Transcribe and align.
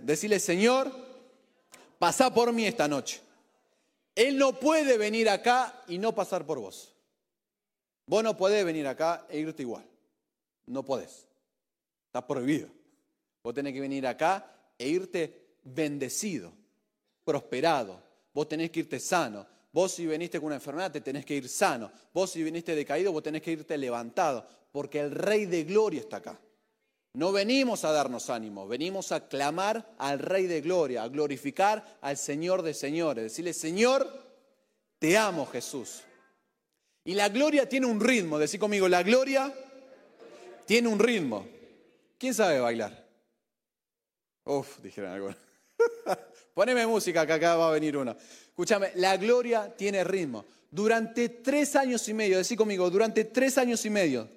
Decirle, 0.00 0.38
Señor, 0.38 0.92
pasa 1.98 2.32
por 2.32 2.52
mí 2.52 2.66
esta 2.66 2.88
noche. 2.88 3.20
Él 4.14 4.38
no 4.38 4.58
puede 4.58 4.96
venir 4.98 5.28
acá 5.28 5.82
y 5.88 5.98
no 5.98 6.14
pasar 6.14 6.46
por 6.46 6.58
vos. 6.60 6.94
Vos 8.06 8.22
no 8.22 8.36
podés 8.36 8.64
venir 8.64 8.86
acá 8.86 9.26
e 9.28 9.38
irte 9.38 9.62
igual. 9.62 9.84
No 10.66 10.84
podés. 10.84 11.26
Está 12.06 12.26
prohibido. 12.26 12.68
Vos 13.42 13.54
tenés 13.54 13.72
que 13.72 13.80
venir 13.80 14.06
acá 14.06 14.46
e 14.78 14.88
irte 14.88 15.56
bendecido, 15.64 16.52
prosperado. 17.24 18.00
Vos 18.32 18.48
tenés 18.48 18.70
que 18.70 18.80
irte 18.80 19.00
sano. 19.00 19.46
Vos 19.72 19.92
si 19.92 20.06
veniste 20.06 20.38
con 20.38 20.46
una 20.46 20.56
enfermedad 20.56 20.92
te 20.92 21.00
tenés 21.00 21.24
que 21.24 21.34
ir 21.34 21.48
sano. 21.48 21.90
Vos 22.12 22.30
si 22.30 22.42
viniste 22.42 22.74
decaído 22.74 23.12
vos 23.12 23.22
tenés 23.22 23.42
que 23.42 23.52
irte 23.52 23.76
levantado. 23.76 24.46
Porque 24.70 25.00
el 25.00 25.10
Rey 25.10 25.46
de 25.46 25.64
Gloria 25.64 26.00
está 26.00 26.18
acá. 26.18 26.38
No 27.14 27.30
venimos 27.30 27.84
a 27.84 27.92
darnos 27.92 28.28
ánimo, 28.28 28.66
venimos 28.66 29.12
a 29.12 29.28
clamar 29.28 29.94
al 29.98 30.18
Rey 30.18 30.46
de 30.46 30.60
Gloria, 30.60 31.04
a 31.04 31.08
glorificar 31.08 31.98
al 32.00 32.16
Señor 32.16 32.62
de 32.62 32.74
Señores. 32.74 33.22
Decirle, 33.22 33.52
Señor, 33.54 34.10
te 34.98 35.16
amo 35.16 35.46
Jesús. 35.46 36.02
Y 37.04 37.14
la 37.14 37.28
gloria 37.28 37.68
tiene 37.68 37.86
un 37.86 38.00
ritmo. 38.00 38.36
Decir 38.36 38.58
conmigo, 38.58 38.88
la 38.88 39.04
gloria 39.04 39.54
tiene 40.66 40.88
un 40.88 40.98
ritmo. 40.98 41.46
¿Quién 42.18 42.34
sabe 42.34 42.58
bailar? 42.58 43.06
Uf, 44.44 44.80
dijeron 44.82 45.12
algo. 45.12 45.34
Poneme 46.54 46.84
música, 46.84 47.24
que 47.24 47.32
acá 47.32 47.54
va 47.54 47.68
a 47.68 47.72
venir 47.72 47.96
uno. 47.96 48.16
Escúchame, 48.48 48.90
la 48.96 49.16
gloria 49.18 49.72
tiene 49.76 50.02
ritmo. 50.02 50.46
Durante 50.68 51.28
tres 51.28 51.76
años 51.76 52.08
y 52.08 52.14
medio, 52.14 52.38
decir 52.38 52.58
conmigo, 52.58 52.90
durante 52.90 53.24
tres 53.24 53.56
años 53.56 53.84
y 53.84 53.90
medio. 53.90 54.28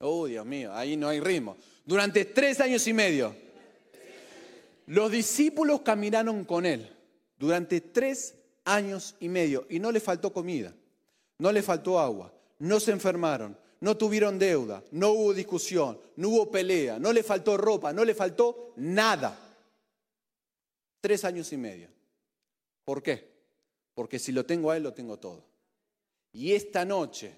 Oh, 0.00 0.26
Dios 0.26 0.44
mío, 0.46 0.74
ahí 0.74 0.96
no 0.96 1.08
hay 1.08 1.20
ritmo 1.20 1.56
durante 1.84 2.24
tres 2.24 2.60
años 2.60 2.86
y 2.86 2.92
medio. 2.92 3.34
Los 4.86 5.10
discípulos 5.10 5.82
caminaron 5.82 6.44
con 6.44 6.66
él 6.66 6.90
durante 7.38 7.80
tres 7.80 8.34
años 8.64 9.14
y 9.20 9.28
medio 9.28 9.66
y 9.68 9.78
no 9.78 9.92
le 9.92 10.00
faltó 10.00 10.32
comida, 10.32 10.74
no 11.38 11.52
le 11.52 11.62
faltó 11.62 11.98
agua, 11.98 12.32
no 12.58 12.80
se 12.80 12.92
enfermaron, 12.92 13.56
no 13.80 13.96
tuvieron 13.96 14.38
deuda, 14.38 14.82
no 14.90 15.10
hubo 15.10 15.34
discusión, 15.34 15.98
no 16.16 16.28
hubo 16.28 16.50
pelea, 16.50 16.98
no 16.98 17.12
le 17.12 17.22
faltó 17.22 17.56
ropa, 17.56 17.92
no 17.92 18.04
le 18.04 18.14
faltó 18.14 18.72
nada. 18.76 19.38
Tres 21.00 21.24
años 21.24 21.52
y 21.52 21.56
medio. 21.56 21.88
¿Por 22.84 23.02
qué? 23.02 23.30
Porque 23.94 24.18
si 24.18 24.32
lo 24.32 24.44
tengo 24.44 24.70
a 24.70 24.76
Él, 24.76 24.82
lo 24.82 24.92
tengo 24.92 25.18
todo. 25.18 25.44
Y 26.32 26.52
esta 26.52 26.84
noche 26.84 27.32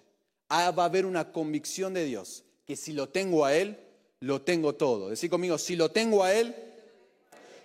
ah, 0.48 0.70
va 0.72 0.83
a 0.83 0.87
haber 0.87 1.06
una 1.06 1.33
convicción 1.33 1.94
de 1.94 2.05
Dios, 2.05 2.44
que 2.73 2.77
si 2.77 2.95
lo 2.95 3.11
tengo 3.11 3.45
a 3.45 3.55
Él, 3.55 3.78
lo 4.20 4.41
tengo 4.41 4.77
todo. 4.77 5.11
Decir 5.11 5.28
conmigo, 5.28 5.59
si 5.59 5.77
lo 5.77 5.91
tengo 5.91 6.25
a 6.25 6.33
Él, 6.33 6.55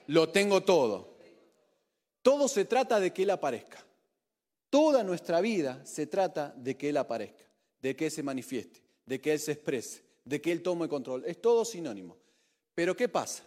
lo 0.08 0.27
tengo 0.27 0.63
todo. 0.63 1.16
Todo 2.22 2.50
se 2.50 2.66
trata 2.66 3.00
de 3.00 3.13
que 3.13 3.23
Él 3.23 3.30
aparezca. 3.30 3.85
Toda 4.69 5.02
nuestra 5.05 5.39
vida 5.39 5.81
se 5.85 6.08
trata 6.08 6.53
de 6.58 6.75
que 6.75 6.89
Él 6.89 6.97
aparezca, 6.97 7.45
de 7.81 7.95
que 7.95 8.08
Él 8.08 8.11
se 8.11 8.22
manifieste, 8.22 8.83
de 9.05 9.22
que 9.22 9.31
Él 9.31 9.39
se 9.39 9.53
exprese, 9.53 10.03
de 10.25 10.41
que 10.41 10.52
Él 10.52 10.61
tome 10.61 10.89
control. 10.89 11.23
Es 11.25 11.39
todo 11.39 11.63
sinónimo. 11.63 12.17
Pero 12.75 12.94
¿qué 12.94 13.08
pasa? 13.08 13.45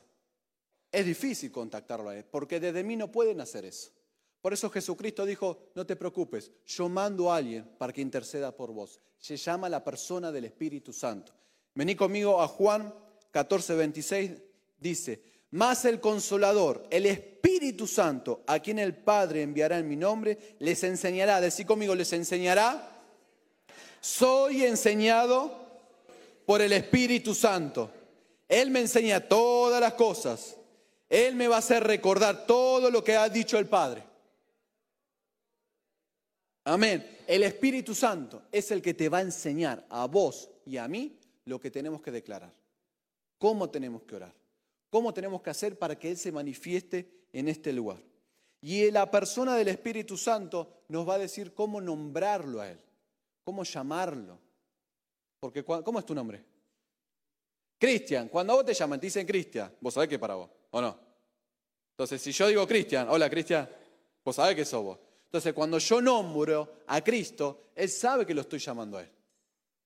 Es 0.91 1.05
difícil 1.05 1.53
contactarlo 1.53 2.09
a 2.09 2.17
Él, 2.17 2.25
porque 2.25 2.59
desde 2.59 2.83
mí 2.83 2.97
no 2.97 3.13
pueden 3.13 3.43
hacer 3.43 3.67
eso. 3.67 3.91
Por 4.41 4.55
eso 4.55 4.71
Jesucristo 4.71 5.27
dijo, 5.27 5.59
no 5.75 5.85
te 5.85 5.95
preocupes, 5.95 6.53
yo 6.65 6.89
mando 6.89 7.31
a 7.31 7.37
alguien 7.37 7.67
para 7.77 7.93
que 7.93 8.01
interceda 8.01 8.57
por 8.57 8.73
vos. 8.73 8.99
Se 9.19 9.37
llama 9.37 9.69
la 9.69 9.85
persona 9.85 10.33
del 10.33 10.47
Espíritu 10.47 10.95
Santo. 10.95 11.35
Vení 11.75 11.95
conmigo 11.95 12.41
a 12.41 12.49
Juan 12.49 12.93
14, 13.31 13.75
26, 13.75 14.31
dice, 14.79 15.23
más 15.53 15.85
el 15.85 16.01
consolador, 16.01 16.87
el 16.91 17.07
Espíritu 17.07 17.87
Santo, 17.87 18.43
a 18.47 18.59
quien 18.61 18.79
el 18.79 18.97
Padre 18.97 19.43
enviará 19.43 19.79
en 19.79 19.89
mi 19.89 19.97
nombre, 19.97 20.57
les 20.61 20.83
enseñará, 20.85 21.41
decir 21.41 21.67
conmigo, 21.67 21.95
les 21.95 22.13
enseñará. 22.13 22.89
Soy 24.01 24.65
enseñado 24.65 25.53
por 26.47 26.61
el 26.61 26.73
Espíritu 26.73 27.35
Santo. 27.35 27.91
Él 28.49 28.71
me 28.71 28.81
enseña 28.81 29.21
todas 29.21 29.81
las 29.81 29.95
cosas. 29.95 30.57
Él 31.09 31.35
me 31.35 31.49
va 31.49 31.57
a 31.57 31.59
hacer 31.61 31.85
recordar 31.85 32.47
todo 32.47 32.91
lo 32.91 33.03
que 33.03 33.17
ha 33.17 33.29
dicho 33.29 33.59
el 33.59 33.67
Padre. 33.67 34.05
Amén. 36.65 37.19
El 37.27 37.43
Espíritu 37.43 37.95
Santo 37.95 38.43
es 38.51 38.71
el 38.71 38.81
que 38.83 38.95
te 38.95 39.09
va 39.09 39.19
a 39.19 39.23
enseñar 39.23 39.85
a 39.89 40.07
vos 40.07 40.49
y 40.67 40.77
a 40.77 40.89
mí 40.89 41.20
lo 41.51 41.61
que 41.61 41.71
tenemos 41.71 42.01
que 42.01 42.13
declarar, 42.13 42.55
cómo 43.37 43.69
tenemos 43.69 44.05
que 44.05 44.15
orar, 44.15 44.33
cómo 44.89 45.13
tenemos 45.13 45.43
que 45.43 45.51
hacer 45.51 45.77
para 45.77 45.99
que 45.99 46.11
Él 46.11 46.17
se 46.17 46.31
manifieste 46.31 47.27
en 47.33 47.49
este 47.49 47.73
lugar. 47.73 48.01
Y 48.63 48.91
la 48.91 49.11
persona 49.11 49.57
del 49.57 49.69
Espíritu 49.69 50.17
Santo 50.17 50.85
nos 50.89 51.09
va 51.09 51.15
a 51.15 51.19
decir 51.19 51.53
cómo 51.53 51.81
nombrarlo 51.81 52.61
a 52.61 52.71
Él, 52.71 52.79
cómo 53.43 53.65
llamarlo. 53.65 54.39
Porque, 55.41 55.65
¿cómo 55.65 55.99
es 55.99 56.07
tu 56.07 56.15
nombre? 56.15 56.45
Cristian. 57.79 58.29
Cuando 58.29 58.55
vos 58.55 58.65
te 58.65 58.75
llaman, 58.75 59.01
te 59.01 59.07
dicen 59.07 59.27
Cristian, 59.27 59.75
vos 59.81 59.95
sabés 59.95 60.09
que 60.09 60.15
es 60.17 60.21
para 60.21 60.35
vos, 60.35 60.51
¿o 60.71 60.81
no? 60.81 60.99
Entonces, 61.93 62.23
si 62.23 62.31
yo 62.31 62.47
digo 62.47 62.67
Cristian, 62.67 63.09
hola 63.09 63.29
Cristian, 63.29 63.69
vos 64.25 64.37
sabés 64.37 64.55
que 64.55 64.65
sos 64.65 64.85
vos. 64.85 64.99
Entonces, 65.25 65.53
cuando 65.53 65.79
yo 65.79 66.01
nombro 66.01 66.83
a 66.87 67.03
Cristo, 67.03 67.71
Él 67.75 67.89
sabe 67.89 68.25
que 68.25 68.35
lo 68.35 68.43
estoy 68.43 68.61
llamando 68.61 68.99
a 68.99 69.03
Él. 69.03 69.11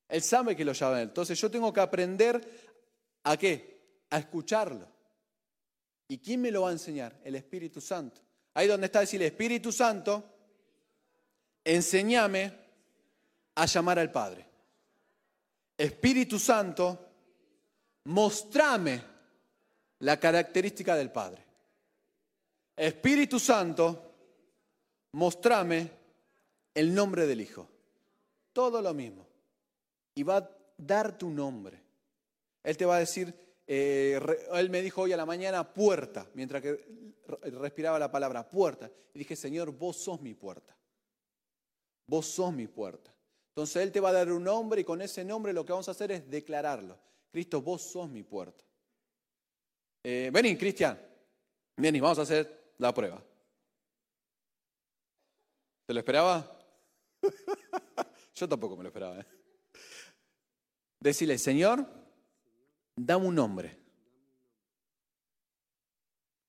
Él 0.08 0.22
sabe 0.22 0.54
que 0.54 0.64
lo 0.64 0.72
llama 0.72 1.00
Él. 1.00 1.08
Entonces 1.08 1.40
yo 1.40 1.50
tengo 1.50 1.72
que 1.72 1.80
aprender 1.80 2.40
a 3.24 3.36
qué? 3.36 4.04
A 4.10 4.18
escucharlo. 4.18 4.86
¿Y 6.08 6.18
quién 6.18 6.40
me 6.40 6.50
lo 6.50 6.62
va 6.62 6.68
a 6.68 6.72
enseñar? 6.72 7.18
El 7.24 7.34
Espíritu 7.34 7.80
Santo. 7.80 8.20
Ahí 8.54 8.68
donde 8.68 8.86
está 8.86 9.00
decir 9.00 9.22
Espíritu 9.22 9.72
Santo, 9.72 10.22
enséñame 11.64 12.52
a 13.54 13.66
llamar 13.66 13.98
al 13.98 14.12
Padre. 14.12 14.46
Espíritu 15.76 16.38
Santo, 16.38 17.08
mostrame 18.04 19.02
la 20.00 20.20
característica 20.20 20.94
del 20.94 21.10
Padre. 21.10 21.42
Espíritu 22.76 23.40
Santo, 23.40 24.12
mostrame 25.12 25.90
el 26.74 26.94
nombre 26.94 27.26
del 27.26 27.40
Hijo. 27.40 27.68
Todo 28.52 28.80
lo 28.82 28.94
mismo 28.94 29.33
y 30.14 30.22
va 30.22 30.38
a 30.38 30.50
dar 30.76 31.16
tu 31.18 31.30
nombre. 31.30 31.82
Él 32.62 32.76
te 32.76 32.84
va 32.84 32.96
a 32.96 33.00
decir, 33.00 33.34
eh, 33.66 34.18
él 34.52 34.70
me 34.70 34.82
dijo 34.82 35.02
hoy 35.02 35.12
a 35.12 35.16
la 35.16 35.26
mañana 35.26 35.72
puerta, 35.72 36.28
mientras 36.34 36.62
que 36.62 37.14
respiraba 37.26 37.98
la 37.98 38.10
palabra 38.10 38.48
puerta. 38.48 38.90
Y 39.12 39.18
dije, 39.18 39.36
Señor, 39.36 39.70
vos 39.72 39.96
sos 39.96 40.20
mi 40.20 40.34
puerta. 40.34 40.76
Vos 42.06 42.26
sos 42.26 42.52
mi 42.52 42.66
puerta. 42.66 43.14
Entonces 43.48 43.82
Él 43.82 43.92
te 43.92 44.00
va 44.00 44.10
a 44.10 44.12
dar 44.12 44.32
un 44.32 44.44
nombre 44.44 44.80
y 44.80 44.84
con 44.84 45.00
ese 45.00 45.24
nombre 45.24 45.52
lo 45.52 45.64
que 45.64 45.72
vamos 45.72 45.88
a 45.88 45.92
hacer 45.92 46.10
es 46.12 46.28
declararlo. 46.28 46.98
Cristo, 47.30 47.62
vos 47.62 47.82
sos 47.82 48.08
mi 48.08 48.22
puerta. 48.22 48.64
Eh, 50.02 50.30
vení, 50.32 50.56
Cristian. 50.56 50.98
Vení, 51.76 52.00
vamos 52.00 52.18
a 52.18 52.22
hacer 52.22 52.74
la 52.78 52.92
prueba. 52.92 53.22
¿Te 55.86 55.94
lo 55.94 56.00
esperaba? 56.00 56.58
Yo 58.34 58.48
tampoco 58.48 58.76
me 58.76 58.82
lo 58.82 58.88
esperaba. 58.88 59.20
¿eh? 59.20 59.26
Decirle, 61.04 61.36
Señor, 61.36 61.86
dame 62.96 63.26
un 63.26 63.34
nombre. 63.34 63.78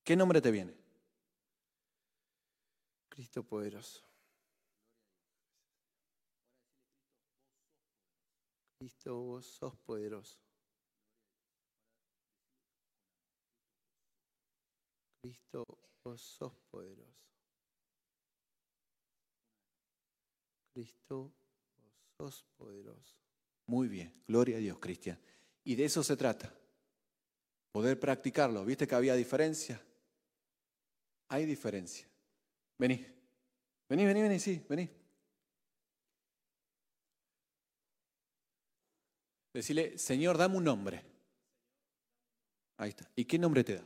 ¿Qué 0.02 0.16
nombre 0.16 0.40
te 0.40 0.50
viene? 0.50 0.74
Cristo 3.10 3.44
poderoso. 3.44 4.02
Cristo, 8.80 9.18
vos 9.18 9.46
sos 9.46 9.76
poderoso. 9.80 10.40
Cristo, 15.22 15.66
vos 16.02 16.22
sos 16.22 16.54
poderoso. 16.72 17.28
Cristo, 20.74 21.34
vos 22.18 22.36
sos 22.36 22.44
poderoso. 22.56 23.25
Muy 23.68 23.88
bien, 23.88 24.14
gloria 24.28 24.58
a 24.58 24.60
Dios, 24.60 24.78
Cristian. 24.80 25.20
Y 25.64 25.76
de 25.76 25.86
eso 25.86 26.04
se 26.04 26.16
trata, 26.16 26.54
poder 27.72 28.00
practicarlo. 28.00 28.64
¿Viste 28.64 28.88
que 28.88 28.96
había 28.96 29.16
diferencia? 29.16 29.82
Hay 31.30 31.46
diferencia. 31.46 32.08
Vení, 32.78 33.06
vení, 33.90 34.06
vení, 34.06 34.22
vení, 34.22 34.40
sí, 34.40 34.64
vení. 34.70 34.90
Decirle, 39.54 39.98
Señor, 39.98 40.38
dame 40.38 40.58
un 40.58 40.66
nombre. 40.66 41.02
Ahí 42.78 42.90
está. 42.90 43.10
¿Y 43.16 43.26
qué 43.26 43.40
nombre 43.40 43.64
te 43.64 43.76
da? 43.76 43.86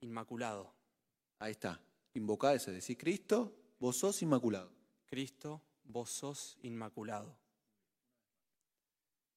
Inmaculado. 0.00 0.72
Ahí 1.40 1.50
está. 1.50 1.80
Invoca 2.14 2.54
ese. 2.54 2.70
Decir, 2.70 2.96
Cristo, 2.96 3.52
vos 3.80 3.96
sos 3.96 4.22
inmaculado. 4.22 4.70
Cristo, 5.06 5.60
vos 5.84 6.10
sos 6.10 6.58
inmaculado. 6.62 7.36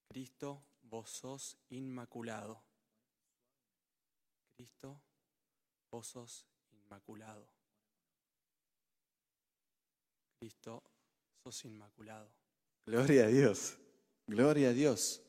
Cristo, 0.10 0.64
vos 0.84 1.10
sos 1.10 1.58
inmaculado. 1.70 2.64
vos 5.92 6.08
sos 6.08 6.46
inmaculado. 6.72 7.48
Cristo, 10.40 10.84
sos 11.44 11.66
inmaculado. 11.66 12.30
Gloria 12.86 13.26
a 13.26 13.28
Dios, 13.28 13.78
gloria 14.28 14.70
a 14.70 14.74
Dios. 14.74 15.22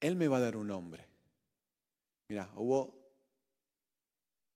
Él 0.00 0.16
me 0.16 0.28
va 0.28 0.36
a 0.36 0.40
dar 0.40 0.56
un 0.56 0.68
nombre. 0.68 1.06
Mira, 2.28 2.50
hubo 2.56 2.94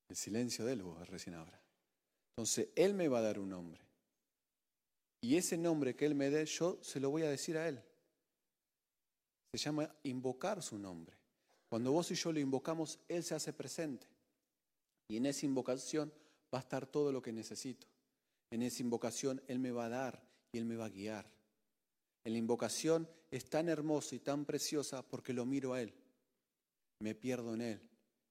el 0.09 0.17
silencio 0.17 0.65
de 0.65 0.75
él, 0.75 0.83
hubo 0.83 1.05
recién 1.05 1.35
ahora. 1.35 1.61
Entonces, 2.37 2.69
Él 2.77 2.95
me 2.95 3.09
va 3.09 3.19
a 3.19 3.23
dar 3.23 3.39
un 3.39 3.51
nombre. 3.51 3.82
Y 5.23 5.37
ese 5.37 5.57
nombre 5.57 5.95
que 5.95 6.05
Él 6.05 6.17
me 6.17 6.31
dé, 6.31 6.45
yo 6.45 6.79
se 6.83 6.99
lo 6.99 7.09
voy 7.11 7.23
a 7.23 7.31
decir 7.31 7.57
a 7.57 7.69
Él. 7.69 7.81
Se 9.53 9.59
llama 9.59 9.95
invocar 10.03 10.61
su 10.63 10.79
nombre. 10.79 11.17
Cuando 11.69 11.93
vos 11.93 12.11
y 12.11 12.17
yo 12.17 12.33
lo 12.33 12.41
invocamos, 12.41 12.99
Él 13.09 13.23
se 13.23 13.37
hace 13.37 13.53
presente. 13.53 14.09
Y 15.09 15.19
en 15.19 15.27
esa 15.27 15.47
invocación 15.47 16.13
va 16.53 16.59
a 16.59 16.63
estar 16.63 16.87
todo 16.87 17.13
lo 17.13 17.23
que 17.23 17.33
necesito. 17.33 17.87
En 18.51 18.63
esa 18.63 18.83
invocación 18.83 19.41
Él 19.47 19.61
me 19.61 19.71
va 19.71 19.87
a 19.87 19.91
dar 19.91 20.23
y 20.51 20.59
Él 20.59 20.65
me 20.65 20.77
va 20.77 20.87
a 20.87 20.91
guiar. 20.91 21.31
La 22.25 22.37
invocación 22.37 23.09
es 23.31 23.49
tan 23.49 23.69
hermosa 23.69 24.17
y 24.17 24.19
tan 24.19 24.45
preciosa 24.45 25.07
porque 25.07 25.33
lo 25.33 25.47
miro 25.47 25.73
a 25.73 25.83
Él. 25.83 25.95
Me 26.99 27.15
pierdo 27.15 27.55
en 27.55 27.61
Él. 27.61 27.81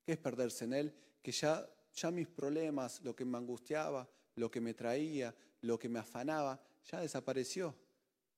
¿Qué 0.06 0.14
es 0.14 0.18
perderse 0.18 0.66
en 0.66 0.74
Él? 0.74 0.96
Que 1.22 1.32
ya, 1.32 1.66
ya 1.94 2.12
mis 2.12 2.28
problemas, 2.28 3.02
lo 3.02 3.16
que 3.16 3.24
me 3.24 3.38
angustiaba, 3.38 4.10
lo 4.36 4.52
que 4.52 4.60
me 4.60 4.74
traía, 4.74 5.34
lo 5.62 5.80
que 5.80 5.88
me 5.88 6.00
afanaba, 6.00 6.62
ya 6.90 7.00
desapareció. 7.00 7.76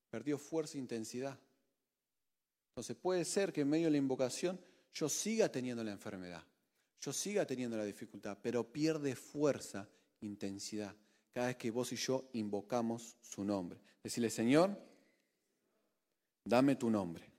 Perdió 0.10 0.38
fuerza 0.38 0.78
e 0.78 0.82
intensidad. 0.82 1.40
Entonces 2.70 2.96
puede 2.96 3.26
ser 3.26 3.54
que 3.54 3.62
en 3.62 3.70
medio 3.70 3.86
de 3.86 3.92
la 3.92 3.98
invocación 3.98 4.60
yo 4.94 5.10
siga 5.10 5.50
teniendo 5.50 5.84
la 5.84 5.92
enfermedad, 5.92 6.44
yo 7.00 7.14
siga 7.14 7.46
teniendo 7.46 7.78
la 7.78 7.84
dificultad, 7.84 8.38
pero 8.42 8.72
pierde 8.72 9.16
fuerza, 9.16 9.88
intensidad, 10.22 10.96
cada 11.32 11.48
vez 11.48 11.58
que 11.58 11.72
vos 11.72 11.92
y 11.92 11.96
yo 11.96 12.30
invocamos 12.34 13.18
su 13.22 13.44
nombre. 13.44 13.80
Decirle, 14.04 14.30
Señor, 14.30 14.78
dame 16.46 16.76
tu 16.76 16.90
nombre. 16.90 17.30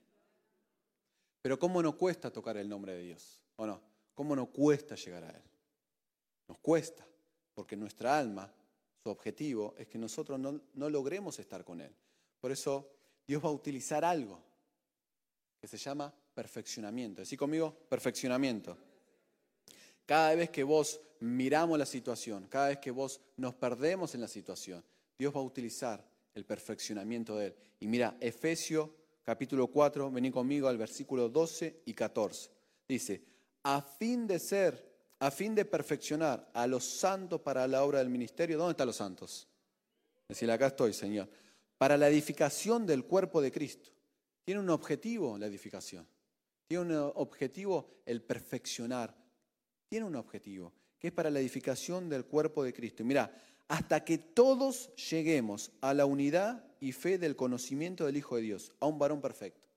Pero 1.41 1.59
¿cómo 1.59 1.81
no 1.81 1.97
cuesta 1.97 2.31
tocar 2.31 2.57
el 2.57 2.67
nombre 2.67 2.93
de 2.93 3.03
Dios? 3.03 3.39
¿O 3.57 3.65
no? 3.65 3.81
¿Cómo 4.13 4.35
no 4.35 4.47
cuesta 4.47 4.95
llegar 4.95 5.23
a 5.23 5.29
Él? 5.29 5.43
Nos 6.47 6.57
cuesta, 6.59 7.05
porque 7.53 7.75
nuestra 7.75 8.17
alma, 8.17 8.51
su 9.05 9.11
objetivo 9.11 9.75
es 9.77 9.87
que 9.87 9.99
nosotros 9.99 10.39
no, 10.39 10.59
no 10.73 10.89
logremos 10.89 11.37
estar 11.37 11.63
con 11.63 11.79
Él. 11.79 11.95
Por 12.39 12.51
eso 12.51 12.89
Dios 13.27 13.45
va 13.45 13.49
a 13.49 13.51
utilizar 13.51 14.03
algo 14.03 14.41
que 15.61 15.67
se 15.67 15.77
llama 15.77 16.11
perfeccionamiento. 16.33 17.21
Decí 17.21 17.37
conmigo, 17.37 17.71
perfeccionamiento. 17.87 18.75
Cada 20.07 20.33
vez 20.33 20.49
que 20.49 20.63
vos 20.63 20.99
miramos 21.19 21.77
la 21.77 21.85
situación, 21.85 22.47
cada 22.47 22.69
vez 22.69 22.79
que 22.79 22.89
vos 22.89 23.21
nos 23.37 23.53
perdemos 23.53 24.15
en 24.15 24.21
la 24.21 24.27
situación, 24.27 24.83
Dios 25.19 25.35
va 25.35 25.39
a 25.39 25.43
utilizar 25.43 26.03
el 26.33 26.43
perfeccionamiento 26.43 27.37
de 27.37 27.45
Él. 27.45 27.55
Y 27.81 27.87
mira, 27.87 28.17
Efesios 28.19 28.89
capítulo 29.21 29.67
4, 29.67 30.09
vení 30.09 30.31
conmigo 30.31 30.67
al 30.67 30.79
versículo 30.79 31.29
12 31.29 31.83
y 31.85 31.93
14. 31.93 32.49
Dice, 32.87 33.21
a 33.61 33.83
fin 33.83 34.25
de 34.25 34.39
ser, 34.39 34.94
a 35.19 35.31
fin 35.31 35.55
de 35.55 35.65
perfeccionar 35.65 36.49
a 36.53 36.67
los 36.67 36.83
santos 36.83 37.41
para 37.41 37.67
la 37.67 37.83
obra 37.83 37.99
del 37.99 38.09
ministerio, 38.09 38.57
¿dónde 38.57 38.71
están 38.71 38.87
los 38.87 38.95
santos? 38.95 39.47
Decir, 40.27 40.49
acá 40.51 40.67
estoy, 40.67 40.93
Señor. 40.93 41.29
Para 41.77 41.97
la 41.97 42.09
edificación 42.09 42.85
del 42.85 43.05
cuerpo 43.05 43.41
de 43.41 43.51
Cristo. 43.51 43.89
Tiene 44.43 44.59
un 44.59 44.69
objetivo 44.69 45.37
la 45.37 45.47
edificación. 45.47 46.07
Tiene 46.67 46.83
un 46.83 47.11
objetivo 47.15 48.01
el 48.05 48.21
perfeccionar. 48.21 49.15
Tiene 49.87 50.05
un 50.05 50.15
objetivo 50.15 50.73
que 50.97 51.07
es 51.07 51.13
para 51.13 51.29
la 51.29 51.39
edificación 51.39 52.09
del 52.09 52.25
cuerpo 52.25 52.63
de 52.63 52.73
Cristo. 52.73 53.03
mira, 53.03 53.31
hasta 53.67 54.03
que 54.03 54.17
todos 54.17 54.95
lleguemos 54.95 55.71
a 55.81 55.93
la 55.93 56.05
unidad 56.05 56.63
y 56.79 56.91
fe 56.91 57.17
del 57.17 57.35
conocimiento 57.35 58.05
del 58.05 58.17
Hijo 58.17 58.35
de 58.35 58.43
Dios, 58.43 58.71
a 58.79 58.85
un 58.85 58.99
varón 58.99 59.21
perfecto. 59.21 59.67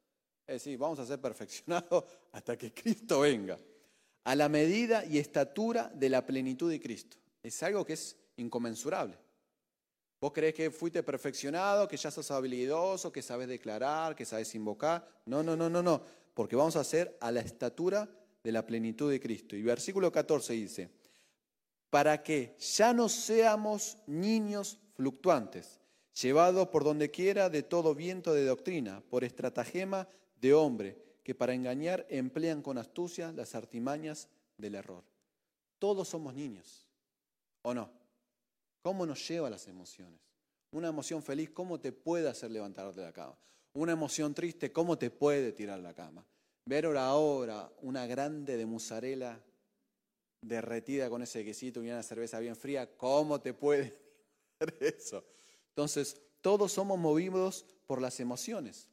Es 0.47 0.65
decir, 0.65 0.79
vamos 0.79 0.99
a 0.99 1.07
ser 1.07 1.21
perfeccionados 1.21 2.05
hasta 2.33 2.57
que 2.57 2.73
Cristo 2.73 3.21
venga. 3.21 3.59
A 4.29 4.35
la 4.35 4.51
medida 4.51 5.07
y 5.07 5.17
estatura 5.17 5.91
de 5.95 6.11
la 6.11 6.27
plenitud 6.27 6.71
de 6.71 6.79
Cristo. 6.79 7.17
Es 7.43 7.63
algo 7.63 7.83
que 7.87 7.95
es 7.95 8.15
inconmensurable. 8.37 9.17
¿Vos 10.21 10.33
crees 10.35 10.53
que 10.53 10.71
fuiste 10.71 11.03
perfeccionado, 11.03 11.89
que 11.89 11.97
ya 11.97 12.11
sos 12.11 12.31
habilidoso, 12.31 13.11
que 13.11 13.23
sabes 13.23 13.49
declarar, 13.49 14.15
que 14.15 14.27
sabes 14.27 14.55
invocar? 14.55 15.09
No, 15.25 15.43
no, 15.43 15.57
no, 15.57 15.71
no, 15.71 15.83
no. 15.83 16.03
Porque 16.35 16.57
vamos 16.57 16.77
a 16.77 16.81
hacer 16.81 17.17
a 17.23 17.33
la 17.33 17.41
estatura 17.41 18.07
de 18.45 18.53
la 18.53 18.67
plenitud 18.67 19.11
de 19.11 19.19
Cristo. 19.19 19.57
Y 19.57 19.63
versículo 19.63 20.13
14 20.13 20.53
dice, 20.53 20.91
para 21.89 22.23
que 22.23 22.55
ya 22.59 22.93
no 22.93 23.09
seamos 23.09 23.97
niños 24.07 24.79
fluctuantes, 24.93 25.81
llevados 26.21 26.69
por 26.69 26.85
donde 26.85 27.11
quiera 27.11 27.49
de 27.49 27.63
todo 27.63 27.95
viento 27.95 28.35
de 28.35 28.45
doctrina, 28.45 29.03
por 29.09 29.25
estratagema 29.25 30.07
de 30.39 30.53
hombre, 30.53 31.08
que 31.29 31.35
para 31.35 31.53
engañar 31.53 32.07
emplean 32.09 32.63
con 32.63 32.79
astucia 32.79 33.33
las 33.33 33.55
artimañas 33.55 34.31
del 34.57 34.77
error. 34.77 35.05
Todos 35.79 36.09
somos 36.09 36.33
niños, 36.33 36.87
¿o 37.61 37.75
no? 37.75 37.91
¿Cómo 38.81 39.05
nos 39.05 39.29
lleva 39.29 39.51
las 39.51 39.69
emociones? 39.69 40.19
Una 40.71 40.89
emoción 40.89 41.23
feliz, 41.23 41.51
¿cómo 41.51 41.79
te 41.79 41.93
puede 41.93 42.31
hacer 42.31 42.51
levantarte 42.51 43.01
de 43.01 43.05
la 43.05 43.13
cama? 43.13 43.37
Una 43.75 43.93
emoción 43.93 44.33
triste, 44.33 44.73
¿cómo 44.73 44.97
te 44.97 45.11
puede 45.11 45.53
tirar 45.53 45.81
la 45.81 45.93
cama? 45.93 46.25
Ver 46.65 46.87
ahora 46.87 47.71
una 47.83 48.07
grande 48.07 48.57
de 48.57 48.65
mozzarella 48.65 49.39
derretida 50.41 51.11
con 51.11 51.21
ese 51.21 51.45
quesito 51.45 51.85
y 51.85 51.91
una 51.91 52.03
cerveza 52.03 52.39
bien 52.39 52.57
fría, 52.57 52.97
¿cómo 52.97 53.39
te 53.39 53.53
puede 53.53 54.01
hacer 54.61 54.79
eso? 54.81 55.23
Entonces, 55.69 56.23
todos 56.41 56.73
somos 56.73 56.99
movidos 56.99 57.67
por 57.87 58.01
las 58.01 58.19
emociones. 58.19 58.89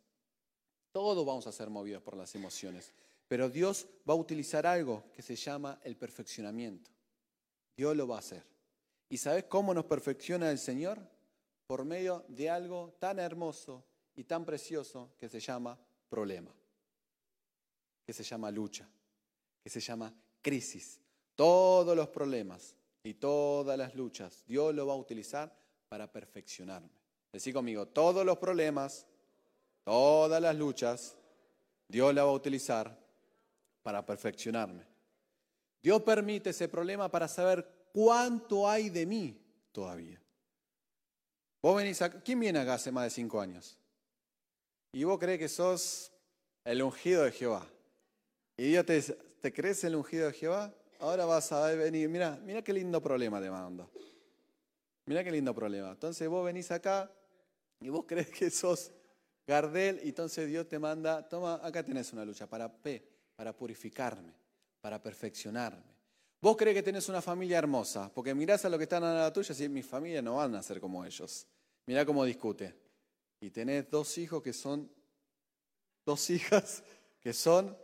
Todos 0.96 1.26
vamos 1.26 1.46
a 1.46 1.52
ser 1.52 1.70
movidos 1.70 2.02
por 2.02 2.16
las 2.16 2.34
emociones. 2.36 2.94
Pero 3.28 3.50
Dios 3.50 3.86
va 4.10 4.14
a 4.14 4.16
utilizar 4.16 4.66
algo 4.66 5.04
que 5.12 5.22
se 5.22 5.36
llama 5.36 5.78
el 5.84 5.98
perfeccionamiento. 5.98 6.90
Dios 7.76 7.98
lo 7.98 8.08
va 8.08 8.16
a 8.16 8.20
hacer. 8.20 8.46
¿Y 9.10 9.18
sabes 9.18 9.44
cómo 9.44 9.74
nos 9.74 9.84
perfecciona 9.84 10.50
el 10.50 10.58
Señor? 10.58 10.98
Por 11.68 11.84
medio 11.84 12.24
de 12.30 12.50
algo 12.50 12.96
tan 12.98 13.20
hermoso 13.20 13.84
y 14.16 14.24
tan 14.24 14.46
precioso 14.46 15.12
que 15.18 15.28
se 15.28 15.42
llama 15.42 15.78
problema, 16.08 16.56
que 18.06 18.14
se 18.14 18.24
llama 18.24 18.50
lucha, 18.50 18.88
que 19.62 19.70
se 19.70 19.82
llama 19.82 20.14
crisis. 20.42 21.02
Todos 21.36 21.94
los 21.94 22.08
problemas 22.08 22.74
y 23.04 23.16
todas 23.16 23.78
las 23.78 23.96
luchas, 23.96 24.46
Dios 24.48 24.74
lo 24.74 24.88
va 24.88 24.94
a 24.94 24.98
utilizar 24.98 25.54
para 25.90 26.10
perfeccionarme. 26.10 27.02
Decí 27.34 27.52
conmigo, 27.52 27.86
todos 27.86 28.26
los 28.26 28.38
problemas, 28.38 29.06
todas 29.86 30.42
las 30.42 30.56
luchas, 30.56 31.16
Dios 31.88 32.14
la 32.14 32.26
va 32.26 32.32
a 32.32 32.34
utilizar 32.34 33.00
para 33.82 34.06
perfeccionarme. 34.06 34.84
Dios 35.82 36.02
permite 36.02 36.50
ese 36.50 36.68
problema 36.68 37.10
para 37.10 37.28
saber 37.28 37.66
cuánto 37.94 38.68
hay 38.68 38.90
de 38.90 39.06
mí 39.06 39.40
todavía. 39.72 40.20
Vos 41.62 41.78
venís 41.78 42.00
¿quién 42.24 42.40
viene 42.40 42.60
acá 42.60 42.74
hace 42.74 42.92
más 42.92 43.06
de 43.06 43.10
cinco 43.12 43.40
años? 43.40 43.78
Y 44.92 45.04
vos 45.04 45.20
crees 45.20 45.40
que 45.40 45.48
sos 45.48 46.12
el 46.64 46.82
ungido 46.82 47.24
de 47.24 47.32
Jehová. 47.32 47.68
Y 48.58 48.70
Dios 48.70 48.86
te 48.86 48.94
dice, 48.94 49.14
¿te 49.42 49.54
crees 49.54 49.84
el 49.84 49.96
ungido 49.96 50.28
de 50.28 50.34
Jehová? 50.34 50.74
Ahora 51.00 51.26
vas 51.26 51.52
a 51.52 51.68
venir, 51.68 52.10
mira, 52.10 52.40
mira 52.44 52.64
qué 52.64 52.74
lindo 52.74 53.02
problema 53.02 53.40
te 53.40 53.52
mando. 53.52 53.90
Mira 55.06 55.24
qué 55.24 55.32
lindo 55.32 55.54
problema. 55.54 55.92
Entonces 55.92 56.28
vos 56.28 56.44
venís 56.44 56.72
acá 56.72 57.12
y 57.80 57.90
vos 57.90 58.06
crees 58.08 58.30
que 58.32 58.50
sos 58.50 58.92
Gardel 59.48 60.02
y 60.04 60.10
entonces 60.10 60.48
Dios 60.48 60.68
te 60.68 60.80
manda, 60.80 61.28
toma, 61.28 61.60
acá 61.64 61.84
tenés 61.84 62.12
una 62.14 62.26
lucha 62.26 62.48
para 62.48 62.72
P, 62.72 63.08
para 63.36 63.56
purificarme, 63.56 64.34
para 64.82 65.02
perfeccionarme. 65.02 65.96
Vos 66.42 66.58
crees 66.58 66.76
que 66.76 66.84
tenés 66.84 67.10
una 67.10 67.22
familia 67.22 67.58
hermosa, 67.58 68.12
porque 68.14 68.34
mirás 68.36 68.66
a 68.66 68.70
lo 68.70 68.78
que 68.78 68.84
están 68.84 69.04
a 69.04 69.14
la 69.14 69.34
tuya 69.34 69.52
y 69.52 69.58
decís, 69.58 69.70
mi 69.70 69.82
familia 69.82 70.22
no 70.22 70.36
van 70.36 70.56
a 70.56 70.64
ser 70.64 70.80
como 70.80 71.04
ellos. 71.06 71.48
Mirá 71.88 72.06
cómo 72.06 72.24
discute. 72.24 72.76
Y 73.40 73.50
tenés 73.50 73.90
dos 73.90 74.18
hijos 74.18 74.42
que 74.42 74.54
son, 74.54 74.92
dos 76.06 76.30
hijas 76.30 76.84
que 77.20 77.34
son 77.34 77.76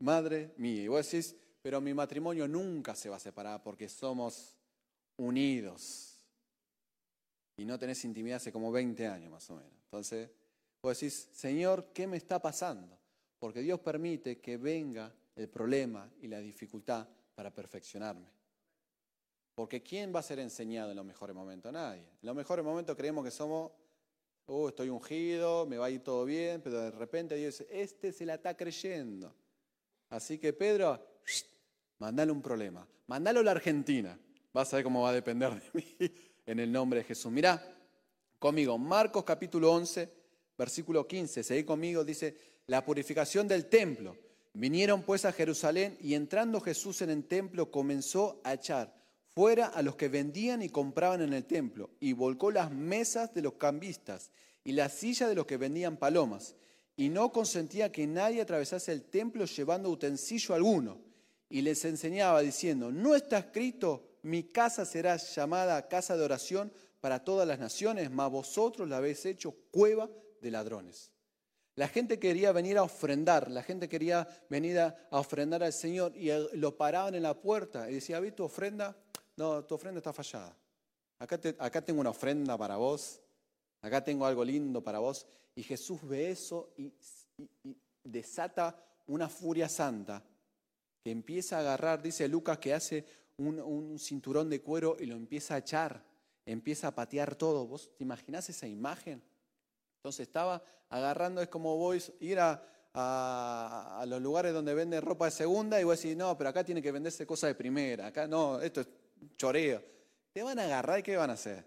madre 0.00 0.54
mía. 0.58 0.82
Y 0.82 0.88
vos 0.88 1.04
decís, 1.04 1.34
pero 1.62 1.80
mi 1.80 1.94
matrimonio 1.94 2.46
nunca 2.46 2.94
se 2.94 3.08
va 3.08 3.16
a 3.16 3.20
separar 3.20 3.62
porque 3.62 3.88
somos 3.88 4.56
unidos. 5.16 6.18
Y 7.56 7.64
no 7.64 7.78
tenés 7.78 8.04
intimidad 8.04 8.36
hace 8.36 8.52
como 8.52 8.70
20 8.70 9.06
años 9.06 9.30
más 9.30 9.48
o 9.50 9.56
menos. 9.56 9.72
Entonces, 9.84 10.30
vos 10.84 11.00
decís, 11.00 11.30
Señor, 11.32 11.92
¿qué 11.94 12.06
me 12.06 12.18
está 12.18 12.38
pasando? 12.42 12.98
Porque 13.38 13.60
Dios 13.60 13.80
permite 13.80 14.38
que 14.38 14.58
venga 14.58 15.10
el 15.34 15.48
problema 15.48 16.10
y 16.20 16.28
la 16.28 16.40
dificultad 16.40 17.08
para 17.34 17.50
perfeccionarme. 17.50 18.26
Porque 19.54 19.82
¿quién 19.82 20.14
va 20.14 20.20
a 20.20 20.22
ser 20.22 20.40
enseñado 20.40 20.90
en 20.90 20.98
los 20.98 21.06
mejores 21.06 21.34
momentos? 21.34 21.72
Nadie. 21.72 22.02
En 22.02 22.26
los 22.26 22.36
mejores 22.36 22.62
momentos 22.62 22.94
creemos 22.96 23.24
que 23.24 23.30
somos, 23.30 23.72
oh, 24.44 24.68
estoy 24.68 24.90
ungido, 24.90 25.64
me 25.64 25.78
va 25.78 25.86
a 25.86 25.90
ir 25.90 26.02
todo 26.02 26.26
bien, 26.26 26.60
pero 26.60 26.78
de 26.78 26.90
repente 26.90 27.34
Dios 27.36 27.58
dice, 27.58 27.66
este 27.70 28.12
se 28.12 28.26
la 28.26 28.34
está 28.34 28.54
creyendo. 28.54 29.34
Así 30.10 30.36
que 30.36 30.52
Pedro, 30.52 31.02
mandale 31.98 32.30
un 32.30 32.42
problema, 32.42 32.86
mandalo 33.06 33.40
a 33.40 33.44
la 33.44 33.52
Argentina. 33.52 34.18
Vas 34.52 34.74
a 34.74 34.76
ver 34.76 34.84
cómo 34.84 35.00
va 35.00 35.10
a 35.10 35.14
depender 35.14 35.50
de 35.50 35.62
mí 35.72 35.96
en 36.44 36.60
el 36.60 36.70
nombre 36.70 36.98
de 36.98 37.04
Jesús. 37.06 37.32
Mirá 37.32 37.74
conmigo, 38.38 38.76
Marcos 38.76 39.24
capítulo 39.24 39.72
11, 39.72 40.23
versículo 40.56 41.06
15, 41.06 41.42
seguí 41.42 41.64
conmigo, 41.64 42.04
dice, 42.04 42.36
la 42.66 42.84
purificación 42.84 43.48
del 43.48 43.66
templo. 43.66 44.16
Vinieron 44.54 45.02
pues 45.02 45.24
a 45.24 45.32
Jerusalén 45.32 45.98
y 46.00 46.14
entrando 46.14 46.60
Jesús 46.60 47.02
en 47.02 47.10
el 47.10 47.24
templo 47.24 47.70
comenzó 47.70 48.40
a 48.44 48.54
echar 48.54 48.94
fuera 49.34 49.66
a 49.66 49.82
los 49.82 49.96
que 49.96 50.08
vendían 50.08 50.62
y 50.62 50.68
compraban 50.68 51.20
en 51.20 51.32
el 51.32 51.44
templo 51.44 51.90
y 51.98 52.12
volcó 52.12 52.52
las 52.52 52.70
mesas 52.70 53.34
de 53.34 53.42
los 53.42 53.54
cambistas 53.54 54.30
y 54.62 54.72
la 54.72 54.88
silla 54.88 55.28
de 55.28 55.34
los 55.34 55.46
que 55.46 55.56
vendían 55.56 55.96
palomas 55.96 56.54
y 56.96 57.08
no 57.08 57.32
consentía 57.32 57.90
que 57.90 58.06
nadie 58.06 58.40
atravesase 58.40 58.92
el 58.92 59.02
templo 59.02 59.44
llevando 59.46 59.90
utensilio 59.90 60.54
alguno 60.54 61.00
y 61.50 61.62
les 61.62 61.84
enseñaba 61.84 62.40
diciendo, 62.40 62.92
no 62.92 63.16
está 63.16 63.38
escrito, 63.38 64.08
mi 64.22 64.44
casa 64.44 64.84
será 64.84 65.16
llamada 65.16 65.88
casa 65.88 66.16
de 66.16 66.24
oración 66.24 66.72
para 67.00 67.24
todas 67.24 67.46
las 67.46 67.58
naciones, 67.58 68.10
mas 68.10 68.30
vosotros 68.30 68.88
la 68.88 68.98
habéis 68.98 69.26
hecho 69.26 69.52
cueva 69.72 70.08
de 70.44 70.50
ladrones. 70.50 71.10
La 71.76 71.88
gente 71.88 72.20
quería 72.20 72.52
venir 72.52 72.78
a 72.78 72.84
ofrendar, 72.84 73.50
la 73.50 73.62
gente 73.62 73.88
quería 73.88 74.28
venir 74.48 74.78
a, 74.78 74.94
ofrendar 75.10 75.64
al 75.64 75.72
Señor 75.72 76.16
y 76.16 76.30
lo 76.52 76.76
paraban 76.76 77.16
en 77.16 77.24
la 77.24 77.34
puerta 77.34 77.90
y 77.90 77.94
decía, 77.94 78.20
¿vi 78.20 78.30
tu 78.30 78.44
ofrenda? 78.44 78.96
No, 79.36 79.64
tu 79.64 79.74
ofrenda 79.74 79.98
está 79.98 80.12
fallada. 80.12 80.56
Acá, 81.18 81.40
acá 81.58 81.84
tengo 81.84 82.00
una 82.00 82.10
ofrenda 82.10 82.56
para 82.56 82.76
vos, 82.76 83.20
acá 83.82 84.04
tengo 84.04 84.24
algo 84.24 84.44
lindo 84.44 84.84
para 84.84 85.00
vos. 85.00 85.26
Y 85.56 85.64
Jesús 85.64 86.00
ve 86.06 86.30
eso 86.30 86.72
y, 86.76 86.92
desata 88.04 88.78
una 89.06 89.28
furia 89.28 89.68
santa 89.68 90.22
que 91.02 91.10
empieza 91.10 91.56
a 91.56 91.60
agarrar, 91.60 92.02
dice 92.02 92.28
Lucas, 92.28 92.58
que 92.58 92.74
hace 92.74 93.04
un, 93.38 93.58
un, 93.58 93.98
cinturón 93.98 94.50
de 94.50 94.60
cuero 94.60 94.96
y 95.00 95.06
lo 95.06 95.16
empieza 95.16 95.54
a 95.54 95.58
echar, 95.58 96.04
empieza 96.46 96.88
a 96.88 96.94
patear 96.94 97.34
todo. 97.34 97.66
¿Vos 97.66 97.90
te 97.96 98.04
imaginás 98.04 98.48
esa 98.50 98.68
imagen? 98.68 99.22
Entonces 100.04 100.26
estaba 100.26 100.62
agarrando, 100.90 101.40
es 101.40 101.48
como 101.48 101.78
vos 101.78 102.12
ir 102.20 102.38
a, 102.38 104.04
los 104.06 104.20
lugares 104.20 104.52
donde 104.52 104.74
venden 104.74 105.00
ropa 105.00 105.24
de 105.24 105.30
segunda 105.30 105.80
y 105.80 105.84
vos 105.84 105.96
decís, 105.98 106.14
no, 106.14 106.36
pero 106.36 106.50
acá 106.50 106.62
tiene 106.62 106.82
que 106.82 106.92
venderse 106.92 107.26
cosas 107.26 107.48
de 107.48 107.54
primera, 107.54 108.08
acá 108.08 108.26
no, 108.26 108.60
esto 108.60 108.82
es 108.82 108.88
choreo. 109.38 109.82
Te 110.30 110.42
van 110.42 110.58
a 110.58 110.64
agarrar 110.64 110.98
y 110.98 111.02
¿qué 111.02 111.16
van 111.16 111.30
a 111.30 111.32
hacer? 111.32 111.64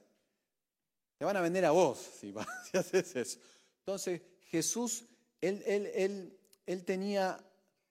Te 1.17 1.25
van 1.25 1.35
a 1.35 1.41
vender 1.41 1.65
a 1.65 1.71
vos 1.71 1.97
si, 2.19 2.31
haces 2.77 3.15
eso. 3.15 3.39
Entonces 3.79 4.21
Jesús, 4.43 5.05
él, 5.41 5.63
él, 5.65 6.37
él 6.67 6.85
tenía 6.85 7.43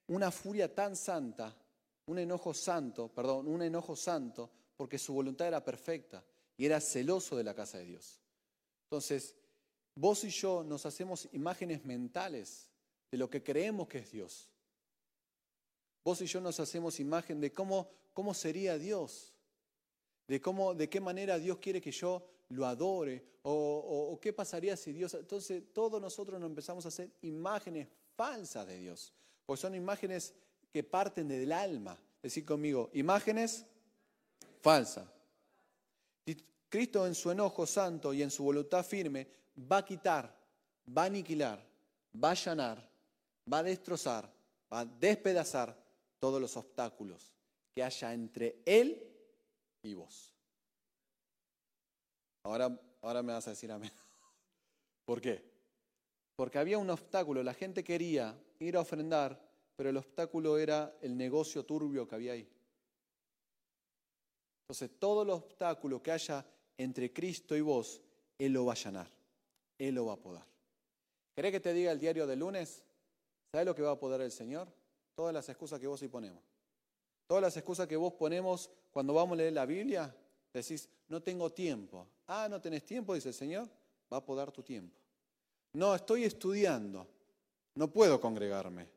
una 0.06 0.30
furia 0.30 0.72
tan 0.72 0.94
santa, 0.94 1.56
un 2.06 2.20
enojo 2.20 2.54
santo, 2.54 3.08
perdón, 3.08 3.48
un 3.48 3.62
enojo 3.62 3.96
santo, 3.96 4.48
porque 4.76 4.96
su 4.96 5.12
voluntad 5.12 5.48
era 5.48 5.64
perfecta 5.64 6.22
y 6.56 6.66
era 6.66 6.80
celoso 6.80 7.36
de 7.36 7.42
la 7.42 7.52
casa 7.52 7.78
de 7.78 7.86
Dios. 7.86 8.20
Entonces, 8.84 9.34
Vos 9.96 10.24
y 10.24 10.28
yo 10.28 10.62
nos 10.62 10.84
hacemos 10.84 11.26
imágenes 11.32 11.84
mentales 11.84 12.70
de 13.10 13.16
lo 13.16 13.30
que 13.30 13.42
creemos 13.42 13.88
que 13.88 13.98
es 13.98 14.12
Dios. 14.12 14.50
Vos 16.04 16.20
y 16.20 16.26
yo 16.26 16.40
nos 16.40 16.60
hacemos 16.60 17.00
imagen 17.00 17.40
de 17.40 17.50
cómo, 17.50 17.90
cómo 18.12 18.34
sería 18.34 18.76
Dios, 18.76 19.34
de, 20.28 20.40
cómo, 20.40 20.74
de 20.74 20.88
qué 20.90 21.00
manera 21.00 21.38
Dios 21.38 21.58
quiere 21.58 21.80
que 21.80 21.90
yo 21.90 22.28
lo 22.50 22.66
adore, 22.66 23.24
o, 23.42 24.10
o, 24.12 24.20
qué 24.20 24.32
pasaría 24.32 24.76
si 24.76 24.92
Dios... 24.92 25.14
Entonces 25.14 25.64
todos 25.72 26.00
nosotros 26.00 26.38
nos 26.38 26.50
empezamos 26.50 26.84
a 26.84 26.88
hacer 26.88 27.10
imágenes 27.22 27.88
falsas 28.14 28.66
de 28.66 28.78
Dios, 28.78 29.14
porque 29.46 29.62
son 29.62 29.74
imágenes 29.74 30.34
que 30.70 30.82
parten 30.84 31.26
del 31.26 31.52
alma. 31.52 31.98
Decir 32.22 32.44
conmigo, 32.44 32.90
imágenes 32.92 33.64
falsas. 34.60 35.08
Cristo 36.68 37.06
en 37.06 37.14
su 37.14 37.30
enojo 37.30 37.66
santo 37.66 38.12
y 38.12 38.22
en 38.22 38.30
su 38.30 38.44
voluntad 38.44 38.84
firme 38.84 39.26
va 39.58 39.78
a 39.78 39.84
quitar, 39.84 40.34
va 40.96 41.02
a 41.02 41.06
aniquilar, 41.06 41.64
va 42.22 42.28
a 42.28 42.32
allanar, 42.32 42.88
va 43.52 43.58
a 43.58 43.62
destrozar, 43.62 44.30
va 44.72 44.80
a 44.80 44.84
despedazar 44.84 45.76
todos 46.18 46.40
los 46.40 46.56
obstáculos 46.56 47.32
que 47.74 47.82
haya 47.82 48.12
entre 48.12 48.62
Él 48.64 49.02
y 49.82 49.94
vos. 49.94 50.34
Ahora, 52.44 52.78
ahora 53.02 53.22
me 53.22 53.32
vas 53.32 53.46
a 53.46 53.50
decir 53.50 53.70
amén. 53.72 53.92
¿Por 55.04 55.20
qué? 55.20 55.42
Porque 56.36 56.58
había 56.58 56.78
un 56.78 56.90
obstáculo, 56.90 57.42
la 57.42 57.54
gente 57.54 57.82
quería 57.82 58.38
ir 58.58 58.76
a 58.76 58.80
ofrendar, 58.80 59.40
pero 59.74 59.90
el 59.90 59.96
obstáculo 59.96 60.58
era 60.58 60.96
el 61.00 61.16
negocio 61.16 61.64
turbio 61.64 62.06
que 62.06 62.14
había 62.14 62.32
ahí. 62.32 62.48
Entonces, 64.64 64.98
todo 64.98 65.22
el 65.22 65.30
obstáculo 65.30 66.02
que 66.02 66.10
haya 66.10 66.44
entre 66.76 67.12
Cristo 67.12 67.56
y 67.56 67.60
vos, 67.60 68.02
Él 68.38 68.52
lo 68.52 68.66
va 68.66 68.72
a 68.72 68.74
allanar. 68.74 69.15
Él 69.78 69.94
lo 69.94 70.06
va 70.06 70.14
a 70.14 70.16
podar. 70.16 70.46
¿Querés 71.34 71.52
que 71.52 71.60
te 71.60 71.72
diga 71.72 71.92
el 71.92 72.00
diario 72.00 72.26
del 72.26 72.38
lunes? 72.38 72.82
¿Sabes 73.52 73.66
lo 73.66 73.74
que 73.74 73.82
va 73.82 73.92
a 73.92 73.98
poder 73.98 74.20
el 74.20 74.32
Señor? 74.32 74.68
Todas 75.14 75.34
las 75.34 75.48
excusas 75.48 75.78
que 75.80 75.86
vos 75.86 76.02
y 76.02 76.08
ponemos. 76.08 76.42
Todas 77.26 77.42
las 77.42 77.56
excusas 77.56 77.86
que 77.86 77.96
vos 77.96 78.14
ponemos 78.14 78.70
cuando 78.90 79.12
vamos 79.12 79.34
a 79.34 79.36
leer 79.36 79.52
la 79.52 79.66
Biblia, 79.66 80.14
decís, 80.52 80.88
no 81.08 81.22
tengo 81.22 81.50
tiempo. 81.50 82.06
Ah, 82.26 82.48
no 82.48 82.60
tenés 82.60 82.84
tiempo, 82.84 83.14
dice 83.14 83.28
el 83.28 83.34
Señor, 83.34 83.68
va 84.12 84.18
a 84.18 84.24
podar 84.24 84.50
tu 84.52 84.62
tiempo. 84.62 84.96
No, 85.72 85.94
estoy 85.94 86.24
estudiando, 86.24 87.06
no 87.74 87.90
puedo 87.90 88.20
congregarme. 88.20 88.88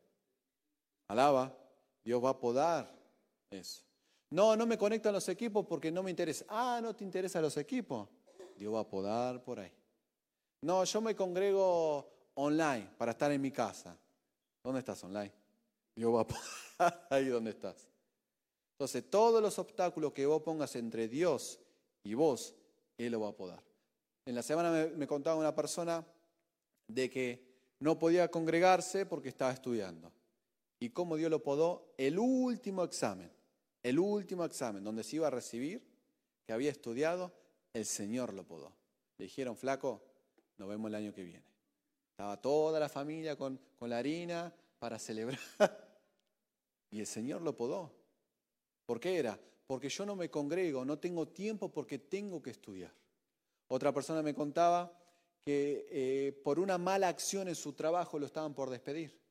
Alaba, 1.08 1.56
Dios 2.04 2.24
va 2.24 2.30
a 2.30 2.40
podar 2.40 2.90
eso. 3.50 3.84
No, 4.30 4.56
no 4.56 4.66
me 4.66 4.78
conectan 4.78 5.14
los 5.14 5.28
equipos 5.28 5.66
porque 5.66 5.92
no 5.92 6.04
me 6.04 6.12
interesa. 6.12 6.46
Ah, 6.48 6.80
no 6.82 6.96
te 6.96 7.04
interesan 7.04 7.42
los 7.42 7.58
equipos. 7.58 8.08
Dios 8.56 8.74
va 8.74 8.82
a 8.82 8.88
podar 8.88 9.44
por 9.44 9.60
ahí. 9.60 9.72
No, 10.62 10.84
yo 10.84 11.01
me 11.01 11.16
congrego 11.16 12.10
online 12.36 12.92
para 12.98 13.12
estar 13.12 13.32
en 13.32 13.42
mi 13.42 13.51
casa. 13.51 13.98
¿Dónde 14.63 14.80
estás 14.80 15.04
online? 15.04 15.32
Dios 15.96 16.13
va 16.13 16.28
ahí 17.10 17.28
donde 17.28 17.51
estás. 17.51 17.88
Entonces, 18.74 19.10
todos 19.10 19.42
los 19.42 19.58
obstáculos 19.60 20.13
que 20.13 20.25
vos 20.25 20.42
pongas 20.42 20.75
entre 20.75 21.08
Dios 21.08 21.60
y 22.04 22.13
vos, 22.13 22.56
Él 22.98 23.12
lo 23.12 23.22
va 23.22 23.30
a 23.30 23.36
podar. 23.36 23.63
En 24.25 24.36
la 24.36 24.44
semana 24.44 24.72
me, 24.72 24.88
me 24.88 25.08
contaba 25.08 25.38
una 25.38 25.56
persona 25.56 26.06
de 26.88 27.10
que 27.10 27.50
no 27.80 27.98
podía 27.98 28.30
congregarse 28.30 29.06
porque 29.06 29.30
estaba 29.30 29.51
estudiando. 29.51 30.12
¿Y 30.80 30.89
cómo 30.89 31.18
Dios 31.18 31.30
lo 31.30 31.44
podó? 31.44 31.94
El 31.98 32.20
último 32.20 32.84
examen, 32.84 33.32
el 33.84 34.00
último 34.00 34.46
examen 34.46 34.84
donde 34.84 35.04
se 35.04 35.18
iba 35.18 35.28
a 35.28 35.32
recibir, 35.32 35.86
que 36.46 36.54
había 36.54 36.72
estudiado, 36.72 37.34
el 37.74 37.86
Señor 37.86 38.34
lo 38.34 38.46
podó. 38.46 38.74
Le 39.18 39.25
dijeron, 39.25 39.58
flaco, 39.58 40.01
nos 40.60 40.68
vemos 40.68 40.89
el 40.89 40.96
año 40.96 41.13
que 41.13 41.24
viene. 41.24 41.46
Estaba 42.12 42.39
toda 42.39 42.80
la 42.80 42.89
familia 42.89 43.36
con, 43.38 43.60
con 43.78 43.89
la 43.89 43.98
harina 43.98 44.54
para 44.78 45.00
celebrar. 45.00 45.39
Y 46.92 47.00
el 47.00 47.06
Señor 47.06 47.44
lo 47.44 47.56
podó. 47.56 47.94
¿Por 48.88 49.00
qué 49.00 49.20
era? 49.20 49.39
Porque 49.68 49.89
yo 49.89 50.08
no 50.08 50.16
me 50.16 50.32
congrego, 50.32 50.84
no 50.84 50.98
tengo 50.98 51.28
tiempo 51.28 51.72
porque 51.72 52.00
tengo 52.00 52.42
que 52.42 52.50
estudiar. 52.50 52.92
Otra 53.68 53.94
persona 53.94 54.24
me 54.24 54.34
contaba 54.34 54.92
que 55.39 55.88
eh, 55.92 56.42
por 56.44 56.60
una 56.60 56.80
mala 56.80 57.08
acción 57.08 57.48
en 57.48 57.54
su 57.54 57.74
trabajo 57.74 58.18
lo 58.18 58.25
estaban 58.25 58.56
por 58.56 58.72
despedir. 58.72 59.22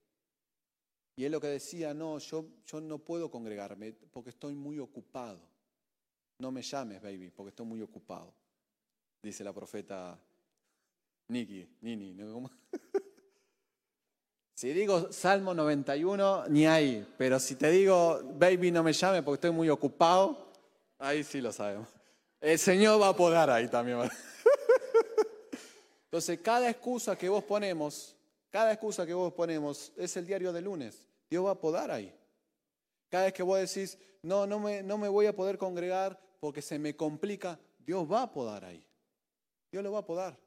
Y 1.16 1.24
él 1.24 1.32
lo 1.32 1.40
que 1.40 1.48
decía, 1.48 1.92
no, 1.92 2.20
yo, 2.20 2.46
yo 2.64 2.80
no 2.80 3.00
puedo 3.00 3.28
congregarme 3.28 3.92
porque 3.92 4.30
estoy 4.30 4.54
muy 4.54 4.78
ocupado. 4.78 5.40
No 6.38 6.52
me 6.52 6.62
llames, 6.62 7.02
baby, 7.02 7.30
porque 7.30 7.48
estoy 7.48 7.66
muy 7.66 7.82
ocupado, 7.82 8.32
dice 9.20 9.42
la 9.42 9.52
profeta 9.52 10.16
Niki, 11.28 11.68
Nini. 11.82 12.14
¿no? 12.14 12.50
si 14.54 14.72
digo 14.72 15.12
Salmo 15.12 15.54
91, 15.54 16.46
ni 16.48 16.66
ahí. 16.66 17.06
Pero 17.16 17.38
si 17.38 17.56
te 17.56 17.70
digo, 17.70 18.20
baby, 18.38 18.70
no 18.70 18.82
me 18.82 18.92
llame 18.92 19.22
porque 19.22 19.34
estoy 19.36 19.50
muy 19.50 19.68
ocupado, 19.68 20.52
ahí 20.98 21.22
sí 21.22 21.40
lo 21.40 21.52
sabemos. 21.52 21.88
El 22.40 22.58
Señor 22.58 23.00
va 23.00 23.08
a 23.08 23.16
podar 23.16 23.50
ahí 23.50 23.68
también. 23.68 23.98
Entonces, 26.04 26.40
cada 26.40 26.70
excusa 26.70 27.16
que 27.16 27.28
vos 27.28 27.44
ponemos, 27.44 28.16
cada 28.50 28.72
excusa 28.72 29.04
que 29.04 29.12
vos 29.12 29.32
ponemos 29.34 29.92
es 29.96 30.16
el 30.16 30.26
diario 30.26 30.52
de 30.52 30.62
lunes. 30.62 31.06
Dios 31.28 31.44
va 31.44 31.50
a 31.50 31.60
podar 31.60 31.90
ahí. 31.90 32.14
Cada 33.10 33.24
vez 33.24 33.34
que 33.34 33.42
vos 33.42 33.58
decís, 33.58 33.98
no, 34.22 34.46
no 34.46 34.58
me, 34.58 34.82
no 34.82 34.96
me 34.96 35.08
voy 35.08 35.26
a 35.26 35.36
poder 35.36 35.58
congregar 35.58 36.18
porque 36.40 36.62
se 36.62 36.78
me 36.78 36.96
complica, 36.96 37.58
Dios 37.78 38.10
va 38.10 38.22
a 38.22 38.32
podar 38.32 38.64
ahí. 38.64 38.82
Dios 39.70 39.84
lo 39.84 39.92
va 39.92 39.98
a 39.98 40.06
podar. 40.06 40.38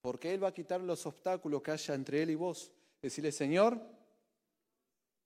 Porque 0.00 0.32
Él 0.32 0.42
va 0.42 0.48
a 0.48 0.54
quitar 0.54 0.80
los 0.80 1.04
obstáculos 1.06 1.62
que 1.62 1.70
haya 1.72 1.94
entre 1.94 2.22
Él 2.22 2.30
y 2.30 2.34
vos. 2.34 2.70
Decirle, 3.02 3.32
Señor, 3.32 3.80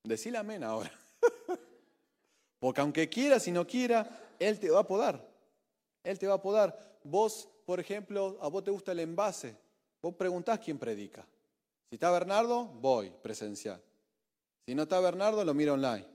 decile 0.05 0.39
amén 0.39 0.65
ahora. 0.65 0.93
Porque 2.59 2.81
aunque 2.81 3.09
quieras 3.09 3.47
y 3.49 3.53
no 3.53 3.67
quiera, 3.67 4.35
Él 4.39 4.59
te 4.59 4.71
va 4.71 4.81
a 4.81 4.87
podar. 4.87 5.29
Él 6.05 6.19
te 6.19 6.27
va 6.27 6.35
a 6.35 6.43
podar. 6.43 6.99
Vos, 7.05 7.49
por 7.65 7.81
ejemplo, 7.81 8.39
a 8.41 8.49
vos 8.49 8.65
te 8.65 8.71
gusta 8.71 8.93
el 8.93 9.01
envase. 9.01 9.57
Vos 10.01 10.15
preguntás 10.15 10.59
quién 10.59 10.79
predica. 10.79 11.27
Si 11.89 11.97
está 11.97 12.11
Bernardo, 12.11 12.65
voy 12.65 13.13
presencial. 13.23 13.83
Si 14.67 14.75
no 14.75 14.85
está 14.85 15.01
Bernardo, 15.01 15.45
lo 15.45 15.55
miro 15.55 15.75
online. 15.75 16.07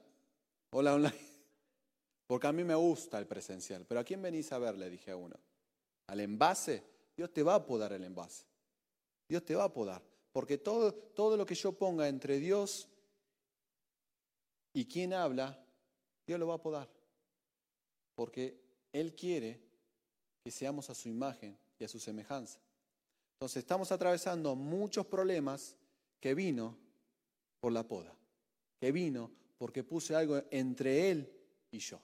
Hola 0.72 0.96
online. 0.96 1.16
Porque 2.28 2.48
a 2.48 2.52
mí 2.52 2.64
me 2.64 2.76
gusta 2.76 3.20
el 3.20 3.28
presencial. 3.28 3.86
Pero 3.88 4.02
¿a 4.02 4.04
quién 4.04 4.22
venís 4.22 4.52
a 4.52 4.58
ver? 4.58 4.78
Le 4.78 4.90
dije 4.90 5.12
a 5.12 5.16
uno. 5.16 5.36
Al 6.08 6.20
envase. 6.20 6.84
Dios 7.18 7.34
te 7.34 7.42
va 7.42 7.56
a 7.56 7.66
podar 7.66 7.92
el 7.94 8.04
envase. 8.04 8.46
Dios 9.28 9.44
te 9.44 9.56
va 9.56 9.66
a 9.66 9.74
podar. 9.74 10.02
Porque 10.32 10.60
todo, 10.60 10.94
todo 10.94 11.36
lo 11.36 11.46
que 11.46 11.56
yo 11.56 11.74
ponga 11.74 12.08
entre 12.08 12.40
Dios 12.40 12.88
y 14.72 14.86
quien 14.86 15.14
habla, 15.14 15.60
Dios 16.28 16.40
lo 16.40 16.48
va 16.48 16.56
a 16.56 16.62
podar. 16.62 16.88
Porque 18.14 18.62
Él 18.94 19.16
quiere 19.16 19.60
que 20.44 20.52
seamos 20.52 20.92
a 20.92 20.96
su 20.96 21.10
imagen 21.10 21.58
y 21.80 21.84
a 21.84 21.88
su 21.88 22.00
semejanza. 22.00 22.60
Entonces 23.34 23.58
estamos 23.58 23.92
atravesando 23.92 24.56
muchos 24.56 25.08
problemas 25.08 25.76
que 26.20 26.36
vino 26.36 26.78
por 27.60 27.72
la 27.72 27.88
poda, 27.88 28.16
que 28.80 28.92
vino 28.92 29.32
porque 29.58 29.84
puse 29.84 30.16
algo 30.16 30.42
entre 30.52 31.10
Él 31.10 31.32
y 31.72 31.80
yo. 31.80 32.00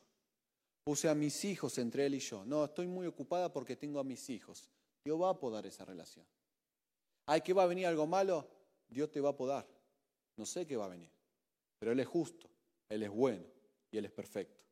Puse 0.83 1.07
a 1.07 1.15
mis 1.15 1.45
hijos 1.45 1.77
entre 1.77 2.07
Él 2.07 2.15
y 2.15 2.19
yo. 2.19 2.43
No, 2.45 2.65
estoy 2.65 2.87
muy 2.87 3.05
ocupada 3.05 3.53
porque 3.53 3.75
tengo 3.75 3.99
a 3.99 4.03
mis 4.03 4.29
hijos. 4.29 4.69
Dios 5.03 5.21
va 5.21 5.29
a 5.29 5.39
podar 5.39 5.65
esa 5.65 5.85
relación. 5.85 6.25
¿Hay 7.25 7.41
que 7.41 7.53
va 7.53 7.63
a 7.63 7.67
venir 7.67 7.85
algo 7.85 8.07
malo? 8.07 8.47
Dios 8.87 9.11
te 9.11 9.19
va 9.19 9.29
a 9.29 9.35
podar. 9.35 9.67
No 10.35 10.45
sé 10.45 10.65
qué 10.65 10.75
va 10.75 10.85
a 10.85 10.89
venir, 10.89 11.11
pero 11.77 11.91
Él 11.91 11.99
es 11.99 12.07
justo, 12.07 12.49
Él 12.89 13.03
es 13.03 13.09
bueno 13.09 13.45
y 13.91 13.97
Él 13.97 14.05
es 14.05 14.11
perfecto. 14.11 14.63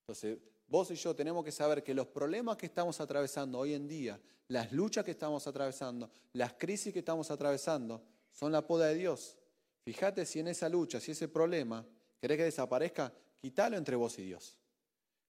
Entonces, 0.00 0.38
vos 0.66 0.90
y 0.90 0.96
yo 0.96 1.14
tenemos 1.14 1.44
que 1.44 1.52
saber 1.52 1.82
que 1.82 1.94
los 1.94 2.08
problemas 2.08 2.56
que 2.56 2.66
estamos 2.66 3.00
atravesando 3.00 3.58
hoy 3.58 3.74
en 3.74 3.88
día, 3.88 4.20
las 4.48 4.72
luchas 4.72 5.04
que 5.04 5.12
estamos 5.12 5.46
atravesando, 5.46 6.10
las 6.34 6.54
crisis 6.54 6.92
que 6.92 6.98
estamos 6.98 7.30
atravesando, 7.30 8.02
son 8.32 8.52
la 8.52 8.66
poda 8.66 8.88
de 8.88 8.96
Dios. 8.96 9.38
Fíjate 9.84 10.26
si 10.26 10.40
en 10.40 10.48
esa 10.48 10.68
lucha, 10.68 11.00
si 11.00 11.12
ese 11.12 11.28
problema, 11.28 11.86
querés 12.20 12.36
que 12.36 12.44
desaparezca, 12.44 13.12
quítalo 13.40 13.76
entre 13.76 13.96
vos 13.96 14.18
y 14.18 14.22
Dios. 14.22 14.58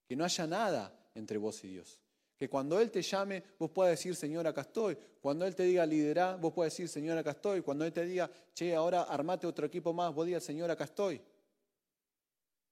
Que 0.06 0.16
no 0.16 0.26
haya 0.26 0.46
nada 0.46 1.10
entre 1.16 1.38
vos 1.38 1.64
y 1.64 1.70
Dios. 1.70 2.03
Que 2.44 2.50
cuando 2.50 2.78
Él 2.78 2.92
te 2.92 3.02
llame, 3.02 3.42
vos 3.58 3.72
puedas 3.72 3.92
decir, 3.92 4.18
Señor, 4.18 4.46
acá 4.46 4.60
estoy. 4.60 4.98
Cuando 5.22 5.46
Él 5.46 5.56
te 5.56 5.64
diga 5.64 5.86
liderar, 5.86 6.38
vos 6.42 6.52
puedas 6.52 6.74
decir, 6.74 6.90
Señor, 6.90 7.18
acá 7.18 7.32
estoy. 7.32 7.62
Cuando 7.62 7.86
Él 7.86 7.94
te 7.94 8.04
diga, 8.04 8.30
che, 8.54 8.76
ahora 8.76 9.04
armate 9.04 9.48
otro 9.48 9.66
equipo 9.66 9.94
más, 9.94 10.14
vos 10.14 10.26
digas, 10.26 10.44
Señor, 10.44 10.70
acá 10.70 10.84
estoy. 10.84 11.22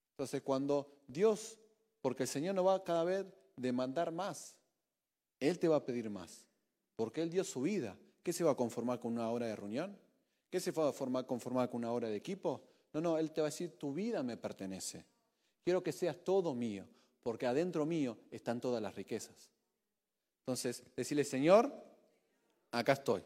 Entonces, 0.09 0.41
cuando 0.41 0.91
Dios, 1.07 1.57
porque 2.01 2.23
el 2.23 2.27
Señor 2.27 2.53
no 2.53 2.65
va 2.65 2.83
cada 2.83 3.05
vez 3.05 3.25
demandar 3.55 4.11
más, 4.11 4.57
Él 5.39 5.57
te 5.57 5.69
va 5.69 5.77
a 5.77 5.85
pedir 5.85 6.09
más. 6.09 6.45
Porque 6.97 7.21
Él 7.21 7.29
dio 7.29 7.45
su 7.45 7.61
vida. 7.61 7.97
¿Qué 8.23 8.33
se 8.33 8.43
va 8.43 8.51
a 8.51 8.55
conformar 8.55 8.99
con 8.99 9.13
una 9.13 9.31
hora 9.31 9.45
de 9.45 9.55
reunión? 9.55 9.97
¿Qué 10.49 10.59
se 10.59 10.71
va 10.71 10.83
a 10.83 10.85
conformar 10.87 11.25
con 11.25 11.39
una 11.71 11.93
hora 11.93 12.09
de 12.09 12.17
equipo? 12.17 12.61
No, 12.91 12.99
no, 12.99 13.17
Él 13.17 13.31
te 13.31 13.39
va 13.39 13.47
a 13.47 13.51
decir, 13.51 13.77
tu 13.77 13.93
vida 13.93 14.21
me 14.21 14.35
pertenece. 14.35 15.05
Quiero 15.63 15.81
que 15.81 15.93
seas 15.93 16.17
todo 16.25 16.53
mío, 16.53 16.85
porque 17.23 17.47
adentro 17.47 17.85
mío 17.85 18.17
están 18.31 18.59
todas 18.59 18.81
las 18.81 18.95
riquezas. 18.95 19.51
Entonces, 20.51 20.83
decirle, 20.97 21.23
Señor, 21.23 21.73
acá 22.71 22.91
estoy. 22.91 23.23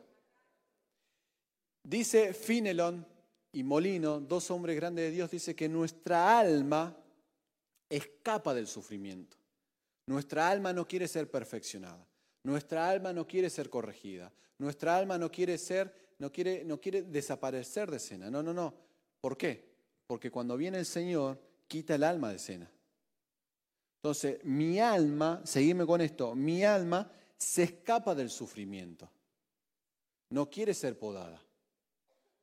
Dice 1.84 2.36
Finelón 2.36 3.04
y 3.52 3.64
Molino, 3.64 4.20
dos 4.20 4.52
hombres 4.52 4.76
grandes 4.76 5.06
de 5.06 5.12
Dios, 5.12 5.32
dice 5.32 5.56
que 5.56 5.68
nuestra 5.68 6.38
alma 6.38 6.96
escapa 7.90 8.54
del 8.54 8.68
sufrimiento. 8.68 9.38
Nuestra 10.06 10.48
alma 10.52 10.72
no 10.72 10.88
quiere 10.88 11.08
ser 11.08 11.32
perfeccionada. 11.32 12.08
Nuestra 12.44 12.88
alma 12.88 13.12
no 13.12 13.26
quiere 13.26 13.50
ser 13.50 13.72
corregida. 13.72 14.32
Nuestra 14.60 14.96
alma 14.96 15.18
no 15.18 15.32
quiere 15.32 15.58
ser, 15.58 15.92
no 16.20 16.32
quiere, 16.32 16.64
no 16.64 16.80
quiere 16.80 17.02
desaparecer 17.02 17.90
de 17.90 17.98
escena. 17.98 18.30
No, 18.30 18.44
no, 18.44 18.54
no. 18.54 18.72
¿Por 19.20 19.36
qué? 19.36 19.68
Porque 20.06 20.30
cuando 20.30 20.58
viene 20.58 20.78
el 20.78 20.86
Señor, 20.86 21.42
quita 21.68 21.96
el 21.96 22.04
alma 22.04 22.30
de 22.30 22.36
escena. 22.36 22.72
Entonces, 24.06 24.38
mi 24.44 24.80
alma, 24.80 25.42
seguime 25.46 25.84
con 25.84 26.00
esto, 26.00 26.36
mi 26.36 26.64
alma 26.64 27.12
se 27.36 27.64
escapa 27.64 28.14
del 28.14 28.30
sufrimiento. 28.30 29.10
No 30.30 30.48
quiere 30.48 30.76
ser 30.76 31.00
podada. 31.00 31.42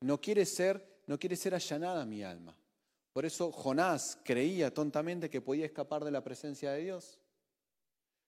No 0.01 0.21
quiere 0.21 0.45
ser, 0.45 1.03
no 1.07 1.21
quiere 1.21 1.37
ser 1.37 1.55
allanada 1.55 2.05
mi 2.05 2.25
alma. 2.25 2.57
Por 3.13 3.25
eso 3.25 3.53
Jonás 3.53 4.19
creía 4.25 4.75
tontamente 4.75 5.31
que 5.31 5.41
podía 5.41 5.65
escapar 5.65 6.05
de 6.05 6.11
la 6.11 6.25
presencia 6.25 6.73
de 6.73 6.83
Dios. 6.83 7.21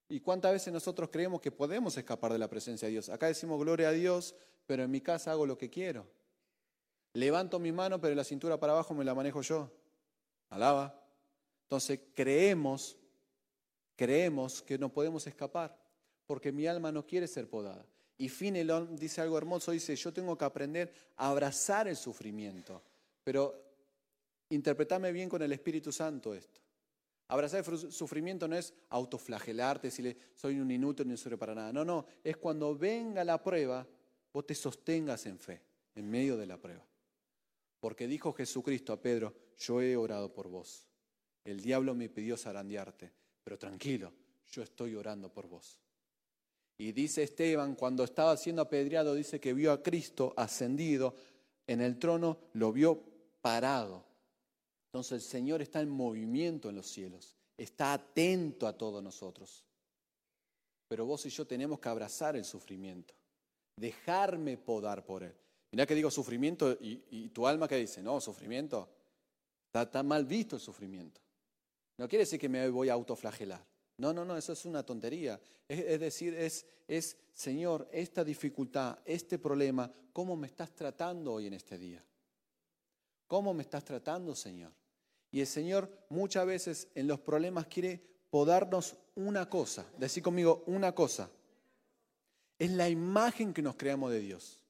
¿Y 0.08 0.20
cuántas 0.20 0.52
veces 0.52 0.72
nosotros 0.72 1.10
creemos 1.10 1.40
que 1.40 1.50
podemos 1.50 1.96
escapar 1.96 2.32
de 2.32 2.38
la 2.38 2.48
presencia 2.48 2.86
de 2.86 2.92
Dios? 2.92 3.08
Acá 3.08 3.26
decimos 3.26 3.58
gloria 3.58 3.88
a 3.88 3.92
Dios, 3.92 4.36
pero 4.64 4.84
en 4.84 4.92
mi 4.92 5.00
casa 5.00 5.32
hago 5.32 5.44
lo 5.44 5.58
que 5.58 5.70
quiero. 5.70 6.06
Levanto 7.14 7.58
mi 7.58 7.72
mano, 7.72 8.00
pero 8.00 8.14
la 8.14 8.22
cintura 8.22 8.60
para 8.60 8.74
abajo 8.74 8.94
me 8.94 9.04
la 9.04 9.12
manejo 9.12 9.42
yo. 9.42 9.72
Alaba. 10.50 11.02
Entonces 11.64 11.98
creemos 12.14 12.96
Creemos 13.96 14.62
que 14.62 14.78
no 14.78 14.92
podemos 14.92 15.26
escapar 15.26 15.76
porque 16.26 16.52
mi 16.52 16.66
alma 16.66 16.90
no 16.90 17.06
quiere 17.06 17.26
ser 17.26 17.48
podada. 17.48 17.86
Y 18.16 18.28
Finelón 18.28 18.96
dice 18.96 19.20
algo 19.20 19.36
hermoso, 19.36 19.72
dice, 19.72 19.96
yo 19.96 20.12
tengo 20.12 20.38
que 20.38 20.44
aprender 20.44 20.92
a 21.16 21.30
abrazar 21.30 21.88
el 21.88 21.96
sufrimiento. 21.96 22.82
Pero 23.22 23.54
interpretame 24.50 25.12
bien 25.12 25.28
con 25.28 25.42
el 25.42 25.52
Espíritu 25.52 25.90
Santo 25.92 26.34
esto. 26.34 26.60
Abrazar 27.28 27.64
el 27.66 27.92
sufrimiento 27.92 28.46
no 28.46 28.56
es 28.56 28.74
autoflagelarte, 28.90 29.88
decirle, 29.88 30.16
soy 30.34 30.60
un 30.60 30.70
inútil, 30.70 31.08
no 31.08 31.16
sirve 31.16 31.38
para 31.38 31.54
nada. 31.54 31.72
No, 31.72 31.84
no, 31.84 32.06
es 32.22 32.36
cuando 32.36 32.76
venga 32.76 33.24
la 33.24 33.42
prueba, 33.42 33.86
vos 34.32 34.46
te 34.46 34.54
sostengas 34.54 35.24
en 35.26 35.38
fe, 35.38 35.60
en 35.94 36.10
medio 36.10 36.36
de 36.36 36.46
la 36.46 36.58
prueba. 36.58 36.86
Porque 37.80 38.06
dijo 38.06 38.32
Jesucristo 38.32 38.92
a 38.92 39.00
Pedro, 39.00 39.34
yo 39.58 39.80
he 39.80 39.96
orado 39.96 40.32
por 40.32 40.48
vos. 40.48 40.86
El 41.44 41.60
diablo 41.60 41.94
me 41.94 42.08
pidió 42.08 42.36
zarandearte, 42.36 43.12
pero 43.44 43.58
tranquilo, 43.58 44.12
yo 44.50 44.62
estoy 44.62 44.94
orando 44.94 45.32
por 45.32 45.46
vos. 45.46 45.78
Y 46.76 46.92
dice 46.92 47.22
Esteban, 47.22 47.76
cuando 47.76 48.02
estaba 48.02 48.36
siendo 48.36 48.62
apedreado, 48.62 49.14
dice 49.14 49.38
que 49.38 49.52
vio 49.52 49.70
a 49.70 49.82
Cristo 49.82 50.34
ascendido 50.36 51.14
en 51.66 51.80
el 51.80 51.98
trono, 51.98 52.38
lo 52.54 52.72
vio 52.72 53.00
parado. 53.40 54.04
Entonces 54.86 55.24
el 55.24 55.30
Señor 55.30 55.62
está 55.62 55.80
en 55.80 55.90
movimiento 55.90 56.68
en 56.68 56.76
los 56.76 56.86
cielos, 56.86 57.36
está 57.56 57.92
atento 57.92 58.66
a 58.66 58.76
todos 58.76 59.02
nosotros. 59.02 59.64
Pero 60.88 61.06
vos 61.06 61.24
y 61.26 61.30
yo 61.30 61.46
tenemos 61.46 61.78
que 61.78 61.88
abrazar 61.88 62.36
el 62.36 62.44
sufrimiento, 62.44 63.14
dejarme 63.76 64.56
podar 64.56 65.04
por 65.04 65.22
él. 65.22 65.34
Mirá 65.72 65.86
que 65.86 65.94
digo 65.94 66.10
sufrimiento 66.10 66.76
y, 66.80 67.28
tu 67.30 67.46
alma 67.46 67.66
que 67.66 67.76
dice, 67.76 68.00
no, 68.00 68.20
sufrimiento, 68.20 68.88
está, 69.66 69.82
está 69.82 70.02
mal 70.04 70.24
visto 70.24 70.54
el 70.54 70.62
sufrimiento. 70.62 71.20
No 71.96 72.08
quiere 72.08 72.24
decir 72.24 72.40
que 72.40 72.48
me 72.48 72.68
voy 72.68 72.88
a 72.88 72.94
autoflagelar. 72.94 73.64
No, 73.96 74.12
no, 74.12 74.24
no, 74.24 74.36
eso 74.36 74.52
es 74.52 74.64
una 74.64 74.82
tontería. 74.84 75.40
Es, 75.68 76.00
decir, 76.00 76.34
es, 76.34 76.66
es, 76.88 77.16
Señor, 77.32 77.88
esta 77.92 78.24
dificultad, 78.24 78.98
este 79.04 79.38
problema, 79.38 79.92
¿cómo 80.12 80.36
me 80.36 80.48
estás 80.48 80.74
tratando 80.74 81.34
hoy 81.34 81.46
en 81.46 81.54
este 81.54 81.78
día? 81.78 82.04
¿Cómo 83.28 83.54
me 83.54 83.62
estás 83.62 83.84
tratando, 83.84 84.34
Señor? 84.34 84.72
Y 85.30 85.40
el 85.40 85.46
Señor 85.46 85.90
muchas 86.08 86.46
veces 86.46 86.88
en 86.94 87.06
los 87.06 87.20
problemas 87.20 87.66
quiere 87.66 88.02
podarnos 88.30 88.96
una 89.14 89.48
cosa. 89.48 89.86
Decir 89.96 90.22
conmigo, 90.22 90.64
una 90.66 90.92
cosa. 90.92 91.30
Es 92.58 92.70
la 92.72 92.88
imagen 92.88 93.54
que 93.54 93.62
nos 93.62 93.76
creamos 93.76 94.10
de 94.10 94.20
Dios. 94.20 94.60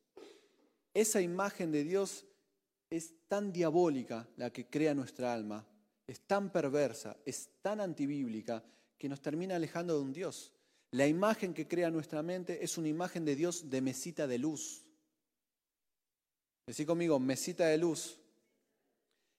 Esa 0.93 1.21
imagen 1.21 1.73
de 1.73 1.85
Dios 1.85 2.27
es 2.91 3.15
tan 3.27 3.53
diabólica 3.53 4.29
la 4.37 4.51
que 4.51 4.67
crea 4.69 4.95
nuestra 4.95 5.33
alma 5.33 5.67
es 6.07 6.21
tan 6.21 6.51
perversa, 6.51 7.17
es 7.25 7.51
tan 7.63 7.81
antibíblica, 7.81 8.63
que 8.99 9.09
nos 9.09 9.21
termina 9.21 9.57
alejando 9.57 9.97
de 9.97 10.03
un 10.03 10.13
Dios. 10.13 10.53
La 10.91 11.07
imagen 11.07 11.55
que 11.55 11.67
crea 11.67 11.91
nuestra 11.91 12.23
mente 12.23 12.65
es 12.65 12.79
una 12.79 12.89
imagen 12.89 13.25
de 13.25 13.35
Dios 13.37 13.69
de 13.69 13.81
mesita 13.81 14.27
de 14.27 14.39
luz. 14.39 14.85
Decí 16.67 16.87
conmigo, 16.87 17.19
mesita 17.19 17.67
de 17.67 17.79
luz. 17.79 18.19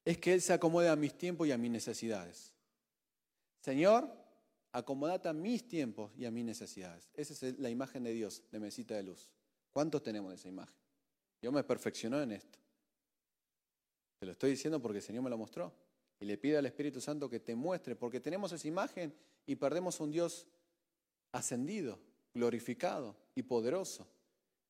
Es 0.03 0.17
que 0.17 0.33
Él 0.33 0.41
se 0.41 0.53
acomode 0.53 0.89
a 0.89 0.95
mis 0.95 1.17
tiempos 1.17 1.47
y 1.47 1.51
a 1.51 1.57
mis 1.57 1.71
necesidades. 1.71 2.53
Señor, 3.61 4.13
acomodate 4.71 5.29
a 5.29 5.33
mis 5.33 5.67
tiempos 5.67 6.11
y 6.17 6.25
a 6.25 6.31
mis 6.31 6.45
necesidades. 6.45 7.09
Esa 7.15 7.47
es 7.47 7.57
la 7.57 7.69
imagen 7.69 8.03
de 8.03 8.13
Dios, 8.13 8.43
de 8.51 8.59
mesita 8.59 8.93
de 8.93 9.03
luz. 9.03 9.31
¿Cuántos 9.71 10.03
tenemos 10.03 10.29
de 10.29 10.35
esa 10.35 10.49
imagen? 10.49 10.75
Yo 11.41 11.51
me 11.51 11.63
perfeccionó 11.63 12.21
en 12.21 12.33
esto. 12.33 12.59
Te 14.19 14.25
lo 14.25 14.33
estoy 14.33 14.51
diciendo 14.51 14.81
porque 14.81 14.99
el 14.99 15.03
Señor 15.03 15.23
me 15.23 15.29
lo 15.29 15.37
mostró. 15.37 15.73
Y 16.19 16.25
le 16.25 16.37
pide 16.37 16.57
al 16.57 16.65
Espíritu 16.65 17.01
Santo 17.01 17.29
que 17.29 17.39
te 17.39 17.55
muestre, 17.55 17.95
porque 17.95 18.19
tenemos 18.19 18.51
esa 18.51 18.67
imagen 18.67 19.13
y 19.45 19.55
perdemos 19.55 19.99
un 19.99 20.11
Dios 20.11 20.47
ascendido, 21.31 21.99
glorificado 22.33 23.15
y 23.35 23.43
poderoso. 23.43 24.07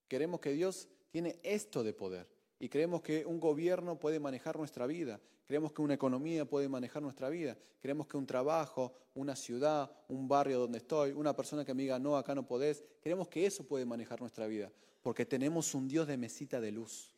Queremos 0.08 0.40
que 0.40 0.52
Dios 0.52 0.88
tiene 1.12 1.40
esto 1.44 1.84
de 1.84 1.94
poder 1.94 2.28
y 2.60 2.70
creemos 2.70 3.02
que 3.02 3.26
un 3.26 3.40
gobierno 3.40 4.00
puede 4.00 4.20
manejar 4.20 4.58
nuestra 4.58 4.88
vida, 4.88 5.20
creemos 5.46 5.72
que 5.72 5.82
una 5.82 5.94
economía 5.94 6.46
puede 6.46 6.70
manejar 6.70 7.02
nuestra 7.02 7.30
vida, 7.30 7.58
creemos 7.80 8.08
que 8.08 8.18
un 8.18 8.26
trabajo, 8.26 8.94
una 9.14 9.36
ciudad, 9.36 9.92
un 10.08 10.28
barrio 10.28 10.60
donde 10.60 10.80
estoy, 10.80 11.12
una 11.12 11.36
persona 11.36 11.66
que 11.66 11.74
me 11.74 11.84
diga, 11.84 12.00
no, 12.00 12.18
acá 12.18 12.34
no 12.34 12.48
podés, 12.48 12.84
creemos 13.02 13.28
que 13.28 13.46
eso 13.46 13.64
puede 13.64 13.86
manejar 13.86 14.20
nuestra 14.22 14.48
vida, 14.48 14.72
porque 15.02 15.26
tenemos 15.26 15.74
un 15.76 15.88
Dios 15.88 16.08
de 16.08 16.18
mesita 16.18 16.60
de 16.60 16.72
luz. 16.72 17.12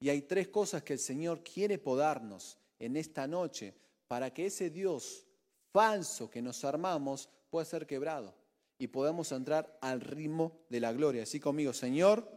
Y 0.00 0.10
hay 0.10 0.22
tres 0.22 0.48
cosas 0.48 0.82
que 0.82 0.92
el 0.92 0.98
Señor 0.98 1.42
quiere 1.42 1.78
podarnos 1.78 2.58
en 2.78 2.96
esta 2.96 3.26
noche 3.26 3.74
para 4.06 4.32
que 4.32 4.46
ese 4.46 4.70
Dios 4.70 5.26
falso 5.72 6.30
que 6.30 6.42
nos 6.42 6.64
armamos 6.64 7.28
puede 7.50 7.66
ser 7.66 7.86
quebrado 7.86 8.34
y 8.78 8.88
podemos 8.88 9.32
entrar 9.32 9.78
al 9.80 10.00
ritmo 10.00 10.60
de 10.68 10.80
la 10.80 10.92
gloria. 10.92 11.24
Así 11.24 11.40
conmigo, 11.40 11.72
Señor, 11.72 12.28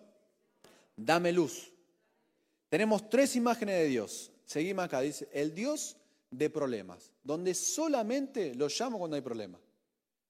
dame 0.96 1.32
luz. 1.32 1.72
Tenemos 2.70 3.10
tres 3.10 3.36
imágenes 3.36 3.76
de 3.76 3.86
Dios. 3.86 4.32
Seguimos 4.46 4.86
acá, 4.86 5.02
dice, 5.02 5.30
el 5.32 5.54
Dios 5.54 5.98
de 6.30 6.50
problemas, 6.50 7.12
donde 7.24 7.54
solamente 7.54 8.56
lo 8.56 8.68
llamo 8.68 8.98
cuando 8.98 9.16
hay 9.16 9.22
problemas. 9.22 9.62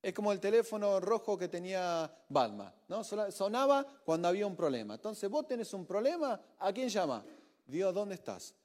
Es 0.01 0.13
como 0.13 0.31
el 0.31 0.39
teléfono 0.39 0.99
rojo 0.99 1.37
que 1.37 1.47
tenía 1.47 2.11
Batman, 2.27 2.73
¿no? 2.87 3.03
Sonaba 3.03 3.85
cuando 4.03 4.27
había 4.27 4.47
un 4.47 4.55
problema. 4.55 4.95
Entonces, 4.95 5.29
vos 5.29 5.47
tenés 5.47 5.71
un 5.73 5.85
problema, 5.85 6.41
¿a 6.57 6.73
quién 6.73 6.89
llama? 6.89 7.23
Dios, 7.67 7.93
¿dónde 7.93 8.15
estás? 8.15 8.55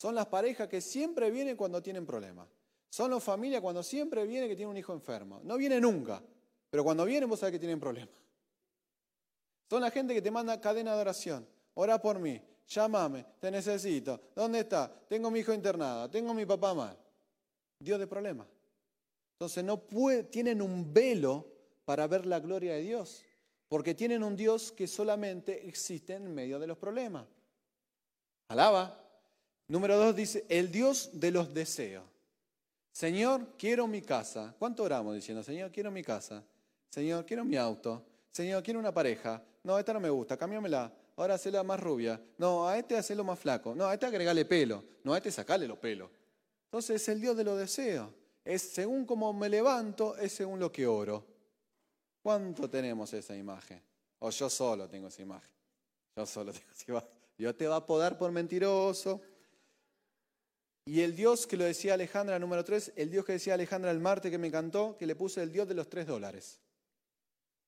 Son 0.00 0.14
las 0.14 0.28
parejas 0.28 0.66
que 0.66 0.80
siempre 0.80 1.30
vienen 1.30 1.58
cuando 1.58 1.82
tienen 1.82 2.06
problemas. 2.06 2.48
Son 2.88 3.10
las 3.10 3.22
familias 3.22 3.60
cuando 3.60 3.82
siempre 3.82 4.26
vienen 4.26 4.48
que 4.48 4.56
tienen 4.56 4.70
un 4.70 4.76
hijo 4.78 4.94
enfermo. 4.94 5.42
No 5.44 5.58
viene 5.58 5.78
nunca, 5.78 6.22
pero 6.70 6.82
cuando 6.82 7.04
vienen 7.04 7.28
vos 7.28 7.38
sabés 7.38 7.52
que 7.52 7.58
tienen 7.58 7.78
problemas. 7.78 8.14
Son 9.68 9.82
la 9.82 9.90
gente 9.90 10.14
que 10.14 10.22
te 10.22 10.30
manda 10.30 10.58
cadena 10.58 10.94
de 10.94 11.02
oración. 11.02 11.46
Ora 11.74 12.00
por 12.00 12.18
mí, 12.18 12.40
llámame, 12.66 13.26
te 13.38 13.50
necesito. 13.50 14.18
¿Dónde 14.34 14.60
está? 14.60 14.90
Tengo 15.06 15.30
mi 15.30 15.40
hijo 15.40 15.52
internado, 15.52 16.08
tengo 16.08 16.32
mi 16.32 16.46
papá 16.46 16.72
mal. 16.72 16.96
Dios 17.78 18.00
de 18.00 18.06
problemas. 18.06 18.46
Entonces 19.32 19.62
no 19.62 19.82
tienen 20.30 20.62
un 20.62 20.94
velo 20.94 21.46
para 21.84 22.06
ver 22.06 22.24
la 22.24 22.40
gloria 22.40 22.72
de 22.72 22.80
Dios, 22.80 23.22
porque 23.68 23.94
tienen 23.94 24.22
un 24.22 24.34
Dios 24.34 24.72
que 24.72 24.86
solamente 24.86 25.68
existe 25.68 26.14
en 26.14 26.34
medio 26.34 26.58
de 26.58 26.68
los 26.68 26.78
problemas. 26.78 27.26
Alaba. 28.48 29.09
Número 29.70 29.96
dos 29.96 30.14
dice, 30.14 30.44
el 30.48 30.70
Dios 30.70 31.10
de 31.14 31.30
los 31.30 31.54
deseos. 31.54 32.04
Señor, 32.92 33.56
quiero 33.56 33.86
mi 33.86 34.02
casa. 34.02 34.54
¿Cuánto 34.58 34.82
oramos 34.82 35.14
diciendo, 35.14 35.42
Señor, 35.42 35.70
quiero 35.70 35.90
mi 35.90 36.02
casa? 36.02 36.44
Señor, 36.90 37.24
quiero 37.24 37.44
mi 37.44 37.56
auto. 37.56 38.04
Señor, 38.30 38.62
quiero 38.62 38.80
una 38.80 38.92
pareja. 38.92 39.42
No, 39.62 39.78
esta 39.78 39.92
no 39.92 40.00
me 40.00 40.10
gusta, 40.10 40.36
cámbiamela. 40.36 40.92
Ahora 41.16 41.34
hacela 41.34 41.62
más 41.62 41.80
rubia. 41.80 42.20
No, 42.36 42.68
a 42.68 42.76
este 42.76 42.96
hacelo 42.96 43.24
más 43.24 43.38
flaco. 43.38 43.74
No, 43.74 43.86
a 43.86 43.94
este 43.94 44.06
agregale 44.06 44.44
pelo. 44.44 44.84
No, 45.04 45.14
a 45.14 45.18
este 45.18 45.30
sacale 45.30 45.66
los 45.66 45.78
pelos. 45.78 46.10
Entonces 46.64 47.00
es 47.00 47.08
el 47.08 47.20
Dios 47.20 47.36
de 47.36 47.44
los 47.44 47.58
deseos 47.58 48.08
es 48.44 48.62
según 48.62 49.04
como 49.04 49.32
me 49.32 49.48
levanto, 49.48 50.16
es 50.16 50.32
según 50.32 50.58
lo 50.58 50.72
que 50.72 50.86
oro. 50.86 51.24
¿Cuánto 52.22 52.68
tenemos 52.68 53.12
esa 53.12 53.36
imagen? 53.36 53.82
O 54.18 54.30
yo 54.30 54.50
solo 54.50 54.88
tengo 54.88 55.08
esa 55.08 55.22
imagen. 55.22 55.50
Yo 56.16 56.26
solo 56.26 56.52
tengo 56.52 56.66
esa 56.72 56.90
imagen. 56.90 57.10
Dios 57.36 57.56
te 57.56 57.66
va 57.66 57.76
a 57.76 57.86
podar 57.86 58.18
por 58.18 58.30
mentiroso. 58.32 59.20
Y 60.84 61.00
el 61.02 61.14
Dios 61.14 61.46
que 61.46 61.56
lo 61.56 61.64
decía 61.64 61.94
Alejandra, 61.94 62.38
número 62.38 62.64
3, 62.64 62.94
el 62.96 63.10
Dios 63.10 63.24
que 63.24 63.32
decía 63.32 63.54
Alejandra 63.54 63.90
el 63.90 64.00
martes 64.00 64.30
que 64.30 64.38
me 64.38 64.48
encantó, 64.48 64.96
que 64.96 65.06
le 65.06 65.14
puse 65.14 65.42
el 65.42 65.52
Dios 65.52 65.68
de 65.68 65.74
los 65.74 65.88
3 65.88 66.06
dólares. 66.06 66.60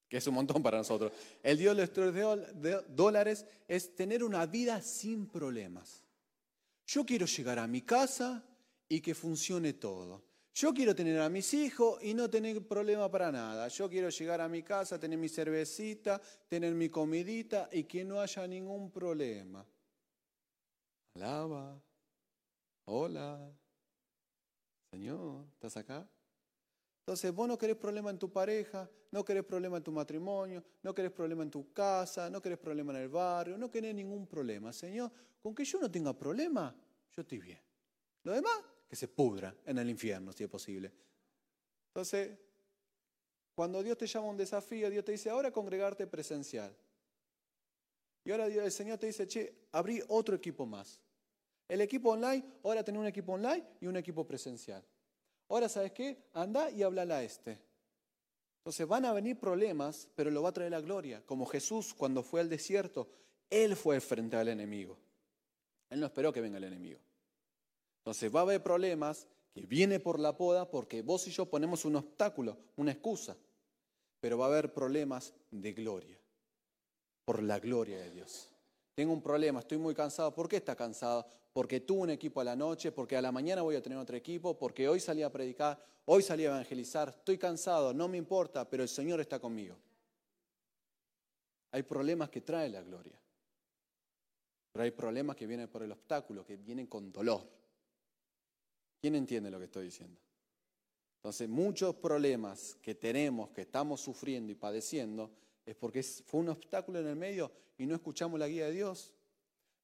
Que 0.09 0.17
es 0.19 0.27
un 0.27 0.35
montón 0.35 0.63
para 0.63 0.79
nosotros. 0.79 1.13
El 1.43 1.59
Dios 1.59 1.77
de 1.77 1.83
los 1.83 1.93
3 1.93 2.85
dólares 2.89 3.47
es 3.69 3.95
tener 3.95 4.25
una 4.25 4.47
vida 4.47 4.83
sin 4.83 5.27
problemas. 5.27 6.03
Yo 6.87 7.07
quiero 7.07 7.27
llegar 7.27 7.59
a 7.59 7.67
mi 7.67 7.83
casa 7.83 8.45
y 8.89 9.01
que 9.01 9.15
funcione 9.15 9.75
todo. 9.75 10.23
Yo 10.55 10.75
quiero 10.75 10.95
tener 10.95 11.19
a 11.21 11.31
mis 11.31 11.55
hijos 11.55 12.03
y 12.03 12.13
no 12.13 12.29
tener 12.29 12.67
problema 12.67 13.11
para 13.11 13.33
nada. 13.33 13.69
Yo 13.69 13.89
quiero 13.89 14.11
llegar 14.11 14.41
a 14.43 14.49
mi 14.49 14.63
casa, 14.63 14.99
tener 14.99 15.19
mi 15.19 15.31
cervecita, 15.31 16.21
tener 16.47 16.75
mi 16.75 16.91
comidita 16.91 17.71
y 17.73 17.85
que 17.85 18.05
no 18.05 18.21
haya 18.21 18.47
ningún 18.47 18.91
problema. 18.91 19.65
Alaba. 21.15 21.81
Hola. 22.85 23.51
Señor, 24.91 25.47
¿estás 25.53 25.77
acá? 25.77 26.09
Entonces, 27.01 27.33
vos 27.35 27.49
no 27.49 27.59
querés 27.59 27.77
problema 27.77 28.11
en 28.11 28.19
tu 28.19 28.31
pareja, 28.31 28.89
no 29.11 29.25
querés 29.25 29.45
problema 29.45 29.79
en 29.79 29.83
tu 29.83 29.91
matrimonio, 29.91 30.63
no 30.83 30.95
querés 30.95 31.11
problema 31.11 31.43
en 31.43 31.51
tu 31.51 31.73
casa, 31.73 32.31
no 32.31 32.41
querés 32.41 32.59
problema 32.59 32.93
en 32.93 33.01
el 33.01 33.09
barrio, 33.09 33.59
no 33.59 33.71
querés 33.71 33.95
ningún 33.95 34.27
problema. 34.27 34.73
Señor, 34.73 35.11
con 35.43 35.55
que 35.55 35.65
yo 35.65 35.81
no 35.81 35.91
tenga 35.91 36.17
problema, 36.17 36.75
yo 37.11 37.23
estoy 37.23 37.39
bien. 37.39 37.61
Lo 38.23 38.33
demás, 38.33 38.57
que 38.89 38.95
se 38.95 39.09
pudra 39.09 39.55
en 39.65 39.79
el 39.79 39.91
infierno, 39.91 40.33
si 40.33 40.45
es 40.45 40.51
posible. 40.51 40.93
Entonces, 41.89 42.39
cuando 43.55 43.83
Dios 43.83 43.99
te 43.99 44.07
llama 44.07 44.29
a 44.29 44.31
un 44.31 44.37
desafío, 44.37 44.89
Dios 44.89 45.05
te 45.05 45.13
dice, 45.13 45.29
ahora 45.29 45.51
congregarte 45.51 46.07
presencial. 46.07 46.77
Y 48.25 48.31
ahora 48.31 48.47
el 48.47 48.73
Señor 48.73 48.99
te 48.99 49.07
dice, 49.07 49.27
che, 49.27 49.67
abrí 49.73 50.01
otro 50.09 50.37
equipo 50.37 50.65
más. 50.65 51.01
El 51.73 51.81
equipo 51.81 52.11
online, 52.11 52.45
ahora 52.65 52.85
tener 52.85 53.01
un 53.01 53.07
equipo 53.07 53.33
online 53.33 53.65
y 53.81 53.87
un 53.87 53.97
equipo 53.97 54.27
presencial. 54.27 54.85
Ahora, 55.49 55.71
¿sabes 55.71 55.93
qué? 55.93 56.19
Anda 56.35 56.71
y 56.71 56.83
háblale 56.83 57.15
a 57.15 57.23
este. 57.23 57.59
Entonces 58.59 58.87
van 58.87 59.07
a 59.07 59.13
venir 59.15 59.41
problemas, 59.41 60.07
pero 60.15 60.31
lo 60.31 60.43
va 60.43 60.51
a 60.51 60.53
traer 60.53 60.71
la 60.71 60.83
gloria. 60.83 61.23
Como 61.25 61.47
Jesús 61.47 61.95
cuando 61.95 62.23
fue 62.23 62.43
al 62.43 62.51
desierto, 62.51 63.09
Él 63.49 63.75
fue 63.75 64.03
frente 64.03 64.37
al 64.37 64.49
enemigo. 64.49 64.99
Él 65.89 66.01
no 66.01 66.05
esperó 66.05 66.31
que 66.31 66.43
venga 66.43 66.59
el 66.59 66.65
enemigo. 66.65 67.01
Entonces 68.01 68.31
va 68.31 68.41
a 68.41 68.43
haber 68.43 68.63
problemas 68.63 69.27
que 69.55 69.65
viene 69.65 69.99
por 69.99 70.21
la 70.21 70.37
poda 70.37 70.71
porque 70.71 71.01
vos 71.01 71.27
y 71.27 71.31
yo 71.31 71.47
ponemos 71.47 71.87
un 71.87 71.97
obstáculo, 71.97 72.59
una 72.77 72.93
excusa, 72.93 73.35
pero 74.21 74.37
va 74.37 74.45
a 74.45 74.49
haber 74.49 74.75
problemas 74.75 75.33
de 75.51 75.73
gloria, 75.73 76.21
por 77.25 77.43
la 77.43 77.59
gloria 77.59 77.97
de 77.97 78.11
Dios. 78.11 78.51
Tengo 78.95 79.15
un 79.15 79.23
problema, 79.23 79.61
estoy 79.61 79.79
muy 79.79 79.95
cansado. 79.95 80.35
¿Por 80.35 80.51
qué 80.51 80.57
está 80.57 80.77
cansado? 80.77 81.27
Porque 81.53 81.81
tuve 81.81 82.03
un 82.03 82.11
equipo 82.11 82.41
a 82.41 82.45
la 82.45 82.57
noche, 82.57 82.93
porque 82.93 83.17
a 83.17 83.23
la 83.23 83.31
mañana 83.31 83.63
voy 83.63 83.77
a 83.77 83.83
tener 83.83 83.99
otro 83.99 84.17
equipo, 84.17 84.59
porque 84.59 84.89
hoy 84.89 85.01
salí 85.01 85.23
a 85.23 85.31
predicar, 85.31 85.85
hoy 86.07 86.23
salí 86.23 86.45
a 86.45 86.49
evangelizar. 86.49 87.11
Estoy 87.11 87.37
cansado, 87.39 87.93
no 87.93 88.09
me 88.09 88.17
importa, 88.17 88.69
pero 88.69 88.83
el 88.83 88.89
Señor 88.89 89.21
está 89.21 89.39
conmigo. 89.39 89.77
Hay 91.73 91.83
problemas 91.83 92.31
que 92.31 92.41
trae 92.41 92.69
la 92.69 92.83
gloria, 92.83 93.19
pero 94.73 94.85
hay 94.85 94.91
problemas 94.91 95.37
que 95.37 95.47
vienen 95.47 95.69
por 95.69 95.83
el 95.83 95.93
obstáculo, 95.93 96.45
que 96.45 96.57
vienen 96.57 96.87
con 96.87 97.13
dolor. 97.13 97.47
¿Quién 99.01 99.15
entiende 99.17 99.51
lo 99.51 99.59
que 99.59 99.65
estoy 99.65 99.87
diciendo? 99.87 100.21
Entonces, 101.17 101.49
muchos 101.49 101.95
problemas 101.97 102.77
que 102.83 102.95
tenemos, 102.95 103.51
que 103.51 103.63
estamos 103.63 104.01
sufriendo 104.01 104.51
y 104.51 104.55
padeciendo, 104.55 105.31
es 105.65 105.77
porque 105.77 106.03
fue 106.03 106.41
un 106.41 106.49
obstáculo 106.49 106.99
en 106.99 107.07
el 107.07 107.17
medio 107.17 107.53
y 107.79 107.87
no 107.87 107.95
escuchamos 107.95 108.39
la 108.39 108.49
guía 108.49 108.67
de 108.67 108.73
Dios. 108.73 109.15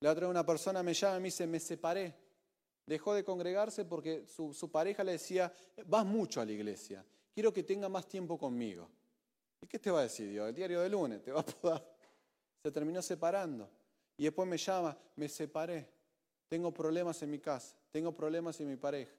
La 0.00 0.12
otra 0.12 0.28
una 0.28 0.44
persona 0.46 0.82
me 0.82 0.94
llama 0.94 1.16
y 1.16 1.20
me 1.20 1.24
dice, 1.26 1.46
me 1.46 1.60
separé. 1.60 2.14
Dejó 2.86 3.14
de 3.14 3.24
congregarse 3.24 3.84
porque 3.84 4.26
su, 4.26 4.70
pareja 4.70 5.04
le 5.04 5.12
decía, 5.12 5.52
vas 5.86 6.06
mucho 6.06 6.40
a 6.40 6.44
la 6.44 6.52
iglesia, 6.52 7.04
quiero 7.34 7.52
que 7.52 7.62
tenga 7.62 7.88
más 7.88 8.08
tiempo 8.08 8.38
conmigo. 8.38 8.88
¿Y 9.60 9.66
qué 9.66 9.78
te 9.78 9.90
va 9.90 10.00
a 10.00 10.02
decir 10.04 10.30
Dios? 10.30 10.48
El 10.48 10.54
diario 10.54 10.80
de 10.80 10.88
lunes, 10.88 11.22
te 11.22 11.32
va 11.32 11.40
a 11.40 11.44
poder. 11.44 11.82
Se 12.62 12.70
terminó 12.70 13.02
separando. 13.02 13.68
Y 14.16 14.24
después 14.24 14.48
me 14.48 14.56
llama, 14.56 14.96
me 15.16 15.28
separé. 15.28 15.88
Tengo 16.48 16.72
problemas 16.72 17.20
en 17.22 17.30
mi 17.30 17.40
casa, 17.40 17.76
tengo 17.90 18.14
problemas 18.14 18.58
en 18.60 18.68
mi 18.68 18.76
pareja. 18.76 19.12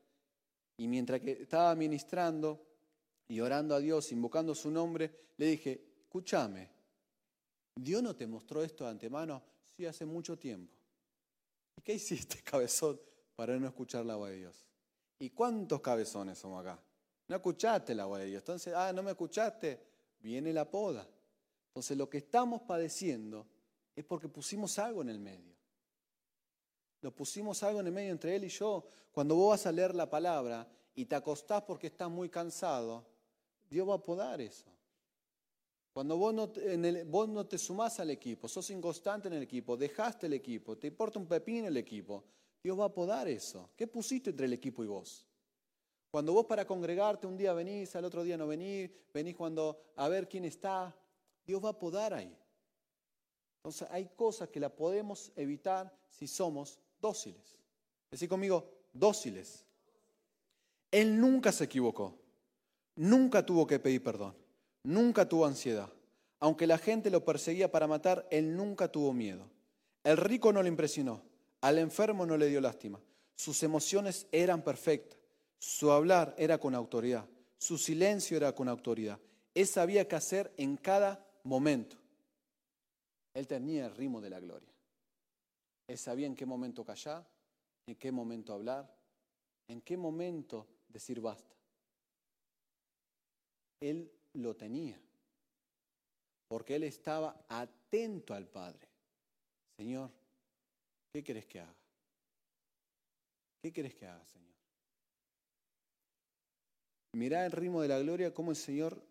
Y 0.77 0.87
mientras 0.87 1.21
que 1.21 1.43
estaba 1.43 1.75
ministrando 1.75 2.65
y 3.27 3.39
orando 3.39 3.75
a 3.75 3.79
Dios, 3.79 4.11
invocando 4.11 4.55
su 4.55 4.71
nombre, 4.71 5.11
le 5.37 5.45
dije, 5.45 5.99
escúchame, 6.01 6.69
¿Dios 7.75 8.01
no 8.01 8.15
te 8.15 8.27
mostró 8.27 8.63
esto 8.63 8.83
de 8.83 8.89
antemano? 8.89 9.41
Hace 9.87 10.05
mucho 10.05 10.37
tiempo. 10.37 10.73
¿Y 11.77 11.81
qué 11.81 11.93
hiciste, 11.93 12.41
cabezón, 12.43 12.99
para 13.35 13.57
no 13.57 13.67
escuchar 13.67 14.05
la 14.05 14.15
voz 14.15 14.29
de 14.29 14.37
Dios? 14.37 14.65
¿Y 15.19 15.29
cuántos 15.29 15.81
cabezones 15.81 16.37
somos 16.37 16.61
acá? 16.61 16.81
No 17.27 17.35
escuchaste 17.35 17.93
la 17.95 18.05
voz 18.05 18.19
de 18.19 18.25
Dios. 18.25 18.41
Entonces, 18.41 18.73
ah, 18.75 18.91
no 18.91 19.03
me 19.03 19.11
escuchaste, 19.11 19.81
viene 20.19 20.51
la 20.51 20.69
poda. 20.69 21.07
Entonces, 21.67 21.97
lo 21.97 22.09
que 22.09 22.17
estamos 22.17 22.61
padeciendo 22.63 23.47
es 23.95 24.03
porque 24.03 24.27
pusimos 24.27 24.77
algo 24.79 25.01
en 25.01 25.09
el 25.09 25.19
medio. 25.19 25.55
Lo 27.01 27.15
pusimos 27.15 27.63
algo 27.63 27.79
en 27.79 27.87
el 27.87 27.93
medio 27.93 28.11
entre 28.11 28.35
él 28.35 28.43
y 28.43 28.49
yo. 28.49 28.85
Cuando 29.11 29.35
vos 29.35 29.51
vas 29.51 29.65
a 29.65 29.71
leer 29.71 29.95
la 29.95 30.09
palabra 30.09 30.67
y 30.95 31.05
te 31.05 31.15
acostás 31.15 31.63
porque 31.63 31.87
estás 31.87 32.09
muy 32.09 32.29
cansado, 32.29 33.05
Dios 33.69 33.87
va 33.87 33.95
a 33.95 34.03
podar 34.03 34.41
eso. 34.41 34.65
Cuando 35.99 36.15
vos 36.15 36.33
no, 36.33 37.45
te 37.45 37.57
sumás 37.57 37.99
al 37.99 38.09
equipo, 38.09 38.47
sos 38.47 38.69
inconstante 38.69 39.27
en 39.27 39.33
el 39.33 39.43
equipo, 39.43 39.75
dejaste 39.75 40.27
el 40.27 40.33
equipo, 40.33 40.77
te 40.77 40.87
importa 40.87 41.19
un 41.19 41.27
pepín 41.27 41.65
el 41.65 41.75
equipo, 41.75 42.23
Dios 42.63 42.79
va 42.79 42.85
a 42.85 42.93
podar 42.93 43.27
eso. 43.27 43.71
¿Qué 43.75 43.85
pusiste 43.85 44.29
entre 44.29 44.45
el 44.45 44.53
equipo 44.53 44.81
y 44.81 44.87
vos? 44.87 45.27
Cuando 46.09 46.31
vos 46.31 46.45
para 46.45 46.65
congregarte 46.65 47.27
un 47.27 47.35
día 47.35 47.51
venís, 47.51 47.97
al 47.97 48.05
otro 48.05 48.23
día 48.23 48.37
no 48.37 48.47
venís, 48.47 48.89
venís 49.13 49.35
cuando 49.35 49.91
a 49.97 50.07
ver 50.07 50.29
quién 50.29 50.45
está, 50.45 50.95
Dios 51.45 51.61
va 51.61 51.71
a 51.71 51.77
podar 51.77 52.13
ahí. 52.13 52.33
Entonces 53.57 53.85
hay 53.91 54.05
cosas 54.15 54.47
que 54.47 54.61
la 54.61 54.73
podemos 54.73 55.33
evitar 55.35 55.93
si 56.07 56.27
somos 56.27 56.79
dóciles. 57.01 57.57
Decí 58.09 58.25
conmigo, 58.25 58.71
dóciles. 58.93 59.65
Él 60.91 61.19
nunca 61.19 61.51
se 61.51 61.65
equivocó, 61.65 62.17
nunca 62.95 63.45
tuvo 63.45 63.67
que 63.67 63.79
pedir 63.79 64.01
perdón, 64.01 64.33
nunca 64.83 65.27
tuvo 65.27 65.45
ansiedad. 65.45 65.91
Aunque 66.39 66.67
la 66.67 66.77
gente 66.77 67.09
lo 67.09 67.25
perseguía 67.25 67.71
para 67.71 67.87
matar, 67.87 68.27
él 68.31 68.55
nunca 68.55 68.91
tuvo 68.91 69.13
miedo. 69.13 69.49
El 70.03 70.17
rico 70.17 70.53
no 70.53 70.63
le 70.63 70.69
impresionó, 70.69 71.21
al 71.61 71.77
enfermo 71.77 72.25
no 72.25 72.37
le 72.37 72.47
dio 72.47 72.61
lástima. 72.61 72.99
Sus 73.35 73.63
emociones 73.63 74.27
eran 74.31 74.61
perfectas. 74.61 75.19
Su 75.57 75.91
hablar 75.91 76.33
era 76.37 76.57
con 76.57 76.75
autoridad. 76.75 77.27
Su 77.57 77.77
silencio 77.77 78.37
era 78.37 78.53
con 78.55 78.69
autoridad. 78.69 79.19
Él 79.53 79.67
sabía 79.67 80.07
qué 80.07 80.15
hacer 80.15 80.53
en 80.57 80.77
cada 80.77 81.25
momento. 81.43 81.97
Él 83.33 83.47
tenía 83.47 83.85
el 83.85 83.95
ritmo 83.95 84.21
de 84.21 84.29
la 84.29 84.39
gloria. 84.39 84.69
Él 85.87 85.97
sabía 85.97 86.27
en 86.27 86.35
qué 86.35 86.45
momento 86.45 86.85
callar, 86.85 87.27
en 87.87 87.95
qué 87.95 88.11
momento 88.11 88.53
hablar, 88.53 88.93
en 89.67 89.81
qué 89.81 89.97
momento 89.97 90.67
decir 90.87 91.19
basta. 91.19 91.55
Él 93.79 94.11
lo 94.33 94.55
tenía, 94.55 94.99
porque 96.47 96.75
él 96.75 96.83
estaba 96.83 97.45
atento 97.47 98.33
al 98.33 98.47
Padre. 98.47 98.87
Señor, 99.77 100.11
¿qué 101.13 101.23
quieres 101.23 101.45
que 101.45 101.59
haga? 101.59 101.75
¿Qué 103.61 103.71
quieres 103.71 103.95
que 103.95 104.05
haga, 104.05 104.25
Señor? 104.25 104.49
Mirá 107.13 107.45
el 107.45 107.51
ritmo 107.51 107.81
de 107.81 107.87
la 107.87 107.99
gloria, 107.99 108.33
cómo 108.33 108.51
el 108.51 108.57
Señor 108.57 109.01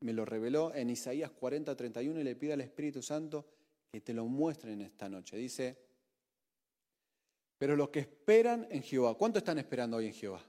me 0.00 0.12
lo 0.12 0.24
reveló 0.24 0.74
en 0.74 0.90
Isaías 0.90 1.30
40, 1.30 1.74
31 1.74 2.20
y 2.20 2.24
le 2.24 2.36
pide 2.36 2.52
al 2.52 2.60
Espíritu 2.60 3.00
Santo 3.02 3.46
que 3.90 4.00
te 4.00 4.12
lo 4.12 4.26
muestre 4.26 4.72
en 4.72 4.82
esta 4.82 5.08
noche. 5.08 5.36
Dice, 5.36 5.78
pero 7.56 7.76
los 7.76 7.88
que 7.88 8.00
esperan 8.00 8.66
en 8.70 8.82
Jehová, 8.82 9.14
¿cuánto 9.14 9.38
están 9.38 9.58
esperando 9.58 9.96
hoy 9.96 10.06
en 10.06 10.12
Jehová? 10.12 10.44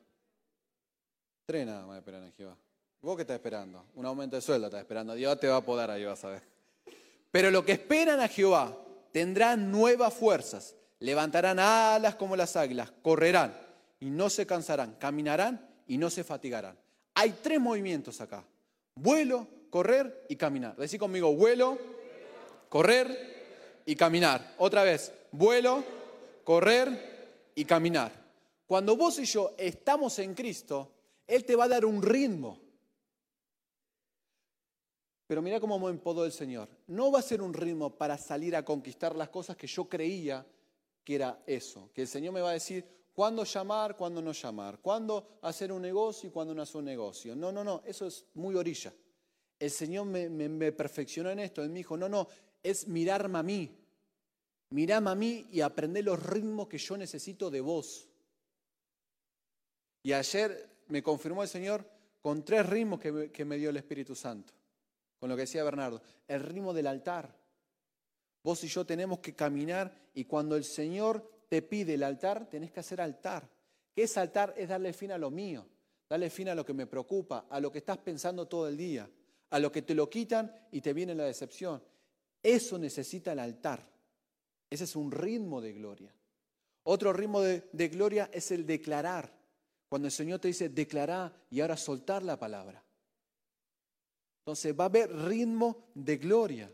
Tres 1.46 1.66
nada 1.66 1.86
más 1.86 2.00
esperan 2.00 2.26
en 2.26 2.34
Jehová. 2.34 2.58
¿Vos 3.06 3.18
qué 3.18 3.22
estás 3.22 3.36
esperando? 3.36 3.86
Un 3.94 4.08
aumento 4.08 4.36
de 4.36 4.42
sueldo 4.42 4.66
estás 4.66 4.82
esperando. 4.82 5.14
Dios 5.14 5.40
te 5.40 5.48
va 5.48 5.58
a 5.58 5.62
poder 5.62 5.92
ahí, 5.92 6.04
vas 6.04 6.26
a 6.26 6.30
ver. 6.30 6.42
Pero 7.30 7.52
los 7.52 7.64
que 7.64 7.74
esperan 7.74 8.20
a 8.20 8.28
Jehová 8.28 8.76
tendrán 9.12 9.72
nuevas 9.72 10.12
fuerzas, 10.12 10.76
levantarán 10.98 11.60
alas 11.60 12.16
como 12.16 12.36
las 12.36 12.56
águilas, 12.56 12.92
correrán 13.04 13.56
y 14.00 14.10
no 14.10 14.28
se 14.32 14.48
cansarán, 14.48 14.96
caminarán 14.96 15.70
y 15.86 16.00
no 16.00 16.10
se 16.10 16.24
fatigarán. 16.24 16.80
Hay 17.14 17.36
tres 17.44 17.60
movimientos 17.60 18.22
acá. 18.22 18.44
Vuelo, 18.96 19.48
correr 19.70 20.26
y 20.28 20.36
caminar. 20.36 20.76
Decí 20.76 20.98
conmigo, 20.98 21.32
vuelo, 21.36 21.78
correr 22.70 23.84
y 23.86 23.96
caminar. 23.96 24.56
Otra 24.58 24.82
vez, 24.82 25.14
vuelo, 25.32 25.84
correr 26.44 27.52
y 27.54 27.66
caminar. 27.66 28.12
Cuando 28.66 28.96
vos 28.96 29.20
y 29.20 29.26
yo 29.26 29.54
estamos 29.60 30.18
en 30.18 30.34
Cristo, 30.34 30.92
Él 31.28 31.46
te 31.46 31.56
va 31.56 31.66
a 31.66 31.70
dar 31.70 31.86
un 31.86 32.02
ritmo. 32.02 32.65
Pero 35.28 35.42
mira 35.42 35.60
cómo 35.60 35.80
me 35.80 35.90
empodó 35.90 36.26
el 36.26 36.32
Señor. 36.32 36.70
No 36.88 37.12
va 37.12 37.20
a 37.20 37.24
ser 37.24 37.42
un 37.42 37.54
ritmo 37.54 37.96
para 37.96 38.18
salir 38.18 38.56
a 38.56 38.64
conquistar 38.64 39.16
las 39.16 39.30
cosas 39.30 39.58
que 39.58 39.68
yo 39.68 39.90
creía 39.90 40.46
que 41.04 41.16
era 41.16 41.42
eso. 41.48 41.90
Que 41.94 42.04
el 42.04 42.08
Señor 42.08 42.34
me 42.34 42.42
va 42.42 42.52
a 42.52 42.54
decir 42.54 42.86
cuándo 43.14 43.44
llamar, 43.44 43.96
cuándo 43.96 44.22
no 44.22 44.34
llamar, 44.34 44.80
cuándo 44.80 45.40
hacer 45.42 45.72
un 45.72 45.82
negocio 45.82 46.30
y 46.30 46.32
cuándo 46.32 46.54
no 46.54 46.62
hacer 46.62 46.78
un 46.78 46.86
negocio. 46.86 47.36
No, 47.36 47.52
no, 47.52 47.64
no, 47.64 47.82
eso 47.86 48.06
es 48.06 48.26
muy 48.36 48.56
orilla. 48.56 48.94
El 49.58 49.72
Señor 49.72 50.06
me, 50.06 50.30
me 50.30 50.72
perfeccionó 50.72 51.32
en 51.32 51.40
esto. 51.40 51.64
Él 51.64 51.70
me 51.70 51.80
dijo, 51.80 51.98
no, 51.98 52.08
no, 52.08 52.28
es 52.62 52.88
mirarme 52.88 53.40
a 53.40 53.44
mí. 53.44 53.76
Mirame 54.70 55.10
a 55.10 55.16
mí 55.16 55.48
y 55.52 55.62
aprender 55.62 56.04
los 56.04 56.22
ritmos 56.22 56.68
que 56.68 56.78
yo 56.78 56.98
necesito 56.98 57.50
de 57.50 57.62
vos. 57.62 58.08
Y 60.04 60.14
ayer 60.14 60.84
me 60.88 61.02
confirmó 61.02 61.42
el 61.42 61.50
Señor 61.50 61.90
con 62.22 62.46
tres 62.46 62.68
ritmos 62.68 63.00
que, 63.00 63.32
que 63.32 63.46
me 63.46 63.58
dio 63.58 63.72
el 63.72 63.78
Espíritu 63.78 64.14
Santo 64.14 64.54
con 65.26 65.32
lo 65.32 65.36
que 65.38 65.42
decía 65.42 65.64
Bernardo, 65.64 66.04
el 66.28 66.40
ritmo 66.40 66.72
del 66.72 66.86
altar. 66.86 67.36
Vos 68.44 68.64
y 68.64 68.68
yo 68.68 68.86
tenemos 68.86 69.18
que 69.18 69.34
caminar 69.34 69.92
y 70.14 70.26
cuando 70.26 70.56
el 70.56 70.64
Señor 70.64 71.48
te 71.50 71.64
pide 71.64 71.96
el 71.96 72.04
altar, 72.04 72.48
tenés 72.48 72.72
que 72.72 72.82
hacer 72.82 73.02
altar. 73.02 73.50
¿Qué 73.92 74.04
es 74.04 74.16
altar? 74.20 74.54
Es 74.56 74.70
darle 74.70 74.94
fin 74.94 75.12
a 75.12 75.18
lo 75.18 75.32
mío, 75.32 75.66
darle 76.08 76.30
fin 76.30 76.50
a 76.50 76.54
lo 76.54 76.64
que 76.64 76.76
me 76.76 76.86
preocupa, 76.86 77.48
a 77.50 77.60
lo 77.60 77.72
que 77.72 77.80
estás 77.80 77.98
pensando 77.98 78.48
todo 78.48 78.68
el 78.68 78.78
día, 78.78 79.10
a 79.50 79.58
lo 79.58 79.72
que 79.72 79.82
te 79.82 79.96
lo 79.96 80.08
quitan 80.12 80.54
y 80.72 80.82
te 80.82 80.94
viene 80.94 81.16
la 81.16 81.24
decepción. 81.24 81.82
Eso 82.44 82.78
necesita 82.78 83.32
el 83.32 83.40
altar. 83.40 83.84
Ese 84.70 84.84
es 84.84 84.96
un 84.96 85.12
ritmo 85.12 85.60
de 85.60 85.74
gloria. 85.74 86.14
Otro 86.84 87.14
ritmo 87.14 87.42
de, 87.42 87.68
de 87.72 87.88
gloria 87.88 88.30
es 88.32 88.52
el 88.52 88.68
declarar. 88.68 89.34
Cuando 89.90 90.08
el 90.08 90.12
Señor 90.12 90.38
te 90.38 90.50
dice 90.50 90.70
declarar 90.70 91.34
y 91.50 91.62
ahora 91.62 91.78
soltar 91.78 92.22
la 92.22 92.38
palabra. 92.38 92.85
Entonces 94.46 94.80
va 94.80 94.84
a 94.84 94.88
haber 94.88 95.12
ritmo 95.12 95.90
de 95.96 96.18
gloria. 96.18 96.72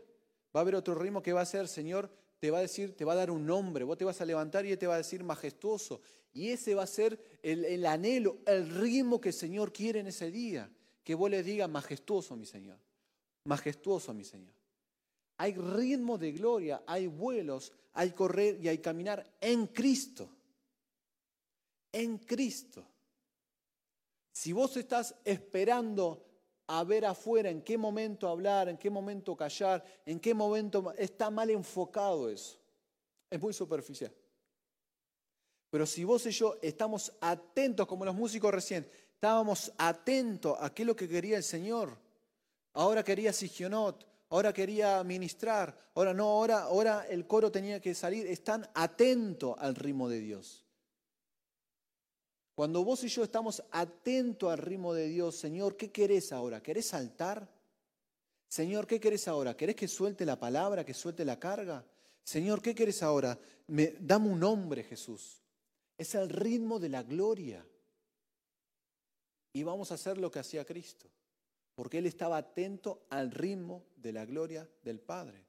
Va 0.54 0.60
a 0.60 0.62
haber 0.62 0.74
otro 0.74 0.94
ritmo 0.94 1.22
que 1.22 1.32
va 1.32 1.40
a 1.40 1.46
ser, 1.46 1.66
Señor, 1.68 2.10
te 2.38 2.50
va 2.50 2.58
a 2.58 2.60
decir, 2.60 2.94
te 2.94 3.06
va 3.06 3.14
a 3.14 3.16
dar 3.16 3.30
un 3.30 3.46
nombre. 3.46 3.82
Vos 3.82 3.96
te 3.96 4.04
vas 4.04 4.20
a 4.20 4.26
levantar 4.26 4.66
y 4.66 4.76
te 4.76 4.86
va 4.86 4.96
a 4.96 4.98
decir 4.98 5.24
majestuoso. 5.24 6.02
Y 6.34 6.50
ese 6.50 6.74
va 6.74 6.82
a 6.82 6.86
ser 6.86 7.18
el, 7.42 7.64
el 7.64 7.86
anhelo, 7.86 8.40
el 8.44 8.68
ritmo 8.68 9.22
que 9.22 9.30
el 9.30 9.34
Señor 9.34 9.72
quiere 9.72 10.00
en 10.00 10.08
ese 10.08 10.30
día. 10.30 10.70
Que 11.02 11.14
vos 11.14 11.30
le 11.30 11.42
digas 11.42 11.70
majestuoso, 11.70 12.36
mi 12.36 12.44
Señor. 12.44 12.76
Majestuoso, 13.44 14.12
mi 14.12 14.24
Señor. 14.24 14.52
Hay 15.38 15.54
ritmo 15.54 16.18
de 16.18 16.32
gloria, 16.32 16.82
hay 16.86 17.06
vuelos, 17.06 17.72
hay 17.94 18.10
correr 18.10 18.58
y 18.62 18.68
hay 18.68 18.78
caminar 18.78 19.26
en 19.40 19.68
Cristo. 19.68 20.28
En 21.90 22.18
Cristo. 22.18 22.84
Si 24.30 24.52
vos 24.52 24.76
estás 24.76 25.14
esperando 25.24 26.31
a 26.66 26.84
ver 26.84 27.04
afuera 27.04 27.50
en 27.50 27.62
qué 27.62 27.76
momento 27.76 28.28
hablar, 28.28 28.68
en 28.68 28.78
qué 28.78 28.90
momento 28.90 29.36
callar, 29.36 29.84
en 30.06 30.20
qué 30.20 30.34
momento 30.34 30.92
está 30.96 31.30
mal 31.30 31.50
enfocado 31.50 32.28
eso. 32.28 32.58
Es 33.30 33.40
muy 33.40 33.52
superficial. 33.52 34.12
Pero 35.70 35.86
si 35.86 36.04
vos 36.04 36.26
y 36.26 36.30
yo 36.30 36.58
estamos 36.60 37.12
atentos, 37.20 37.86
como 37.86 38.04
los 38.04 38.14
músicos 38.14 38.52
recién, 38.52 38.86
estábamos 39.14 39.72
atentos 39.78 40.56
a 40.60 40.72
qué 40.74 40.82
es 40.82 40.86
lo 40.86 40.96
que 40.96 41.08
quería 41.08 41.38
el 41.38 41.42
Señor. 41.42 41.96
Ahora 42.74 43.02
quería 43.02 43.32
Sigionot, 43.32 44.06
ahora 44.28 44.52
quería 44.52 45.02
ministrar, 45.02 45.76
ahora 45.94 46.12
no, 46.12 46.24
ahora, 46.24 46.62
ahora 46.64 47.06
el 47.08 47.26
coro 47.26 47.50
tenía 47.50 47.80
que 47.80 47.94
salir. 47.94 48.26
Están 48.26 48.68
atentos 48.74 49.54
al 49.58 49.74
ritmo 49.74 50.08
de 50.08 50.20
Dios. 50.20 50.61
Cuando 52.54 52.84
vos 52.84 53.02
y 53.04 53.08
yo 53.08 53.24
estamos 53.24 53.62
atentos 53.70 54.52
al 54.52 54.58
ritmo 54.58 54.92
de 54.92 55.08
Dios, 55.08 55.36
Señor, 55.36 55.76
¿qué 55.76 55.90
querés 55.90 56.32
ahora? 56.32 56.62
¿Querés 56.62 56.86
saltar? 56.86 57.48
Señor, 58.46 58.86
¿qué 58.86 59.00
querés 59.00 59.26
ahora? 59.28 59.56
¿Querés 59.56 59.76
que 59.76 59.88
suelte 59.88 60.26
la 60.26 60.38
palabra, 60.38 60.84
que 60.84 60.92
suelte 60.92 61.24
la 61.24 61.38
carga? 61.38 61.86
Señor, 62.22 62.60
¿qué 62.60 62.74
querés 62.74 63.02
ahora? 63.02 63.38
Me, 63.68 63.94
dame 63.98 64.28
un 64.28 64.40
nombre, 64.40 64.84
Jesús. 64.84 65.42
Es 65.96 66.14
el 66.14 66.28
ritmo 66.28 66.78
de 66.78 66.90
la 66.90 67.02
gloria. 67.02 67.66
Y 69.54 69.62
vamos 69.62 69.90
a 69.90 69.94
hacer 69.94 70.18
lo 70.18 70.30
que 70.30 70.38
hacía 70.38 70.64
Cristo, 70.64 71.08
porque 71.74 71.98
Él 71.98 72.06
estaba 72.06 72.36
atento 72.36 73.06
al 73.08 73.30
ritmo 73.30 73.84
de 73.96 74.12
la 74.12 74.26
gloria 74.26 74.68
del 74.82 75.00
Padre. 75.00 75.44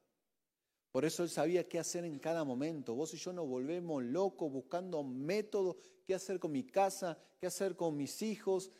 Por 0.94 1.04
eso 1.04 1.24
él 1.24 1.28
sabía 1.28 1.68
qué 1.68 1.80
hacer 1.80 2.04
en 2.04 2.20
cada 2.20 2.44
momento. 2.44 2.94
Vos 2.94 3.12
y 3.14 3.16
yo 3.16 3.32
nos 3.32 3.48
volvemos 3.48 4.04
locos 4.04 4.52
buscando 4.52 5.02
métodos, 5.02 5.74
qué 6.04 6.14
hacer 6.14 6.38
con 6.38 6.52
mi 6.52 6.62
casa, 6.62 7.18
qué 7.40 7.48
hacer 7.48 7.74
con 7.74 7.96
mis 7.96 8.22
hijos. 8.22 8.70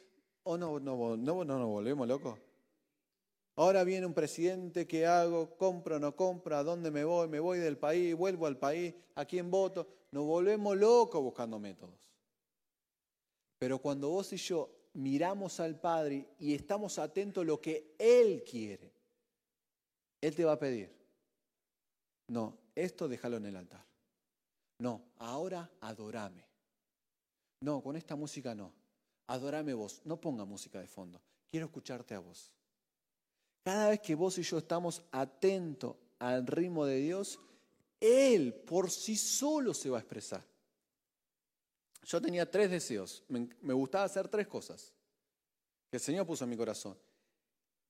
¿O 0.45 0.57
no, 0.57 0.79
no, 0.79 1.17
no, 1.17 1.45
no 1.45 1.59
nos 1.59 1.67
volvemos 1.69 2.07
locos? 2.07 2.39
Ahora 3.57 3.83
viene 3.83 4.07
un 4.07 4.15
presidente, 4.15 4.87
¿qué 4.87 5.07
hago? 5.07 5.57
¿Compro 5.57 5.97
o 5.97 5.99
no 5.99 6.15
compro? 6.15 6.57
¿A 6.57 6.63
dónde 6.63 6.93
me 6.93 7.03
voy? 7.03 7.27
¿Me 7.27 7.41
voy 7.41 7.59
del 7.59 7.79
país? 7.79 8.15
¿Vuelvo 8.15 8.47
al 8.47 8.59
país? 8.59 8.95
¿A 9.17 9.25
quién 9.25 9.51
voto? 9.51 9.89
Nos 10.13 10.25
volvemos 10.25 10.77
locos 10.77 11.21
buscando 11.21 11.59
métodos. 11.59 12.13
Pero 13.59 13.81
cuando 13.81 14.11
vos 14.11 14.33
y 14.33 14.37
yo 14.37 14.71
miramos 14.93 15.59
al 15.59 15.81
Padre 15.81 16.29
y 16.39 16.55
estamos 16.55 16.97
atentos 17.01 17.43
a 17.43 17.45
lo 17.45 17.61
que 17.61 17.97
Él 17.99 18.45
quiere, 18.49 18.93
Él 20.21 20.33
te 20.37 20.45
va 20.45 20.53
a 20.53 20.59
pedir. 20.61 21.04
No, 22.29 22.59
esto 22.75 23.09
déjalo 23.09 23.37
en 23.37 23.47
el 23.47 23.57
altar. 23.57 23.85
No, 24.79 25.03
ahora 25.19 25.71
adorame. 25.81 26.45
No, 27.61 27.83
con 27.83 27.97
esta 27.97 28.17
música 28.17 28.55
no. 28.55 28.73
Adorame 29.27 29.73
vos. 29.75 30.03
No 30.05 30.21
ponga 30.21 30.45
música 30.45 30.81
de 30.81 30.87
fondo. 30.87 31.21
Quiero 31.51 31.67
escucharte 31.67 32.15
a 32.15 32.19
vos. 32.19 32.51
Cada 33.63 33.89
vez 33.89 34.01
que 34.01 34.15
vos 34.15 34.37
y 34.39 34.43
yo 34.43 34.59
estamos 34.59 35.03
atentos 35.11 35.97
al 36.19 36.47
ritmo 36.47 36.85
de 36.85 36.97
Dios, 36.97 37.39
Él 38.01 38.53
por 38.53 38.91
sí 38.91 39.17
solo 39.17 39.73
se 39.73 39.89
va 39.89 39.99
a 39.99 40.01
expresar. 40.01 40.45
Yo 42.05 42.21
tenía 42.21 42.51
tres 42.51 42.71
deseos. 42.71 43.25
Me, 43.29 43.73
gustaba 43.73 44.05
hacer 44.05 44.29
tres 44.29 44.47
cosas 44.47 44.93
que 45.91 45.97
el 45.97 46.03
Señor 46.03 46.27
puso 46.27 46.45
en 46.45 46.51
mi 46.51 46.57
corazón. 46.57 46.99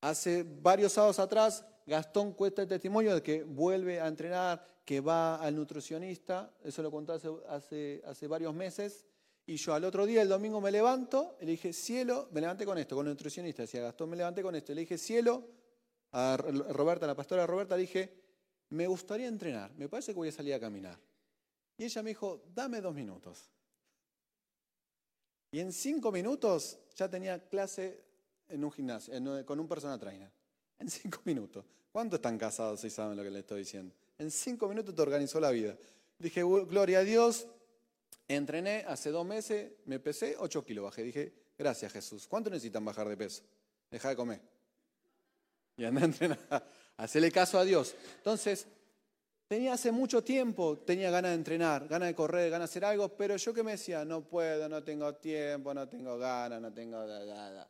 Hace 0.00 0.44
varios 0.44 0.92
sábados 0.92 1.18
atrás 1.18 1.64
Gastón 1.86 2.32
cuesta 2.32 2.62
el 2.62 2.68
testimonio 2.68 3.14
de 3.14 3.22
que 3.22 3.42
vuelve 3.42 4.00
a 4.00 4.06
entrenar, 4.06 4.64
que 4.84 5.00
va 5.00 5.36
al 5.36 5.54
nutricionista, 5.54 6.52
eso 6.62 6.82
lo 6.82 6.90
conté 6.90 7.12
hace, 7.12 8.28
varios 8.28 8.54
meses, 8.54 9.04
y 9.46 9.56
yo 9.56 9.74
al 9.74 9.84
otro 9.84 10.06
día, 10.06 10.22
el 10.22 10.28
domingo, 10.28 10.60
me 10.60 10.70
levanto, 10.70 11.36
y 11.40 11.44
le 11.44 11.52
dije, 11.52 11.72
cielo, 11.74 12.28
me 12.32 12.40
levanté 12.40 12.64
con 12.64 12.78
esto, 12.78 12.96
con 12.96 13.06
el 13.06 13.12
nutricionista, 13.12 13.62
decía 13.62 13.82
Gastón, 13.82 14.08
me 14.10 14.16
levanté 14.16 14.42
con 14.42 14.54
esto, 14.54 14.74
le 14.74 14.82
dije, 14.82 14.96
cielo, 14.96 15.46
a 16.12 16.36
Roberta, 16.36 17.06
la 17.06 17.14
pastora 17.14 17.46
Roberta, 17.46 17.76
le 17.76 17.82
dije, 17.82 18.14
me 18.70 18.86
gustaría 18.86 19.28
entrenar, 19.28 19.74
me 19.74 19.88
parece 19.88 20.12
que 20.12 20.16
voy 20.16 20.28
a 20.28 20.32
salir 20.32 20.54
a 20.54 20.60
caminar. 20.60 20.98
Y 21.76 21.84
ella 21.84 22.02
me 22.02 22.10
dijo, 22.10 22.44
dame 22.54 22.80
dos 22.80 22.94
minutos. 22.94 23.50
Y 25.50 25.60
en 25.60 25.72
cinco 25.72 26.10
minutos 26.10 26.78
ya 26.96 27.10
tenía 27.10 27.46
clase 27.48 28.02
en 28.48 28.64
un 28.64 28.72
gimnasio, 28.72 29.12
con 29.44 29.60
un 29.60 29.68
personal 29.68 29.98
trainer. 29.98 30.30
En 30.78 30.88
cinco 30.90 31.20
minutos. 31.24 31.64
¿Cuántos 31.92 32.18
están 32.18 32.36
casados 32.38 32.80
si 32.80 32.90
saben 32.90 33.16
lo 33.16 33.22
que 33.22 33.30
les 33.30 33.40
estoy 33.40 33.60
diciendo? 33.60 33.94
En 34.18 34.30
cinco 34.30 34.68
minutos 34.68 34.94
te 34.94 35.02
organizó 35.02 35.38
la 35.40 35.50
vida. 35.50 35.76
Dije, 36.18 36.44
"Gl- 36.44 36.66
gloria 36.68 36.98
a 37.00 37.04
Dios. 37.04 37.46
Entrené 38.26 38.84
hace 38.88 39.10
dos 39.10 39.26
meses, 39.26 39.72
me 39.84 39.98
pesé, 40.00 40.36
8 40.38 40.64
kilos 40.64 40.84
bajé. 40.84 41.02
Dije, 41.02 41.32
gracias 41.58 41.92
Jesús. 41.92 42.26
¿Cuánto 42.26 42.48
necesitan 42.50 42.84
bajar 42.84 43.06
de 43.08 43.16
peso? 43.16 43.42
Deja 43.90 44.08
de 44.08 44.16
comer. 44.16 44.40
Y 45.76 45.84
anda 45.84 46.00
a 46.02 46.04
entrenar. 46.04 46.38
Hacele 46.96 47.30
caso 47.30 47.58
a 47.58 47.64
Dios. 47.64 47.94
Entonces, 48.16 48.66
tenía 49.46 49.74
hace 49.74 49.92
mucho 49.92 50.24
tiempo, 50.24 50.78
tenía 50.78 51.10
ganas 51.10 51.32
de 51.32 51.34
entrenar, 51.36 51.86
ganas 51.86 52.08
de 52.08 52.14
correr, 52.14 52.50
ganas 52.50 52.70
de 52.70 52.72
hacer 52.72 52.84
algo, 52.86 53.08
pero 53.16 53.36
yo 53.36 53.52
que 53.52 53.62
me 53.62 53.72
decía, 53.72 54.04
no 54.04 54.22
puedo, 54.22 54.68
no 54.68 54.82
tengo 54.82 55.14
tiempo, 55.16 55.74
no 55.74 55.86
tengo 55.88 56.16
ganas, 56.16 56.60
no 56.62 56.72
tengo 56.72 57.04
nada. 57.04 57.68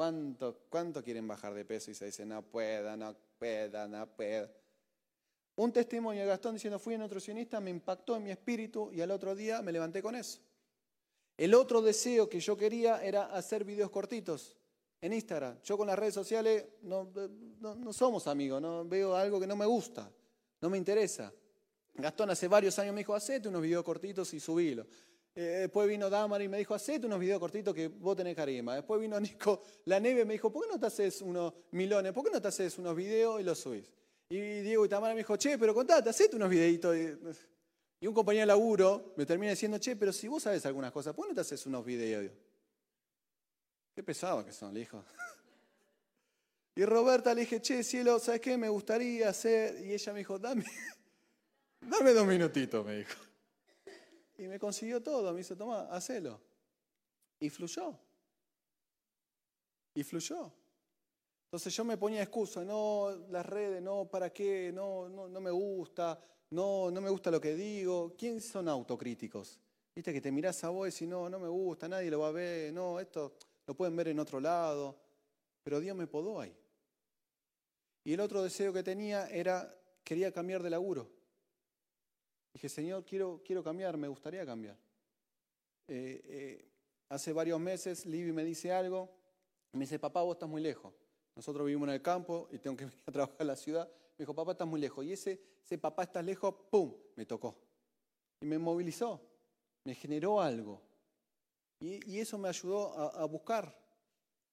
¿Cuánto, 0.00 0.62
¿Cuánto 0.70 1.04
quieren 1.04 1.28
bajar 1.28 1.52
de 1.52 1.62
peso? 1.66 1.90
Y 1.90 1.94
se 1.94 2.06
dice, 2.06 2.24
no 2.24 2.40
puedo, 2.40 2.96
no 2.96 3.14
puedo, 3.38 3.86
no 3.86 4.06
puedo. 4.06 4.48
Un 5.56 5.70
testimonio 5.74 6.22
de 6.22 6.28
Gastón 6.28 6.54
diciendo, 6.54 6.78
fui 6.78 6.96
nutricionista, 6.96 7.60
me 7.60 7.68
impactó 7.68 8.16
en 8.16 8.22
mi 8.22 8.30
espíritu 8.30 8.90
y 8.94 9.02
al 9.02 9.10
otro 9.10 9.34
día 9.34 9.60
me 9.60 9.72
levanté 9.72 10.00
con 10.00 10.14
eso. 10.14 10.40
El 11.36 11.52
otro 11.52 11.82
deseo 11.82 12.30
que 12.30 12.40
yo 12.40 12.56
quería 12.56 13.04
era 13.04 13.26
hacer 13.26 13.62
videos 13.62 13.90
cortitos 13.90 14.56
en 15.02 15.12
Instagram. 15.12 15.60
Yo 15.64 15.76
con 15.76 15.86
las 15.86 15.98
redes 15.98 16.14
sociales 16.14 16.64
no, 16.80 17.12
no, 17.60 17.74
no 17.74 17.92
somos 17.92 18.26
amigos, 18.26 18.62
no 18.62 18.86
veo 18.86 19.14
algo 19.14 19.38
que 19.38 19.46
no 19.46 19.54
me 19.54 19.66
gusta, 19.66 20.10
no 20.62 20.70
me 20.70 20.78
interesa. 20.78 21.30
Gastón 21.92 22.30
hace 22.30 22.48
varios 22.48 22.78
años 22.78 22.94
me 22.94 23.02
dijo, 23.02 23.14
hacete 23.14 23.50
unos 23.50 23.60
videos 23.60 23.84
cortitos 23.84 24.32
y 24.32 24.40
subilo. 24.40 24.86
Eh, 25.34 25.42
después 25.42 25.88
vino 25.88 26.10
Damar 26.10 26.42
y 26.42 26.48
me 26.48 26.58
dijo, 26.58 26.74
hacete 26.74 27.06
unos 27.06 27.20
videos 27.20 27.38
cortitos 27.38 27.74
que 27.74 27.88
vos 27.88 28.16
tenés 28.16 28.34
carisma. 28.34 28.74
Después 28.74 29.00
vino 29.00 29.18
Nico 29.20 29.62
La 29.84 30.00
Neve 30.00 30.22
y 30.22 30.24
me 30.24 30.34
dijo, 30.34 30.52
¿por 30.52 30.64
qué 30.64 30.72
no 30.72 30.80
te 30.80 30.86
haces 30.86 31.22
unos 31.22 31.52
milones? 31.70 32.12
¿Por 32.12 32.24
qué 32.24 32.30
no 32.30 32.42
te 32.42 32.48
haces 32.48 32.78
unos 32.78 32.96
videos 32.96 33.40
y 33.40 33.44
los 33.44 33.58
subís? 33.58 33.90
Y 34.28 34.60
Diego 34.60 34.84
y 34.84 34.88
Tamara 34.88 35.14
me 35.14 35.20
dijo, 35.20 35.36
che, 35.36 35.58
pero 35.58 35.74
contate, 35.74 36.08
hacete 36.08 36.36
unos 36.36 36.48
videitos. 36.48 36.96
Y 38.00 38.06
un 38.06 38.14
compañero 38.14 38.42
de 38.42 38.46
laburo 38.46 39.12
me 39.16 39.26
termina 39.26 39.50
diciendo, 39.50 39.78
che, 39.78 39.96
pero 39.96 40.12
si 40.12 40.28
vos 40.28 40.42
sabes 40.42 40.64
algunas 40.66 40.92
cosas, 40.92 41.14
¿por 41.14 41.26
qué 41.26 41.30
no 41.30 41.34
te 41.34 41.40
haces 41.42 41.66
unos 41.66 41.84
videos? 41.84 42.30
Qué 43.94 44.02
pesado 44.02 44.44
que 44.44 44.52
son, 44.52 44.72
le 44.74 44.80
dijo. 44.80 45.04
Y 46.76 46.84
Roberta 46.84 47.34
le 47.34 47.40
dije, 47.42 47.60
che, 47.60 47.82
cielo, 47.82 48.18
¿sabes 48.20 48.40
qué? 48.40 48.56
Me 48.56 48.68
gustaría 48.68 49.28
hacer. 49.28 49.84
Y 49.84 49.92
ella 49.92 50.12
me 50.12 50.20
dijo, 50.20 50.38
dame, 50.38 50.64
dame 51.80 52.12
dos 52.12 52.26
minutitos, 52.26 52.86
me 52.86 52.98
dijo. 52.98 53.29
Y 54.40 54.48
me 54.48 54.58
consiguió 54.58 55.02
todo, 55.02 55.32
me 55.32 55.38
dice, 55.38 55.54
toma, 55.54 55.82
hacelo. 55.90 56.40
Y 57.38 57.50
fluyó. 57.50 57.94
Y 59.94 60.02
fluyó. 60.02 60.50
Entonces 61.44 61.76
yo 61.76 61.84
me 61.84 61.98
ponía 61.98 62.22
excusa, 62.22 62.64
no, 62.64 63.10
las 63.28 63.44
redes, 63.44 63.82
no, 63.82 64.06
¿para 64.06 64.32
qué? 64.32 64.72
No, 64.72 65.10
no, 65.10 65.28
no 65.28 65.40
me 65.42 65.50
gusta, 65.50 66.18
no, 66.50 66.90
no 66.90 67.00
me 67.02 67.10
gusta 67.10 67.30
lo 67.30 67.38
que 67.38 67.54
digo. 67.54 68.14
¿Quién 68.16 68.40
son 68.40 68.66
autocríticos? 68.68 69.58
Viste 69.94 70.10
que 70.10 70.22
te 70.22 70.32
mirás 70.32 70.64
a 70.64 70.70
vos 70.70 70.88
y 70.88 70.90
decís, 70.90 71.08
no, 71.08 71.28
no 71.28 71.38
me 71.38 71.48
gusta, 71.48 71.86
nadie 71.86 72.10
lo 72.10 72.20
va 72.20 72.28
a 72.28 72.32
ver, 72.32 72.72
no, 72.72 72.98
esto 72.98 73.34
lo 73.66 73.74
pueden 73.74 73.94
ver 73.94 74.08
en 74.08 74.20
otro 74.20 74.40
lado. 74.40 74.98
Pero 75.62 75.80
Dios 75.80 75.94
me 75.94 76.06
podó 76.06 76.40
ahí. 76.40 76.56
Y 78.04 78.14
el 78.14 78.20
otro 78.20 78.42
deseo 78.42 78.72
que 78.72 78.82
tenía 78.82 79.28
era, 79.28 79.76
quería 80.02 80.32
cambiar 80.32 80.62
de 80.62 80.70
laburo. 80.70 81.19
Dije, 82.52 82.68
Señor, 82.68 83.04
quiero, 83.04 83.40
quiero 83.44 83.62
cambiar, 83.62 83.96
me 83.96 84.08
gustaría 84.08 84.44
cambiar. 84.44 84.76
Eh, 85.86 86.20
eh, 86.24 86.68
hace 87.08 87.32
varios 87.32 87.58
meses 87.58 88.06
Libby 88.06 88.32
me 88.32 88.44
dice 88.44 88.72
algo, 88.72 89.10
me 89.72 89.80
dice, 89.80 89.98
papá, 89.98 90.22
vos 90.22 90.34
estás 90.34 90.48
muy 90.48 90.62
lejos. 90.62 90.92
Nosotros 91.36 91.66
vivimos 91.66 91.88
en 91.88 91.94
el 91.94 92.02
campo 92.02 92.48
y 92.50 92.58
tengo 92.58 92.76
que 92.76 92.84
venir 92.86 93.02
a 93.06 93.12
trabajar 93.12 93.36
en 93.40 93.46
la 93.46 93.56
ciudad. 93.56 93.88
Me 93.88 94.22
dijo, 94.22 94.34
papá, 94.34 94.52
estás 94.52 94.66
muy 94.66 94.80
lejos. 94.80 95.04
Y 95.04 95.12
ese, 95.12 95.40
ese 95.64 95.78
papá, 95.78 96.04
estás 96.04 96.24
lejos, 96.24 96.54
¡pum!, 96.70 96.94
me 97.16 97.24
tocó. 97.24 97.56
Y 98.40 98.46
me 98.46 98.58
movilizó, 98.58 99.20
me 99.84 99.94
generó 99.94 100.40
algo. 100.40 100.82
Y, 101.80 102.10
y 102.10 102.20
eso 102.20 102.36
me 102.36 102.48
ayudó 102.48 102.92
a, 102.98 103.22
a, 103.22 103.24
buscar. 103.24 103.74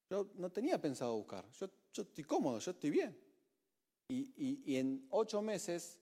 Yo 0.10 0.29
no 0.36 0.49
tenía 0.49 0.79
pensado 0.79 1.15
buscar. 1.15 1.45
Yo, 1.51 1.67
estoy 1.93 2.23
cómodo, 2.23 2.60
yo 2.60 2.71
estoy 2.71 2.89
bien. 2.89 3.17
Y, 4.10 4.63
y 4.65 4.77
en 4.77 5.05
ocho 5.10 5.41
meses 5.41 5.99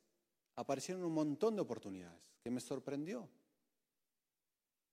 aparecieron 0.56 1.04
un 1.04 1.14
montón 1.14 1.56
de 1.56 1.62
oportunidades 1.62 2.22
que 2.42 2.50
me 2.52 2.60
sorprendió. 2.60 3.28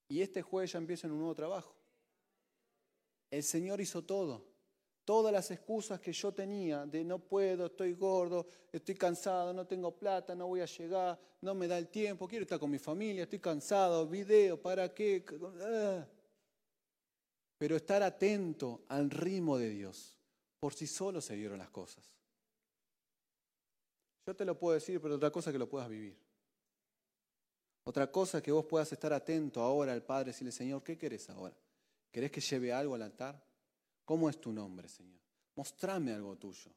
Y 0.09 0.21
este 0.21 0.41
jueves 0.41 0.71
ya 0.71 0.79
empiezo 0.79 1.07
en 1.07 1.13
un 1.13 1.19
nuevo 1.19 1.35
trabajo. 1.35 1.75
El 3.31 3.43
Señor 3.43 3.81
hizo 3.81 4.03
todo. 4.03 4.45
Todas 5.05 5.33
las 5.33 5.51
excusas 5.51 5.99
que 5.99 6.13
yo 6.13 6.31
tenía 6.31 6.85
de 6.85 7.03
no 7.03 7.19
puedo, 7.19 7.65
estoy 7.65 7.93
gordo, 7.93 8.47
estoy 8.71 8.95
cansado, 8.95 9.53
no 9.53 9.67
tengo 9.67 9.91
plata, 9.97 10.33
no 10.33 10.47
voy 10.47 10.61
a 10.61 10.65
llegar, 10.65 11.19
no 11.41 11.53
me 11.53 11.67
da 11.67 11.77
el 11.77 11.89
tiempo, 11.89 12.27
quiero 12.27 12.43
estar 12.43 12.57
con 12.57 12.71
mi 12.71 12.79
familia, 12.79 13.23
estoy 13.23 13.39
cansado, 13.39 14.07
video, 14.07 14.61
¿para 14.61 14.93
qué? 14.93 15.25
Ah. 15.61 16.07
Pero 17.57 17.75
estar 17.75 18.01
atento 18.01 18.83
al 18.87 19.09
ritmo 19.09 19.57
de 19.57 19.69
Dios. 19.69 20.17
Por 20.59 20.73
sí 20.73 20.87
solo 20.87 21.19
se 21.19 21.35
dieron 21.35 21.57
las 21.57 21.69
cosas. 21.69 22.13
Yo 24.25 24.35
te 24.35 24.45
lo 24.45 24.57
puedo 24.57 24.73
decir, 24.75 25.01
pero 25.01 25.15
otra 25.15 25.31
cosa 25.31 25.49
es 25.49 25.53
que 25.53 25.59
lo 25.59 25.69
puedas 25.69 25.89
vivir. 25.89 26.17
Otra 27.85 28.09
cosa 28.09 28.37
es 28.37 28.43
que 28.43 28.51
vos 28.51 28.65
puedas 28.65 28.91
estar 28.93 29.11
atento 29.11 29.61
ahora 29.61 29.91
al 29.91 30.03
Padre 30.03 30.29
y 30.29 30.31
decirle, 30.31 30.51
Señor, 30.51 30.83
¿qué 30.83 30.97
querés 30.97 31.29
ahora? 31.29 31.55
¿Querés 32.11 32.31
que 32.31 32.39
lleve 32.39 32.71
algo 32.71 32.95
al 32.95 33.01
altar? 33.01 33.43
¿Cómo 34.05 34.29
es 34.29 34.39
tu 34.39 34.53
nombre, 34.53 34.87
Señor? 34.87 35.19
Mostrame 35.55 36.13
algo 36.13 36.37
tuyo. 36.37 36.71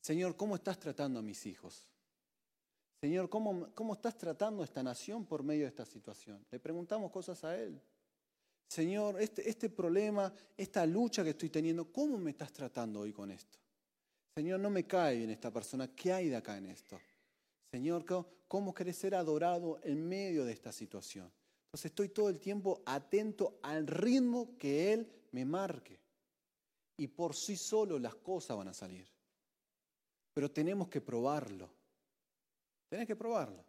Señor, 0.00 0.36
¿cómo 0.36 0.56
estás 0.56 0.78
tratando 0.78 1.20
a 1.20 1.22
mis 1.22 1.46
hijos? 1.46 1.86
Señor, 3.00 3.28
¿cómo, 3.28 3.72
¿cómo 3.74 3.94
estás 3.94 4.16
tratando 4.16 4.62
a 4.62 4.64
esta 4.64 4.82
nación 4.82 5.26
por 5.26 5.42
medio 5.42 5.62
de 5.62 5.68
esta 5.68 5.84
situación? 5.84 6.44
Le 6.50 6.58
preguntamos 6.58 7.10
cosas 7.12 7.44
a 7.44 7.56
Él. 7.56 7.80
Señor, 8.68 9.20
este, 9.20 9.48
este 9.48 9.70
problema, 9.70 10.32
esta 10.56 10.84
lucha 10.86 11.22
que 11.22 11.30
estoy 11.30 11.50
teniendo, 11.50 11.92
¿cómo 11.92 12.18
me 12.18 12.30
estás 12.30 12.52
tratando 12.52 13.00
hoy 13.00 13.12
con 13.12 13.30
esto? 13.30 13.58
Señor, 14.36 14.60
no 14.60 14.68
me 14.68 14.86
cae 14.86 15.16
bien 15.16 15.30
esta 15.30 15.50
persona. 15.50 15.88
¿Qué 15.88 16.12
hay 16.12 16.28
de 16.28 16.36
acá 16.36 16.58
en 16.58 16.66
esto? 16.66 17.00
Señor, 17.70 18.04
¿cómo 18.46 18.74
querés 18.74 18.98
ser 18.98 19.14
adorado 19.14 19.80
en 19.82 20.06
medio 20.06 20.44
de 20.44 20.52
esta 20.52 20.72
situación? 20.72 21.32
Entonces 21.68 21.86
estoy 21.86 22.10
todo 22.10 22.28
el 22.28 22.38
tiempo 22.38 22.82
atento 22.84 23.58
al 23.62 23.86
ritmo 23.86 24.58
que 24.58 24.92
Él 24.92 25.10
me 25.32 25.46
marque. 25.46 25.98
Y 26.98 27.06
por 27.08 27.34
sí 27.34 27.56
solo 27.56 27.98
las 27.98 28.14
cosas 28.16 28.58
van 28.58 28.68
a 28.68 28.74
salir. 28.74 29.08
Pero 30.34 30.50
tenemos 30.50 30.88
que 30.88 31.00
probarlo. 31.00 31.70
Tenés 32.90 33.06
que 33.06 33.16
probarlo. 33.16 33.64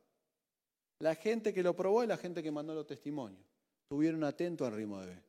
La 0.99 1.15
gente 1.15 1.53
que 1.53 1.63
lo 1.63 1.77
probó 1.77 2.03
y 2.03 2.08
la 2.08 2.17
gente 2.17 2.43
que 2.43 2.51
mandó 2.51 2.75
los 2.75 2.86
testimonios. 2.86 3.45
Estuvieron 3.84 4.21
atentos 4.25 4.67
al 4.67 4.75
ritmo 4.75 4.99
de 4.99 5.08
B. 5.08 5.23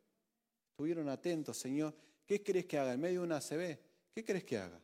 Estuvieron 0.73 1.09
atentos, 1.09 1.57
Señor. 1.57 1.95
¿Qué 2.27 2.43
querés 2.43 2.67
que 2.67 2.77
haga 2.77 2.93
en 2.93 3.01
medio 3.01 3.21
de 3.21 3.27
una 3.27 3.37
ACB? 3.37 3.79
¿Qué 4.13 4.25
querés 4.25 4.43
que 4.43 4.59
haga? 4.59 4.81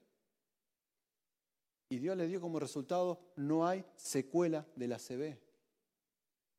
Y 1.89 1.99
Dios 1.99 2.17
le 2.17 2.27
dio 2.27 2.41
como 2.41 2.59
resultado, 2.59 3.21
no 3.37 3.67
hay 3.67 3.85
secuela 3.97 4.67
de 4.75 4.89
la 4.89 4.99
CB. 4.99 5.39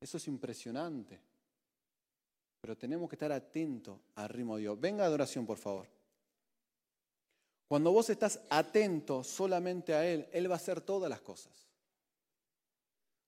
Eso 0.00 0.16
es 0.16 0.28
impresionante. 0.28 1.20
Pero 2.60 2.76
tenemos 2.76 3.08
que 3.08 3.16
estar 3.16 3.32
atentos 3.32 3.98
al 4.14 4.28
ritmo 4.28 4.56
de 4.56 4.62
Dios. 4.62 4.80
Venga 4.80 5.04
adoración, 5.04 5.46
por 5.46 5.58
favor. 5.58 5.88
Cuando 7.68 7.90
vos 7.90 8.08
estás 8.10 8.40
atento 8.48 9.24
solamente 9.24 9.94
a 9.94 10.06
Él, 10.06 10.28
Él 10.32 10.48
va 10.48 10.54
a 10.54 10.56
hacer 10.56 10.80
todas 10.80 11.10
las 11.10 11.20
cosas. 11.20 11.52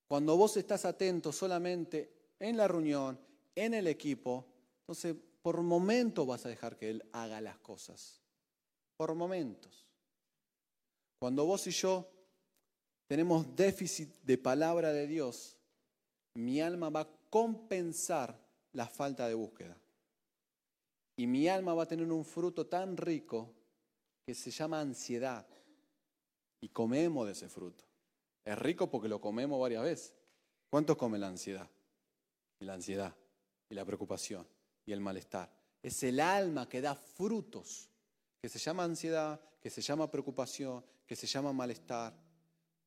Cuando 0.07 0.37
vos 0.37 0.57
estás 0.57 0.85
atento 0.85 1.33
solamente 1.33 2.33
en 2.39 2.57
la 2.57 2.68
reunión, 2.68 3.18
en 3.55 3.75
el 3.75 3.89
equipo, 3.89 4.47
entonces 4.81 5.16
por 5.43 5.61
momentos 5.62 6.27
vas 6.27 6.47
a 6.47 6.49
dejar 6.49 6.77
que 6.77 6.91
Él 6.91 7.09
haga 7.12 7.41
las 7.41 7.59
cosas. 7.59 8.20
Por 8.97 9.14
momentos. 9.14 9.88
Cuando 11.19 11.45
vos 11.45 11.66
y 11.66 11.71
yo 11.71 12.09
tenemos 13.07 13.55
déficit 13.57 14.14
de 14.23 14.39
palabra 14.39 14.93
de 14.93 15.07
Dios, 15.07 15.57
mi 16.35 16.61
alma 16.61 16.91
va 16.91 17.01
a 17.01 17.09
compensar 17.31 18.39
la 18.73 18.87
falta 18.87 19.27
de 19.27 19.35
búsqueda. 19.35 19.77
Y 21.16 21.27
mi 21.27 21.49
alma 21.49 21.75
va 21.75 21.83
a 21.83 21.89
tener 21.89 22.11
un 22.12 22.25
fruto 22.25 22.66
tan 22.66 22.97
rico 22.97 23.53
que 24.25 24.35
se 24.35 24.51
llama 24.51 24.81
ansiedad. 24.81 25.47
Y 26.61 26.69
comemos 26.69 27.27
de 27.27 27.33
ese 27.33 27.49
fruto. 27.49 27.85
Es 28.45 28.57
rico 28.59 28.89
porque 28.91 29.09
lo 29.09 29.21
comemos 29.21 29.61
varias 29.61 29.83
veces. 29.83 30.14
¿Cuántos 30.71 30.97
comen 30.97 31.21
la 31.21 31.29
ansiedad? 31.29 31.69
Y 32.61 32.64
la 32.64 32.75
ansiedad, 32.75 33.14
y 33.69 33.75
la 33.75 33.85
preocupación, 33.85 34.47
y 34.87 34.93
el 34.93 35.01
malestar. 35.01 35.51
Es 35.83 36.03
el 36.03 36.21
alma 36.21 36.69
que 36.69 36.81
da 36.81 36.95
frutos, 36.95 37.89
que 38.41 38.49
se 38.49 38.59
llama 38.59 38.84
ansiedad, 38.84 39.41
que 39.61 39.70
se 39.70 39.80
llama 39.80 40.11
preocupación, 40.11 40.84
que 41.07 41.16
se 41.16 41.26
llama 41.26 41.53
malestar. 41.53 42.14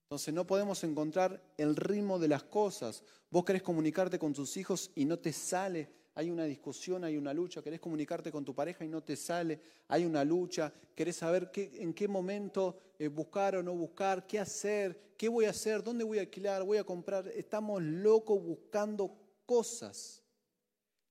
Entonces 0.03 0.33
no 0.33 0.45
podemos 0.45 0.83
encontrar 0.83 1.41
el 1.57 1.75
ritmo 1.75 2.19
de 2.19 2.27
las 2.27 2.43
cosas. 2.43 3.03
Vos 3.29 3.45
querés 3.45 3.61
comunicarte 3.61 4.19
con 4.19 4.33
tus 4.33 4.57
hijos 4.57 4.91
y 4.95 5.05
no 5.05 5.19
te 5.19 5.33
sale 5.33 6.01
hay 6.15 6.29
una 6.29 6.43
discusión, 6.43 7.03
hay 7.03 7.15
una 7.15 7.33
lucha, 7.33 7.61
querés 7.61 7.79
comunicarte 7.79 8.31
con 8.31 8.43
tu 8.43 8.53
pareja 8.53 8.83
y 8.83 8.89
no 8.89 9.01
te 9.01 9.15
sale, 9.15 9.59
hay 9.87 10.05
una 10.05 10.23
lucha, 10.25 10.73
querés 10.93 11.15
saber 11.15 11.51
qué, 11.51 11.71
en 11.75 11.93
qué 11.93 12.07
momento 12.07 12.77
eh, 12.99 13.07
buscar 13.07 13.55
o 13.55 13.63
no 13.63 13.73
buscar, 13.73 14.27
qué 14.27 14.39
hacer, 14.39 15.15
qué 15.17 15.29
voy 15.29 15.45
a 15.45 15.51
hacer, 15.51 15.81
dónde 15.81 16.03
voy 16.03 16.17
a 16.17 16.21
alquilar, 16.21 16.63
voy 16.63 16.79
a 16.79 16.83
comprar. 16.83 17.27
Estamos 17.29 17.81
locos 17.81 18.43
buscando 18.43 19.15
cosas. 19.45 20.21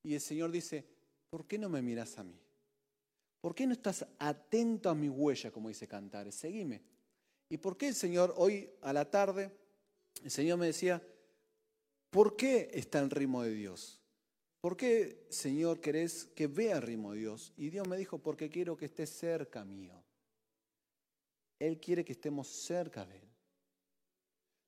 Y 0.03 0.15
el 0.15 0.21
Señor 0.21 0.51
dice, 0.51 0.87
¿por 1.31 1.47
qué 1.47 1.59
no 1.59 1.69
me 1.69 1.81
miras 1.81 2.19
a 2.19 2.25
mí? 2.25 2.39
¿Por 3.41 3.55
qué 3.55 3.67
no 3.67 3.73
estás 3.73 4.07
atento 4.19 4.91
a 4.91 4.95
mi 4.95 5.09
huella, 5.09 5.51
como 5.51 5.69
dice 5.69 5.89
Cantares? 5.89 6.35
Seguime. 6.35 6.83
¿Y 7.49 7.57
por 7.57 7.77
qué 7.77 7.89
el 7.89 7.95
Señor 7.95 8.35
hoy 8.37 8.71
a 8.83 8.93
la 8.93 9.11
tarde, 9.11 9.51
el 10.23 10.31
Señor 10.31 10.59
me 10.59 10.67
decía, 10.67 11.03
¿por 12.11 12.37
qué 12.37 12.71
está 12.73 13.01
el 13.01 13.11
ritmo 13.11 13.43
de 13.43 13.53
Dios? 13.53 14.01
¿Por 14.61 14.77
qué, 14.77 15.27
Señor, 15.31 15.81
querés 15.81 16.27
que 16.37 16.47
vea 16.47 16.77
el 16.77 16.83
ritmo 16.83 17.13
de 17.13 17.21
Dios? 17.21 17.55
Y 17.57 17.71
Dios 17.71 17.89
me 17.89 17.97
dijo, 17.97 18.19
porque 18.19 18.51
quiero 18.51 18.77
que 18.77 18.85
estés 18.85 19.09
cerca 19.09 19.65
mío. 19.65 20.05
Él 21.59 21.81
quiere 21.81 22.05
que 22.05 22.13
estemos 22.13 22.47
cerca 22.47 23.07
de 23.07 23.17
Él. 23.17 23.29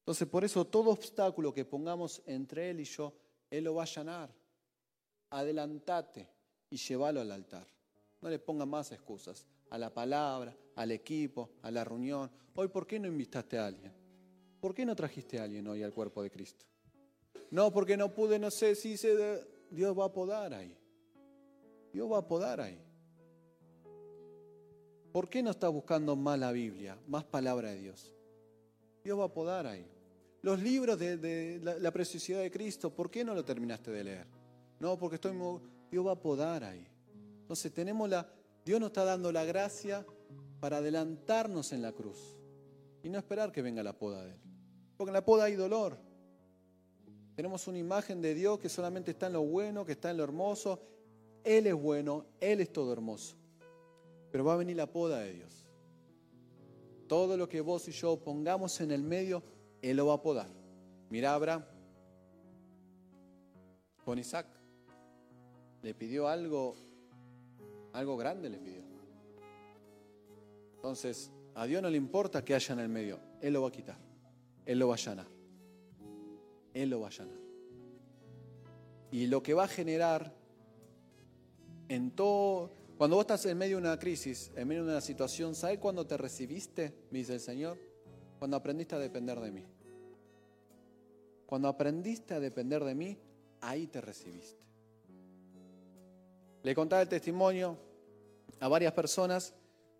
Entonces, 0.00 0.26
por 0.26 0.44
eso 0.44 0.66
todo 0.66 0.90
obstáculo 0.90 1.52
que 1.52 1.64
pongamos 1.64 2.22
entre 2.26 2.70
Él 2.70 2.80
y 2.80 2.84
yo, 2.84 3.14
Él 3.50 3.64
lo 3.64 3.74
va 3.74 3.82
a 3.82 3.86
allanar. 3.86 4.34
Adelantate 5.30 6.28
y 6.70 6.76
llévalo 6.76 7.20
al 7.20 7.30
altar. 7.30 7.66
No 8.22 8.30
le 8.30 8.38
ponga 8.38 8.64
más 8.64 8.92
excusas 8.92 9.46
a 9.68 9.76
la 9.76 9.92
palabra, 9.92 10.56
al 10.76 10.92
equipo, 10.92 11.50
a 11.62 11.70
la 11.70 11.84
reunión. 11.84 12.30
Hoy, 12.54 12.68
¿por 12.68 12.86
qué 12.86 12.98
no 12.98 13.08
invitaste 13.08 13.58
a 13.58 13.66
alguien? 13.66 13.92
¿Por 14.60 14.72
qué 14.72 14.86
no 14.86 14.94
trajiste 14.94 15.40
a 15.40 15.44
alguien 15.44 15.66
hoy 15.66 15.82
al 15.82 15.92
cuerpo 15.92 16.22
de 16.22 16.30
Cristo? 16.30 16.64
No, 17.50 17.72
porque 17.72 17.96
no 17.96 18.14
pude, 18.14 18.38
no 18.38 18.50
sé 18.50 18.76
si 18.76 18.96
se... 18.96 19.44
Dios 19.70 19.98
va 19.98 20.06
a 20.06 20.12
podar 20.12 20.54
ahí. 20.54 20.76
Dios 21.92 22.10
va 22.10 22.18
a 22.18 22.26
podar 22.26 22.60
ahí. 22.60 22.78
¿Por 25.12 25.28
qué 25.28 25.42
no 25.42 25.50
estás 25.50 25.70
buscando 25.72 26.14
más 26.14 26.38
la 26.38 26.52
Biblia, 26.52 26.96
más 27.08 27.24
palabra 27.24 27.70
de 27.70 27.80
Dios? 27.80 28.14
Dios 29.02 29.18
va 29.18 29.24
a 29.24 29.32
podar 29.32 29.66
ahí. 29.66 29.86
Los 30.42 30.60
libros 30.60 30.98
de, 30.98 31.60
la, 31.60 31.90
preciosidad 31.90 32.40
de 32.40 32.50
Cristo, 32.50 32.90
¿por 32.90 33.10
qué 33.10 33.24
no 33.24 33.34
lo 33.34 33.44
terminaste 33.44 33.90
de 33.90 34.04
leer? 34.04 34.26
No, 34.80 34.98
porque 34.98 35.16
estoy... 35.16 35.36
Dios 35.90 36.06
va 36.06 36.12
a 36.12 36.20
podar 36.20 36.64
ahí. 36.64 36.86
Entonces 37.52 37.74
tenemos 37.74 38.08
la, 38.08 38.26
Dios 38.64 38.80
nos 38.80 38.86
está 38.86 39.04
dando 39.04 39.30
la 39.30 39.44
gracia 39.44 40.06
para 40.58 40.78
adelantarnos 40.78 41.74
en 41.74 41.82
la 41.82 41.92
cruz 41.92 42.38
y 43.02 43.10
no 43.10 43.18
esperar 43.18 43.52
que 43.52 43.60
venga 43.60 43.82
la 43.82 43.92
poda 43.92 44.24
de 44.24 44.30
Él. 44.30 44.38
Porque 44.96 45.10
en 45.10 45.12
la 45.12 45.22
poda 45.22 45.44
hay 45.44 45.54
dolor. 45.54 45.98
Tenemos 47.36 47.68
una 47.68 47.76
imagen 47.76 48.22
de 48.22 48.32
Dios 48.32 48.58
que 48.58 48.70
solamente 48.70 49.10
está 49.10 49.26
en 49.26 49.34
lo 49.34 49.42
bueno, 49.42 49.84
que 49.84 49.92
está 49.92 50.10
en 50.10 50.16
lo 50.16 50.24
hermoso. 50.24 50.80
Él 51.44 51.66
es 51.66 51.74
bueno, 51.74 52.24
Él 52.40 52.62
es 52.62 52.72
todo 52.72 52.90
hermoso. 52.90 53.36
Pero 54.30 54.46
va 54.46 54.54
a 54.54 54.56
venir 54.56 54.76
la 54.76 54.90
poda 54.90 55.18
de 55.18 55.34
Dios. 55.34 55.66
Todo 57.06 57.36
lo 57.36 57.50
que 57.50 57.60
vos 57.60 57.86
y 57.86 57.92
yo 57.92 58.16
pongamos 58.16 58.80
en 58.80 58.92
el 58.92 59.02
medio, 59.02 59.42
Él 59.82 59.98
lo 59.98 60.06
va 60.06 60.14
a 60.14 60.22
podar. 60.22 60.48
Mira 61.10 61.34
Abraham 61.34 61.66
con 64.06 64.18
Isaac. 64.18 64.46
Le 65.82 65.92
pidió 65.92 66.28
algo 66.28 66.76
algo 67.92 68.16
grande 68.16 68.48
le 68.48 68.58
pidió. 68.58 68.82
Entonces, 70.76 71.30
a 71.54 71.66
Dios 71.66 71.82
no 71.82 71.90
le 71.90 71.96
importa 71.96 72.44
que 72.44 72.54
haya 72.54 72.72
en 72.72 72.80
el 72.80 72.88
medio. 72.88 73.20
Él 73.40 73.52
lo 73.52 73.62
va 73.62 73.68
a 73.68 73.72
quitar. 73.72 73.98
Él 74.64 74.78
lo 74.78 74.88
va 74.88 74.94
a 74.94 74.96
allanar. 74.96 75.26
Él 76.74 76.90
lo 76.90 77.00
va 77.00 77.06
a 77.06 77.10
allanar. 77.10 77.38
Y 79.10 79.26
lo 79.26 79.42
que 79.42 79.54
va 79.54 79.64
a 79.64 79.68
generar 79.68 80.34
en 81.88 82.10
todo, 82.12 82.72
cuando 82.96 83.16
vos 83.16 83.24
estás 83.24 83.44
en 83.46 83.58
medio 83.58 83.76
de 83.76 83.82
una 83.82 83.98
crisis, 83.98 84.50
en 84.56 84.66
medio 84.66 84.84
de 84.84 84.90
una 84.90 85.00
situación, 85.00 85.54
¿sabes 85.54 85.78
cuándo 85.78 86.06
te 86.06 86.16
recibiste? 86.16 86.94
Me 87.10 87.18
dice 87.18 87.34
el 87.34 87.40
Señor. 87.40 87.78
Cuando 88.38 88.56
aprendiste 88.56 88.94
a 88.94 88.98
depender 88.98 89.38
de 89.38 89.52
mí. 89.52 89.64
Cuando 91.46 91.68
aprendiste 91.68 92.34
a 92.34 92.40
depender 92.40 92.82
de 92.82 92.94
mí, 92.94 93.18
ahí 93.60 93.86
te 93.86 94.00
recibiste. 94.00 94.62
Le 96.62 96.74
contaba 96.74 97.02
el 97.02 97.08
testimonio 97.08 97.76
a 98.60 98.68
varias 98.68 98.92
personas 98.92 99.54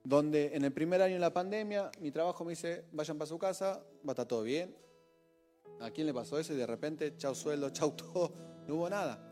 donde 0.05 0.55
en 0.55 0.65
el 0.65 0.73
primer 0.73 1.03
año 1.03 1.15
de 1.15 1.21
la 1.21 1.33
pandemia 1.33 1.91
mi 2.01 2.11
trabajo 2.11 2.45
me 2.45 2.51
dice, 2.51 2.85
vayan 2.93 3.19
para 3.19 3.29
su 3.29 3.39
casa, 3.39 3.85
va 4.07 4.11
a 4.11 4.13
estar 4.13 4.27
todo 4.27 4.43
bien. 4.43 4.75
¿A 5.81 5.91
quién 5.91 6.07
le 6.07 6.15
pasó 6.15 6.39
eso? 6.39 6.53
Y 6.53 6.57
de 6.57 6.67
repente, 6.67 7.17
chau 7.17 7.35
sueldo, 7.35 7.71
chau 7.71 7.91
todo, 7.97 8.33
no 8.67 8.77
hubo 8.77 8.89
nada. 8.89 9.29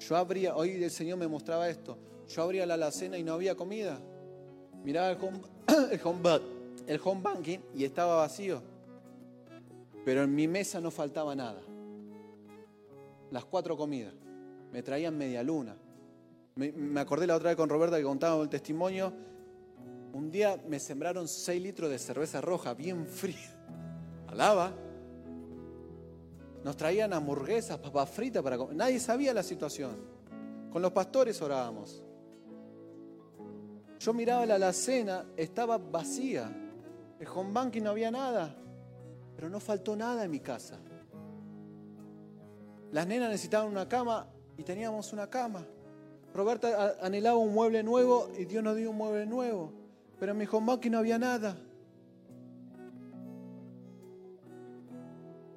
Yo 0.00 0.16
abría, 0.16 0.56
hoy 0.56 0.82
el 0.82 0.90
Señor 0.90 1.18
me 1.18 1.28
mostraba 1.28 1.68
esto, 1.68 1.96
yo 2.28 2.42
abría 2.42 2.66
la 2.66 2.74
alacena 2.74 3.16
y 3.18 3.22
no 3.22 3.34
había 3.34 3.54
comida. 3.54 4.00
Miraba 4.82 5.10
el 5.10 5.18
home, 5.22 5.40
el 5.92 6.00
home, 6.02 6.40
el 6.86 7.00
home 7.02 7.20
banking 7.22 7.58
y 7.74 7.84
estaba 7.84 8.16
vacío. 8.16 8.62
Pero 10.04 10.24
en 10.24 10.34
mi 10.34 10.48
mesa 10.48 10.80
no 10.80 10.90
faltaba 10.90 11.36
nada. 11.36 11.62
Las 13.30 13.44
cuatro 13.44 13.76
comidas. 13.76 14.14
Me 14.72 14.82
traían 14.82 15.16
media 15.16 15.42
luna, 15.42 15.76
me, 16.54 17.00
acordé 17.00 17.26
la 17.26 17.36
otra 17.36 17.50
vez 17.50 17.56
con 17.56 17.68
Roberta 17.68 17.96
que 17.96 18.02
contaba 18.02 18.42
el 18.42 18.48
testimonio. 18.48 19.12
Un 20.12 20.30
día 20.30 20.62
me 20.68 20.78
sembraron 20.78 21.26
6 21.26 21.62
litros 21.62 21.90
de 21.90 21.98
cerveza 21.98 22.40
roja, 22.40 22.74
bien 22.74 23.06
fría. 23.06 23.58
Alaba. 24.28 24.72
Nos 26.62 26.76
traían 26.76 27.12
hamburguesas, 27.12 27.78
papas 27.78 28.10
fritas 28.10 28.42
para 28.42 28.56
comer. 28.56 28.76
Nadie 28.76 29.00
sabía 29.00 29.32
la 29.34 29.42
situación. 29.42 29.96
Con 30.70 30.82
los 30.82 30.92
pastores 30.92 31.40
orábamos. 31.42 32.02
Yo 33.98 34.12
miraba 34.12 34.46
la 34.46 34.56
alacena, 34.56 35.24
estaba 35.36 35.78
vacía. 35.78 36.50
El 37.18 37.26
home 37.28 37.52
banking 37.52 37.82
no 37.82 37.90
había 37.90 38.10
nada. 38.10 38.54
Pero 39.34 39.48
no 39.48 39.58
faltó 39.58 39.96
nada 39.96 40.24
en 40.24 40.30
mi 40.30 40.40
casa. 40.40 40.78
Las 42.92 43.06
nenas 43.06 43.30
necesitaban 43.30 43.68
una 43.68 43.88
cama 43.88 44.28
y 44.56 44.62
teníamos 44.62 45.12
una 45.12 45.28
cama. 45.28 45.66
Roberta 46.34 46.96
anhelaba 47.00 47.36
un 47.36 47.52
mueble 47.52 47.82
nuevo 47.82 48.30
y 48.38 48.44
Dios 48.46 48.64
nos 48.64 48.76
dio 48.76 48.90
un 48.90 48.96
mueble 48.96 49.26
nuevo. 49.26 49.72
Pero 50.18 50.32
en 50.32 50.38
mi 50.38 50.46
home 50.50 50.78
no 50.90 50.98
había 50.98 51.18
nada. 51.18 51.56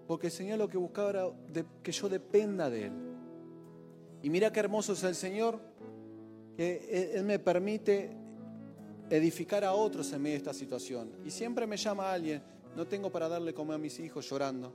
Porque 0.07 0.27
el 0.27 0.33
Señor 0.33 0.59
lo 0.59 0.67
que 0.67 0.77
buscaba 0.77 1.09
era 1.09 1.27
que 1.81 1.91
yo 1.91 2.09
dependa 2.09 2.69
de 2.69 2.87
Él. 2.87 2.93
Y 4.21 4.29
mira 4.29 4.51
qué 4.51 4.59
hermoso 4.59 4.93
es 4.93 5.03
el 5.03 5.15
Señor, 5.15 5.59
que 6.57 7.11
Él 7.15 7.23
me 7.23 7.39
permite 7.39 8.11
edificar 9.09 9.63
a 9.63 9.73
otros 9.73 10.11
en 10.13 10.21
medio 10.21 10.33
de 10.33 10.37
esta 10.37 10.53
situación. 10.53 11.11
Y 11.23 11.31
siempre 11.31 11.67
me 11.67 11.77
llama 11.77 12.11
alguien, 12.11 12.41
no 12.75 12.85
tengo 12.85 13.11
para 13.11 13.29
darle 13.29 13.53
comer 13.53 13.75
a 13.75 13.77
mis 13.77 13.99
hijos 13.99 14.29
llorando. 14.29 14.73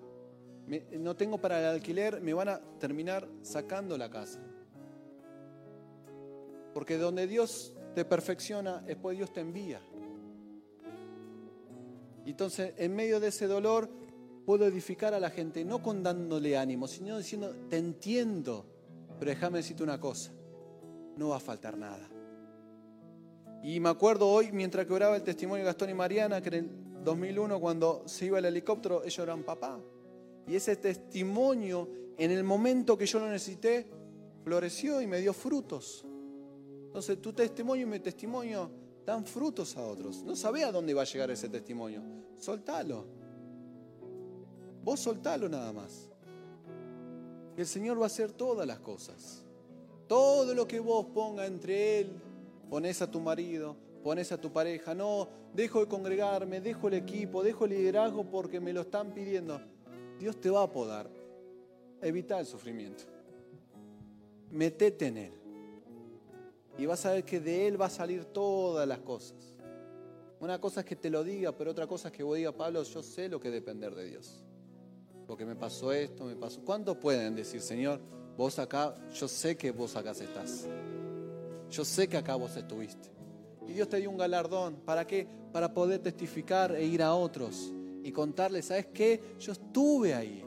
no 0.98 1.16
tengo 1.16 1.38
para 1.38 1.58
el 1.58 1.66
alquiler, 1.66 2.20
me 2.20 2.32
van 2.32 2.48
a 2.48 2.60
terminar 2.78 3.28
sacando 3.42 3.98
la 3.98 4.08
casa. 4.08 4.40
Porque 6.74 6.96
donde 6.96 7.26
Dios 7.26 7.74
te 7.94 8.04
perfecciona, 8.04 8.78
después 8.82 9.16
Dios 9.16 9.32
te 9.32 9.40
envía. 9.40 9.80
Entonces, 12.24 12.74
en 12.76 12.94
medio 12.94 13.18
de 13.18 13.28
ese 13.28 13.46
dolor, 13.46 13.88
puedo 14.46 14.64
edificar 14.66 15.14
a 15.14 15.20
la 15.20 15.30
gente, 15.30 15.64
no 15.64 15.82
con 15.82 16.02
dándole 16.02 16.56
ánimo, 16.56 16.86
sino 16.86 17.18
diciendo, 17.18 17.54
te 17.68 17.76
entiendo, 17.78 18.66
pero 19.18 19.30
déjame 19.30 19.58
decirte 19.58 19.82
una 19.82 20.00
cosa, 20.00 20.32
no 21.16 21.30
va 21.30 21.36
a 21.36 21.40
faltar 21.40 21.76
nada. 21.76 22.08
Y 23.62 23.78
me 23.80 23.90
acuerdo 23.90 24.28
hoy, 24.28 24.52
mientras 24.52 24.86
que 24.86 24.92
oraba 24.92 25.16
el 25.16 25.22
testimonio 25.22 25.64
de 25.64 25.70
Gastón 25.70 25.90
y 25.90 25.94
Mariana, 25.94 26.40
que 26.40 26.48
en 26.48 26.54
el 26.54 27.04
2001, 27.04 27.60
cuando 27.60 28.02
se 28.06 28.26
iba 28.26 28.38
el 28.38 28.44
helicóptero, 28.46 29.02
ellos 29.04 29.18
eran 29.18 29.42
papá. 29.42 29.78
Y 30.46 30.54
ese 30.56 30.76
testimonio, 30.76 31.88
en 32.16 32.30
el 32.30 32.42
momento 32.42 32.96
que 32.96 33.06
yo 33.06 33.18
lo 33.18 33.28
necesité, 33.28 33.86
floreció 34.42 35.00
y 35.02 35.06
me 35.06 35.20
dio 35.20 35.32
frutos. 35.32 36.06
Entonces 36.90 37.22
tu 37.22 37.32
testimonio 37.32 37.86
y 37.86 37.88
mi 37.88 38.00
testimonio 38.00 38.68
dan 39.06 39.24
frutos 39.24 39.76
a 39.76 39.86
otros. 39.86 40.24
No 40.24 40.34
sabés 40.34 40.64
a 40.64 40.72
dónde 40.72 40.92
va 40.92 41.02
a 41.02 41.04
llegar 41.04 41.30
ese 41.30 41.48
testimonio. 41.48 42.02
Soltalo. 42.36 43.04
Vos 44.82 44.98
soltalo 44.98 45.48
nada 45.48 45.72
más. 45.72 46.10
El 47.56 47.64
Señor 47.64 47.96
va 47.96 48.04
a 48.04 48.06
hacer 48.06 48.32
todas 48.32 48.66
las 48.66 48.80
cosas. 48.80 49.44
Todo 50.08 50.52
lo 50.52 50.66
que 50.66 50.80
vos 50.80 51.06
ponga 51.14 51.46
entre 51.46 52.00
Él, 52.00 52.10
pones 52.68 53.00
a 53.02 53.08
tu 53.08 53.20
marido, 53.20 53.76
pones 54.02 54.32
a 54.32 54.40
tu 54.40 54.52
pareja. 54.52 54.92
No, 54.92 55.28
dejo 55.54 55.78
de 55.78 55.86
congregarme, 55.86 56.60
dejo 56.60 56.88
el 56.88 56.94
equipo, 56.94 57.44
dejo 57.44 57.66
el 57.66 57.70
liderazgo 57.70 58.24
porque 58.24 58.58
me 58.58 58.72
lo 58.72 58.80
están 58.80 59.14
pidiendo. 59.14 59.60
Dios 60.18 60.40
te 60.40 60.50
va 60.50 60.64
a 60.64 60.72
podar. 60.72 61.08
Evita 62.02 62.40
el 62.40 62.46
sufrimiento. 62.46 63.04
Metete 64.50 65.06
en 65.06 65.18
Él 65.18 65.39
y 66.78 66.86
vas 66.86 67.04
a 67.06 67.12
ver 67.12 67.24
que 67.24 67.40
de 67.40 67.66
Él 67.66 67.80
va 67.80 67.86
a 67.86 67.90
salir 67.90 68.24
todas 68.26 68.86
las 68.86 69.00
cosas. 69.00 69.54
Una 70.40 70.58
cosa 70.58 70.80
es 70.80 70.86
que 70.86 70.96
te 70.96 71.10
lo 71.10 71.22
diga, 71.22 71.52
pero 71.52 71.70
otra 71.72 71.86
cosa 71.86 72.08
es 72.08 72.14
que 72.14 72.22
vos 72.22 72.36
diga, 72.36 72.52
Pablo, 72.52 72.82
yo 72.82 73.02
sé 73.02 73.28
lo 73.28 73.38
que 73.38 73.50
depender 73.50 73.94
de 73.94 74.06
Dios. 74.06 74.42
Porque 75.26 75.44
me 75.44 75.54
pasó 75.54 75.92
esto, 75.92 76.24
me 76.24 76.34
pasó. 76.34 76.62
¿Cuántos 76.62 76.96
pueden 76.96 77.34
decir, 77.36 77.60
Señor, 77.60 78.00
vos 78.36 78.58
acá, 78.58 78.94
yo 79.12 79.28
sé 79.28 79.56
que 79.56 79.70
vos 79.70 79.96
acá 79.96 80.12
estás. 80.12 80.66
Yo 81.70 81.84
sé 81.84 82.08
que 82.08 82.16
acá 82.16 82.36
vos 82.36 82.56
estuviste. 82.56 83.10
Y 83.68 83.72
Dios 83.74 83.88
te 83.88 83.98
dio 83.98 84.10
un 84.10 84.16
galardón. 84.16 84.76
¿Para 84.76 85.06
qué? 85.06 85.28
Para 85.52 85.72
poder 85.72 86.00
testificar 86.00 86.74
e 86.74 86.84
ir 86.84 87.02
a 87.02 87.14
otros 87.14 87.72
y 88.02 88.10
contarles, 88.10 88.64
¿sabes 88.66 88.86
qué? 88.86 89.20
Yo 89.38 89.52
estuve 89.52 90.14
ahí. 90.14 90.42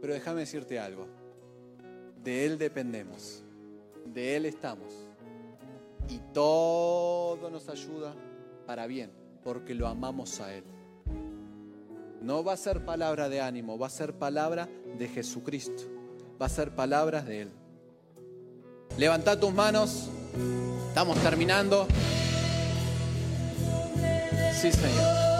Pero 0.00 0.12
déjame 0.12 0.40
decirte 0.40 0.78
algo. 0.78 1.06
De 2.22 2.44
Él 2.44 2.58
dependemos. 2.58 3.42
De 4.04 4.36
Él 4.36 4.44
estamos. 4.46 4.92
Y 6.08 6.18
todo 6.32 7.50
nos 7.50 7.68
ayuda 7.68 8.14
para 8.66 8.86
bien, 8.86 9.10
porque 9.42 9.74
lo 9.74 9.86
amamos 9.86 10.40
a 10.40 10.54
Él. 10.54 10.64
No 12.20 12.42
va 12.42 12.54
a 12.54 12.56
ser 12.56 12.84
palabra 12.84 13.28
de 13.28 13.40
ánimo, 13.40 13.78
va 13.78 13.88
a 13.88 13.90
ser 13.90 14.14
palabra 14.14 14.68
de 14.98 15.08
Jesucristo. 15.08 15.82
Va 16.40 16.46
a 16.46 16.48
ser 16.48 16.74
palabras 16.74 17.26
de 17.26 17.42
Él. 17.42 17.50
Levanta 18.96 19.38
tus 19.38 19.52
manos. 19.52 20.08
Estamos 20.88 21.18
terminando. 21.18 21.86
Sí, 24.60 24.72
Señor. 24.72 25.33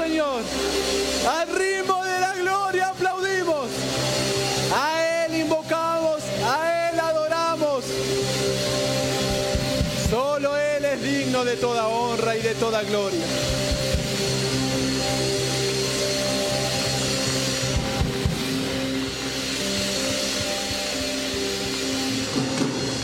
Señor. 0.00 0.42
Al 1.28 1.48
ritmo 1.48 2.02
de 2.02 2.20
la 2.20 2.34
gloria 2.34 2.88
aplaudimos. 2.88 3.66
A 4.74 5.26
Él 5.26 5.40
invocamos, 5.40 6.22
a 6.42 6.90
Él 6.90 6.98
adoramos. 6.98 7.84
Solo 10.08 10.56
Él 10.56 10.84
es 10.86 11.02
digno 11.02 11.44
de 11.44 11.56
toda 11.56 11.86
honra 11.88 12.34
y 12.34 12.40
de 12.40 12.54
toda 12.54 12.82
gloria. 12.84 13.26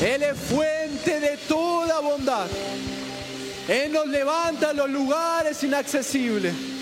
Él 0.03 0.22
es 0.22 0.36
fuente 0.38 1.20
de 1.20 1.36
toda 1.47 2.01
bondad. 2.01 2.47
Él 3.68 3.92
nos 3.92 4.07
levanta 4.07 4.70
a 4.70 4.72
los 4.72 4.88
lugares 4.88 5.62
inaccesibles. 5.62 6.75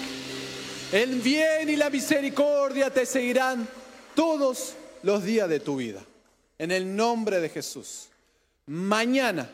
El 0.95 1.21
bien 1.23 1.69
y 1.71 1.75
la 1.75 1.91
misericordia 1.91 2.89
te 2.89 3.05
seguirán 3.05 3.67
todos 4.15 4.77
los 5.03 5.25
días 5.25 5.49
de 5.49 5.59
tu 5.59 5.75
vida. 5.75 6.01
En 6.57 6.71
el 6.71 6.95
nombre 6.95 7.41
de 7.41 7.49
Jesús. 7.49 8.11
Mañana 8.67 9.51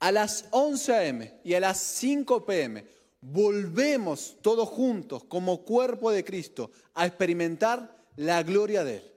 a 0.00 0.10
las 0.10 0.46
11 0.50 0.92
a.m. 0.92 1.32
y 1.44 1.54
a 1.54 1.60
las 1.60 1.78
5 1.78 2.44
p.m. 2.44 2.84
volvemos 3.20 4.38
todos 4.42 4.68
juntos 4.68 5.22
como 5.22 5.62
cuerpo 5.62 6.10
de 6.10 6.24
Cristo 6.24 6.72
a 6.94 7.06
experimentar 7.06 7.96
la 8.16 8.42
gloria 8.42 8.82
de 8.82 8.96
Él. 8.96 9.12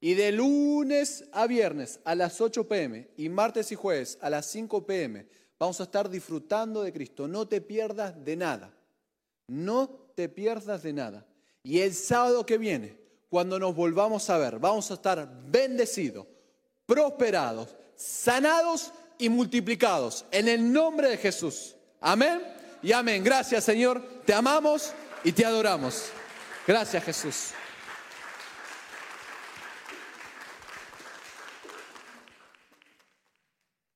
Y 0.00 0.14
de 0.14 0.32
lunes 0.32 1.26
a 1.30 1.46
viernes 1.46 2.00
a 2.02 2.16
las 2.16 2.40
8 2.40 2.66
pm 2.66 3.08
y 3.16 3.28
martes 3.28 3.70
y 3.70 3.76
jueves 3.76 4.18
a 4.20 4.30
las 4.30 4.46
5 4.46 4.84
pm 4.84 5.28
vamos 5.60 5.78
a 5.78 5.84
estar 5.84 6.10
disfrutando 6.10 6.82
de 6.82 6.92
Cristo. 6.92 7.28
No 7.28 7.46
te 7.46 7.60
pierdas 7.60 8.24
de 8.24 8.34
nada. 8.34 8.74
No 9.46 10.07
te 10.18 10.28
pierdas 10.28 10.82
de 10.82 10.92
nada. 10.92 11.24
Y 11.62 11.78
el 11.78 11.94
sábado 11.94 12.44
que 12.44 12.58
viene, 12.58 12.98
cuando 13.30 13.56
nos 13.56 13.72
volvamos 13.72 14.28
a 14.30 14.36
ver, 14.36 14.58
vamos 14.58 14.90
a 14.90 14.94
estar 14.94 15.30
bendecidos, 15.46 16.26
prosperados, 16.86 17.76
sanados 17.94 18.92
y 19.16 19.28
multiplicados. 19.28 20.24
En 20.32 20.48
el 20.48 20.72
nombre 20.72 21.08
de 21.08 21.18
Jesús. 21.18 21.76
Amén 22.00 22.42
y 22.82 22.90
amén. 22.90 23.22
Gracias 23.22 23.62
Señor. 23.62 24.02
Te 24.26 24.34
amamos 24.34 24.92
y 25.22 25.30
te 25.30 25.44
adoramos. 25.44 26.06
Gracias 26.66 27.04
Jesús. 27.04 27.52